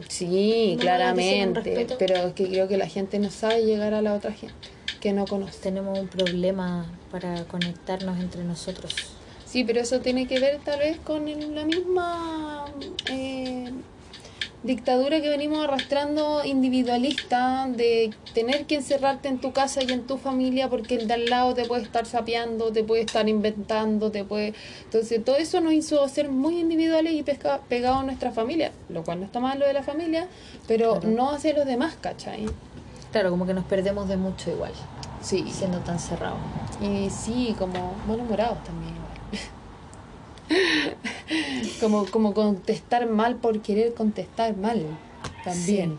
Sí, 0.10 0.74
No 0.76 0.82
claramente. 0.82 1.88
Pero 1.98 2.16
es 2.16 2.34
que 2.34 2.50
creo 2.50 2.68
que 2.68 2.78
la 2.78 2.88
gente 2.88 3.18
no 3.20 3.30
sabe 3.30 3.64
llegar 3.66 3.94
a 3.94 4.02
la 4.02 4.14
otra 4.14 4.34
gente 4.34 4.56
que 5.00 5.14
no 5.14 5.26
conoce. 5.26 5.60
Tenemos 5.60 5.98
un 5.98 6.08
problema 6.08 6.86
para 7.12 7.46
conectarnos 7.46 8.20
entre 8.20 8.44
nosotros. 8.44 8.94
Sí, 9.46 9.64
pero 9.64 9.80
eso 9.80 10.02
tiene 10.02 10.28
que 10.28 10.40
ver 10.40 10.60
tal 10.66 10.80
vez 10.80 10.98
con 11.00 11.26
la 11.56 11.64
misma 11.64 12.66
eh, 13.10 13.72
dictadura 14.66 15.22
que 15.22 15.30
venimos 15.30 15.64
arrastrando 15.64 16.44
individualista 16.44 17.68
de 17.70 18.14
tener 18.34 18.66
que 18.66 18.76
encerrarte 18.76 19.30
en 19.30 19.40
tu 19.40 19.54
casa 19.54 19.82
y 19.84 19.94
en 19.94 20.06
tu 20.08 20.18
familia 20.18 20.70
porque 20.70 20.96
el 20.96 21.08
de 21.08 21.14
al 21.14 21.30
lado 21.30 21.54
te 21.54 21.66
puede 21.66 21.84
estar 21.84 22.06
sapeando, 22.06 22.72
te 22.72 22.84
puede 22.84 23.04
estar 23.04 23.30
inventando, 23.30 24.12
te 24.12 24.26
puede... 24.26 24.54
Entonces 24.86 25.24
todo 25.24 25.38
eso 25.38 25.62
nos 25.62 25.72
hizo 25.74 26.06
ser 26.10 26.30
muy 26.30 26.60
individuales 26.60 27.14
y 27.14 27.24
pesca- 27.24 27.62
pegados 27.70 28.00
a 28.00 28.04
nuestra 28.04 28.32
familia, 28.32 28.72
lo 28.90 29.04
cual 29.04 29.20
no 29.20 29.26
está 29.26 29.40
mal 29.40 29.60
lo 29.60 29.66
de 29.66 29.74
la 29.74 29.84
familia, 29.84 30.28
pero 30.68 31.00
Claro. 31.00 31.16
no 31.16 31.30
hacia 31.32 31.54
los 31.54 31.66
demás, 31.66 31.96
¿cachai? 32.02 32.46
Claro, 33.12 33.30
como 33.30 33.46
que 33.46 33.54
nos 33.54 33.64
perdemos 33.66 34.10
de 34.10 34.18
mucho 34.18 34.52
igual, 34.52 34.74
Sí. 35.22 35.46
siendo 35.52 35.78
tan 35.80 36.00
cerrados. 36.00 36.40
Y 36.82 37.10
sí, 37.10 37.56
como 37.58 37.94
malhumorados 38.08 38.62
también 38.64 38.94
igual. 38.96 39.06
como, 41.80 42.06
como 42.06 42.34
contestar 42.34 43.08
mal 43.08 43.36
por 43.38 43.62
querer 43.62 43.94
contestar 43.94 44.56
mal 44.58 44.86
también. 45.44 45.98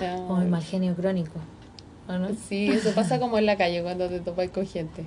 Ah, 0.00 0.24
Como 0.26 0.42
el 0.42 0.48
mal 0.48 0.62
genio 0.62 0.94
crónico. 0.94 1.38
¿o 2.08 2.12
no? 2.12 2.28
Sí, 2.48 2.66
eso 2.66 2.92
pasa 2.92 3.18
como 3.18 3.38
en 3.38 3.46
la 3.46 3.56
calle 3.56 3.82
cuando 3.82 4.08
te 4.08 4.20
topas 4.20 4.48
con 4.50 4.66
gente. 4.66 5.06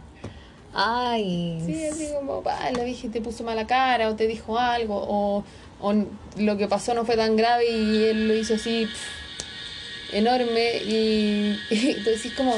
Ay, 0.74 1.62
Sí, 1.66 1.86
así 1.88 2.10
como, 2.14 2.44
"Ah, 2.46 2.72
la 2.72 2.84
vieja 2.84 3.08
te 3.10 3.22
puso 3.22 3.44
mala 3.44 3.66
cara 3.66 4.10
o 4.10 4.16
te 4.16 4.28
dijo 4.28 4.58
algo 4.60 4.96
o, 5.08 5.44
o 5.82 5.94
lo 6.38 6.58
que 6.58 6.68
pasó 6.68 6.94
no 6.94 7.06
fue 7.06 7.16
tan 7.16 7.36
grave 7.36 7.70
y 7.70 8.04
él 8.06 8.28
lo 8.28 8.36
hizo 8.36 8.56
así 8.56 8.86
pff, 8.86 10.14
enorme 10.14 10.78
y, 10.84 11.60
y 11.70 11.94
tú 12.04 12.10
decís 12.10 12.34
como, 12.34 12.56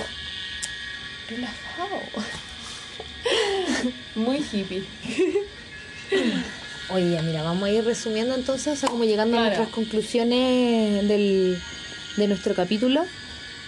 relajado. 1.29 1.99
Muy 4.19 4.37
hippie. 4.37 4.83
Oye, 6.91 7.21
mira, 7.21 7.43
vamos 7.43 7.63
a 7.63 7.71
ir 7.71 7.83
resumiendo 7.85 8.35
entonces, 8.35 8.73
o 8.73 8.75
sea, 8.75 8.89
como 8.89 9.03
llegando 9.05 9.37
a 9.37 9.41
nuestras 9.43 9.69
conclusiones 9.69 11.07
del, 11.07 11.57
de 12.17 12.27
nuestro 12.27 12.53
capítulo. 12.55 13.05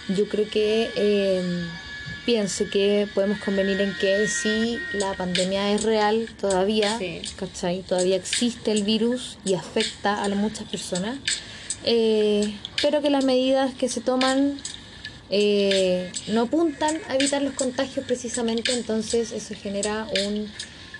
Yo 0.09 0.27
creo 0.27 0.49
que 0.49 0.89
eh, 0.95 1.41
pienso 2.25 2.67
que 2.69 3.07
podemos 3.13 3.39
convenir 3.39 3.79
en 3.79 3.93
que 3.93 4.27
sí, 4.27 4.79
la 4.93 5.13
pandemia 5.13 5.71
es 5.71 5.83
real 5.83 6.27
todavía, 6.39 6.97
Sí. 6.97 7.21
¿cachai? 7.37 7.81
Todavía 7.83 8.15
existe 8.15 8.71
el 8.71 8.83
virus 8.83 9.37
y 9.45 9.53
afecta 9.53 10.23
a 10.23 10.29
muchas 10.29 10.67
personas, 10.67 11.17
eh, 11.85 12.53
pero 12.81 13.01
que 13.01 13.09
las 13.11 13.23
medidas 13.23 13.73
que 13.75 13.87
se 13.87 14.01
toman 14.01 14.57
eh, 15.31 16.11
no 16.27 16.41
apuntan 16.43 16.99
a 17.07 17.15
evitar 17.15 17.41
los 17.41 17.53
contagios 17.53 18.05
precisamente, 18.05 18.73
entonces 18.73 19.31
eso 19.31 19.55
genera 19.55 20.05
un 20.25 20.51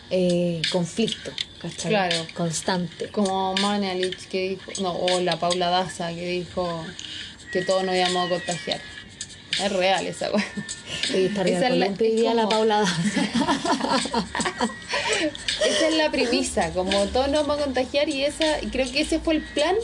eh, 0.10 0.62
conflicto, 0.72 1.32
¿cachai? 1.62 1.90
Claro. 1.92 2.16
Constante. 2.34 3.08
Como 3.10 3.54
Manelich 3.56 4.28
que 4.28 4.50
dijo, 4.50 4.72
no, 4.82 4.94
o 4.94 5.20
la 5.22 5.38
Paula 5.40 5.70
Daza 5.70 6.10
que 6.14 6.26
dijo 6.28 6.86
que 7.52 7.62
todos 7.62 7.84
nos 7.84 7.96
íbamos 7.96 8.28
a 8.28 8.30
contagiar. 8.30 8.82
Es 9.62 9.72
real 9.72 10.08
esa 10.08 10.32
weá. 10.32 10.46
Esa 11.14 11.68
es 11.68 11.76
la- 11.78 11.86
es 11.88 11.98
día 11.98 12.34
la 12.34 12.44
como- 12.44 12.50
Paula 12.58 12.80
Daza. 12.80 12.96
Esa 15.68 15.88
es 15.90 15.96
la 15.98 16.10
premisa, 16.12 16.72
como 16.72 17.06
todos 17.08 17.28
nos 17.30 17.46
vamos 17.46 17.62
a 17.62 17.66
contagiar 17.66 18.10
y 18.10 18.24
esa 18.24 18.62
y 18.62 18.68
creo 18.68 18.90
que 18.92 19.02
ese 19.02 19.20
fue 19.20 19.36
el 19.36 19.44
plan 19.44 19.76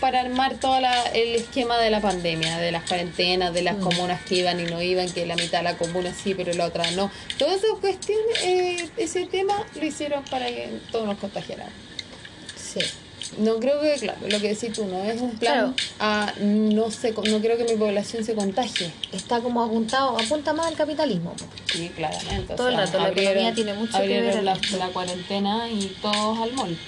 para 0.00 0.20
armar 0.20 0.54
todo 0.60 0.78
el 1.14 1.34
esquema 1.34 1.78
de 1.78 1.90
la 1.90 2.00
pandemia, 2.00 2.58
de 2.58 2.72
las 2.72 2.84
cuarentenas, 2.88 3.52
de 3.52 3.62
las 3.62 3.76
Mm. 3.76 3.80
comunas 3.80 4.20
que 4.22 4.36
iban 4.36 4.60
y 4.60 4.64
no 4.64 4.80
iban, 4.80 5.10
que 5.10 5.26
la 5.26 5.36
mitad 5.36 5.58
de 5.58 5.64
la 5.64 5.76
comuna 5.76 6.12
sí, 6.14 6.34
pero 6.34 6.52
la 6.54 6.66
otra 6.66 6.90
no. 6.92 7.10
Todas 7.38 7.56
esas 7.62 7.78
cuestiones, 7.80 8.42
eh, 8.44 8.88
ese 8.96 9.26
tema 9.26 9.54
lo 9.74 9.84
hicieron 9.84 10.22
para 10.24 10.46
que 10.46 10.78
todos 10.92 11.06
nos 11.06 11.18
contagiáramos. 11.18 11.72
Sí. 12.56 12.80
No 13.38 13.56
creo 13.60 13.80
que, 13.82 13.92
claro, 14.00 14.18
lo 14.26 14.40
que 14.40 14.54
decís 14.54 14.72
tú, 14.72 14.86
no 14.86 15.02
es 15.04 15.20
un 15.20 15.32
plan 15.36 15.74
Claro. 15.74 15.74
a 16.00 16.32
no 16.40 16.90
sé, 16.90 17.12
no 17.12 17.40
creo 17.40 17.58
que 17.58 17.64
mi 17.64 17.74
población 17.76 18.24
se 18.24 18.34
contagie. 18.34 18.90
Está 19.12 19.40
como 19.40 19.62
apuntado, 19.62 20.18
apunta 20.18 20.54
más 20.54 20.66
al 20.66 20.74
capitalismo. 20.76 21.34
Sí, 21.70 21.90
claramente. 21.94 22.54
o 22.54 22.56
Todo 22.56 22.68
el 22.68 22.76
rato, 22.76 22.98
la 22.98 23.10
economía 23.10 23.52
tiene 23.52 23.74
mucho 23.74 23.98
que 24.00 24.08
ver 24.22 24.42
la, 24.42 24.56
la 24.78 24.88
cuarentena 24.88 25.68
y 25.70 25.94
todos 26.00 26.38
al 26.38 26.52
mall. 26.54 26.78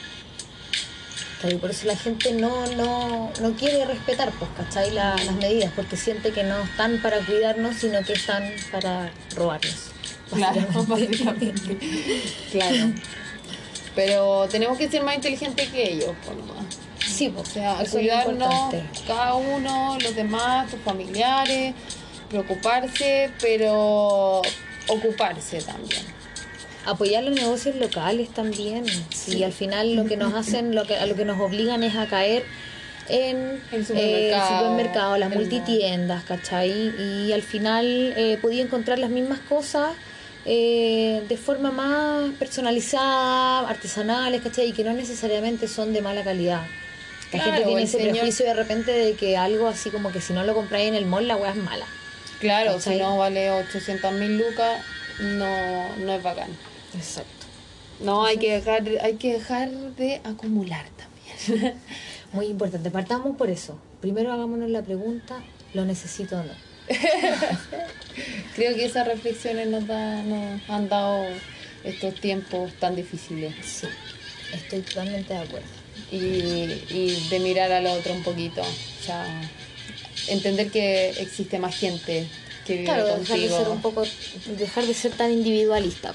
Y 1.49 1.55
por 1.55 1.71
eso 1.71 1.87
la 1.87 1.97
gente 1.97 2.33
no, 2.33 2.67
no, 2.77 3.33
no 3.41 3.53
quiere 3.55 3.85
respetar, 3.87 4.31
pues, 4.33 4.51
¿cachai? 4.57 4.91
La- 4.91 5.17
las 5.17 5.35
medidas, 5.37 5.73
porque 5.75 5.97
siente 5.97 6.33
que 6.33 6.43
no 6.45 6.59
están 6.63 6.99
para 7.01 7.19
cuidarnos, 7.21 7.77
sino 7.77 8.03
que 8.03 8.13
están 8.13 8.45
para 8.71 9.11
robarnos. 9.35 9.87
Claro, 10.33 10.67
básicamente. 10.87 11.79
claro. 12.53 12.93
Pero 13.95 14.49
tenemos 14.49 14.79
que 14.79 14.89
ser 14.89 15.03
más 15.03 15.17
inteligentes 15.17 15.69
que 15.69 15.93
ellos, 15.95 16.15
por 16.25 16.37
lo 16.37 16.45
más. 16.45 16.65
Sí, 17.05 17.29
pues, 17.31 17.49
O 17.49 17.53
sea, 17.53 17.77
cuidarnos 17.91 18.75
cada 19.07 19.35
uno, 19.35 19.97
los 20.01 20.15
demás, 20.15 20.71
tus 20.71 20.81
familiares, 20.81 21.75
preocuparse, 22.29 23.31
pero 23.41 24.43
ocuparse 24.89 25.61
también. 25.63 26.03
Apoyar 26.87 27.23
los 27.25 27.35
negocios 27.35 27.77
locales 27.77 28.29
también 28.31 28.85
y 29.27 29.43
al 29.43 29.53
final 29.53 29.95
lo 29.97 30.05
que 30.07 30.17
nos 30.17 30.35
hacen 30.35 30.75
lo 30.75 30.85
que 30.87 30.97
a 30.97 31.07
lo 31.07 31.15
que 31.15 31.25
nos 31.25 31.41
obligan 31.41 31.83
es 31.83 31.95
a 31.97 32.07
caer 32.07 32.45
en 33.09 33.61
El 33.73 33.81
eh, 33.95 34.33
supermercado, 34.55 35.17
las 35.19 35.33
el 35.33 35.39
multitiendas, 35.39 36.23
¿cachai? 36.25 36.71
Y 36.71 37.33
al 37.33 37.43
final 37.43 38.15
eh, 38.17 38.39
podía 38.41 38.63
encontrar 38.63 38.99
las 39.01 39.11
mismas 39.11 39.41
cosas 39.41 39.91
eh, 40.47 41.23
de 41.29 41.37
forma 41.37 41.71
más 41.73 42.31
personalizada, 42.39 43.69
artesanales, 43.69 44.41
¿cachai? 44.43 44.69
Y 44.69 44.73
que 44.73 44.85
no 44.85 44.93
necesariamente 44.93 45.67
son 45.69 45.93
de 45.93 46.03
mala 46.03 46.23
calidad. 46.23 46.63
La 47.33 47.39
Claro, 47.43 47.53
gente 47.53 47.67
tiene 47.67 47.83
ese 47.83 47.99
señor- 47.99 48.13
prejuicio 48.13 48.47
de 48.47 48.55
repente 48.55 48.93
de 48.93 49.15
que 49.15 49.37
algo 49.37 49.69
así 49.69 49.91
como 49.91 50.11
que 50.13 50.21
si 50.21 50.33
no 50.33 50.45
lo 50.45 50.55
compráis 50.55 50.89
en 50.89 50.95
el 50.95 51.07
mall 51.07 51.27
la 51.29 51.37
weá 51.37 51.51
es 51.51 51.57
mala. 51.57 51.85
Claro, 52.41 52.75
¿Cachai? 52.77 52.95
si 52.95 53.01
no 53.03 53.19
vale 53.19 53.51
800 53.51 54.13
mil 54.13 54.39
lucas, 54.39 54.83
no, 55.21 55.97
no 55.97 56.13
es 56.15 56.23
bacán. 56.23 56.49
Exacto. 56.95 57.47
No, 58.01 58.25
hay 58.25 58.39
que 58.39 58.53
dejar, 58.55 58.85
hay 59.03 59.15
que 59.17 59.35
dejar 59.35 59.71
de 59.71 60.21
acumular 60.25 60.87
también. 60.97 61.75
Muy 62.33 62.47
importante, 62.47 62.91
partamos 62.91 63.37
por 63.37 63.51
eso. 63.51 63.79
Primero 64.01 64.33
hagámonos 64.33 64.71
la 64.71 64.83
pregunta, 64.83 65.43
¿lo 65.75 65.85
necesito 65.85 66.37
o 66.39 66.43
no? 66.43 66.53
Creo 68.57 68.75
que 68.75 68.85
esas 68.85 69.07
reflexiones 69.07 69.69
nos, 69.69 69.87
da- 69.87 70.23
nos 70.23 70.61
han 70.69 70.89
dado 70.89 71.25
estos 71.85 72.15
tiempos 72.21 72.73
tan 72.75 72.97
difíciles. 72.97 73.55
Sí, 73.65 73.87
estoy 74.53 74.81
totalmente 74.81 75.33
de 75.35 75.41
acuerdo. 75.41 75.67
Y, 76.11 76.17
y 76.17 77.27
de 77.31 77.39
mirar 77.41 77.71
al 77.73 77.87
otro 77.87 78.13
un 78.13 78.23
poquito. 78.23 78.63
O 78.63 79.05
sea, 79.05 79.25
entender 80.29 80.71
que 80.71 81.11
existe 81.11 81.59
más 81.59 81.77
gente 81.77 82.27
que 82.67 82.73
vive 82.73 82.85
Claro, 82.85 83.07
dejar 83.07 83.21
de 83.21 83.27
contigo. 83.29 83.59
ser 83.59 83.69
un 83.69 83.81
poco, 83.83 84.03
dejar 84.59 84.87
de 84.87 84.95
ser 84.95 85.13
tan 85.13 85.31
individualista. 85.33 86.13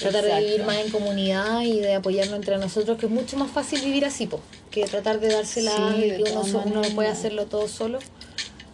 Tratar 0.00 0.24
Exacto. 0.24 0.34
de 0.34 0.50
vivir 0.50 0.64
más 0.64 0.76
en 0.78 0.90
comunidad 0.90 1.62
y 1.62 1.80
de 1.80 1.94
apoyarnos 1.94 2.36
entre 2.36 2.58
nosotros, 2.58 2.98
que 2.98 3.06
es 3.06 3.12
mucho 3.12 3.36
más 3.36 3.50
fácil 3.50 3.82
vivir 3.82 4.04
así, 4.04 4.26
po, 4.26 4.40
que 4.70 4.84
tratar 4.84 5.20
de 5.20 5.28
dársela, 5.28 5.72
Sí, 5.94 6.00
de 6.00 6.22
que 6.22 6.32
uno, 6.32 6.62
uno 6.64 6.82
puede 6.94 7.08
hacerlo 7.08 7.46
todo 7.46 7.68
solo. 7.68 7.98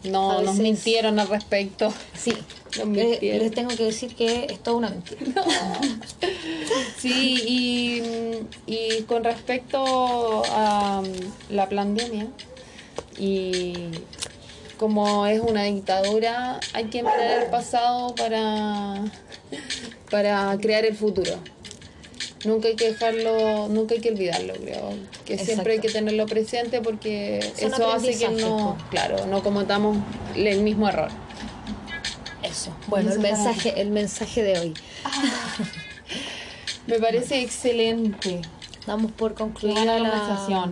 No, 0.04 0.40
nos 0.42 0.56
mintieron 0.56 1.18
al 1.18 1.28
respecto. 1.28 1.92
Sí, 2.14 2.32
Nos 2.78 2.88
Les, 2.88 3.52
tengo 3.52 3.74
que 3.74 3.84
decir 3.84 4.14
que 4.14 4.46
es 4.50 4.62
toda 4.62 4.76
una 4.76 4.90
mentira. 4.90 5.20
Sí, 6.98 7.42
y, 7.46 8.02
y 8.66 9.02
con 9.02 9.24
respecto 9.24 10.42
a 10.46 11.02
mm, 11.02 11.54
la 11.54 11.68
pandemia, 11.68 12.26
y 13.18 13.72
como 14.76 15.26
es 15.26 15.40
una 15.40 15.64
dictadura, 15.64 16.60
hay 16.72 16.84
que 16.86 17.02
mirar 17.02 17.42
el 17.44 17.50
pasado 17.50 18.14
para, 18.14 19.04
para 20.10 20.56
crear 20.60 20.84
el 20.84 20.96
futuro. 20.96 21.32
Nunca 22.44 22.68
hay 22.68 22.76
que 22.76 22.92
dejarlo, 22.92 23.68
nunca 23.68 23.94
hay 23.94 24.00
que 24.00 24.10
olvidarlo, 24.10 24.54
creo. 24.54 24.90
Que 25.24 25.38
siempre 25.38 25.74
hay 25.74 25.80
que 25.80 25.88
tenerlo 25.88 26.26
presente 26.26 26.80
porque 26.80 27.40
Son 27.58 27.72
eso 27.72 27.90
hace 27.90 28.16
que 28.16 28.28
no, 28.28 28.76
po. 28.78 28.88
claro, 28.90 29.26
no 29.26 29.42
cometamos 29.42 29.96
el 30.36 30.60
mismo 30.62 30.88
error. 30.88 31.08
Eso. 32.42 32.70
Bueno, 32.86 33.08
el 33.10 33.14
Eso 33.14 33.22
mensaje, 33.22 33.80
el 33.80 33.90
mensaje 33.90 34.42
de 34.42 34.58
hoy. 34.58 34.74
Me 36.86 37.00
parece 37.00 37.40
excelente. 37.40 38.42
Damos 38.86 39.10
por 39.10 39.34
concluida 39.34 39.84
la 39.84 39.98
conversación. 39.98 40.70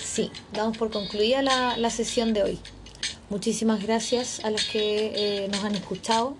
Sí, 0.00 0.30
damos 0.52 0.76
por 0.78 0.92
concluida 0.92 1.42
la, 1.42 1.76
la 1.76 1.90
sesión 1.90 2.32
de 2.32 2.44
hoy. 2.44 2.58
Muchísimas 3.30 3.82
gracias 3.82 4.44
a 4.44 4.50
las 4.50 4.64
que 4.66 5.12
eh, 5.44 5.48
nos 5.48 5.64
han 5.64 5.74
escuchado. 5.74 6.36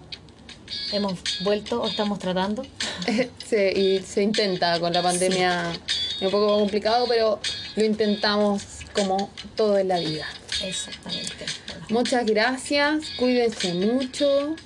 Hemos 0.92 1.18
vuelto 1.40 1.82
o 1.82 1.86
estamos 1.86 2.18
tratando. 2.18 2.64
se, 3.46 3.72
y 3.72 4.00
se 4.00 4.22
intenta 4.22 4.78
con 4.80 4.92
la 4.92 5.02
pandemia 5.02 5.72
es 5.72 6.22
un 6.22 6.30
poco 6.30 6.58
complicado, 6.58 7.06
pero 7.08 7.40
lo 7.76 7.84
intentamos 7.84 8.62
como 8.92 9.30
todo 9.56 9.78
en 9.78 9.88
la 9.88 9.98
vida. 9.98 10.26
Exactamente. 10.62 11.46
Bueno, 11.66 11.86
Muchas 11.88 12.26
gracias, 12.26 13.04
cuídense 13.18 13.74
mucho 13.74 14.56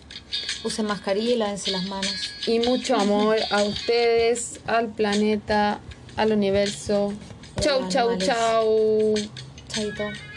usen 0.65 0.87
mascarilla 0.87 1.31
y 1.31 1.37
lávense 1.37 1.71
las 1.71 1.85
manos. 1.85 2.33
y 2.47 2.59
mucho 2.61 2.97
amor 2.97 3.37
a 3.51 3.63
ustedes, 3.63 4.61
al 4.67 4.89
planeta, 4.89 5.79
al 6.17 6.33
universo. 6.33 7.13
Chau, 7.61 7.89
chau, 7.89 8.19
chau. 8.19 9.15
Chaito. 9.69 10.34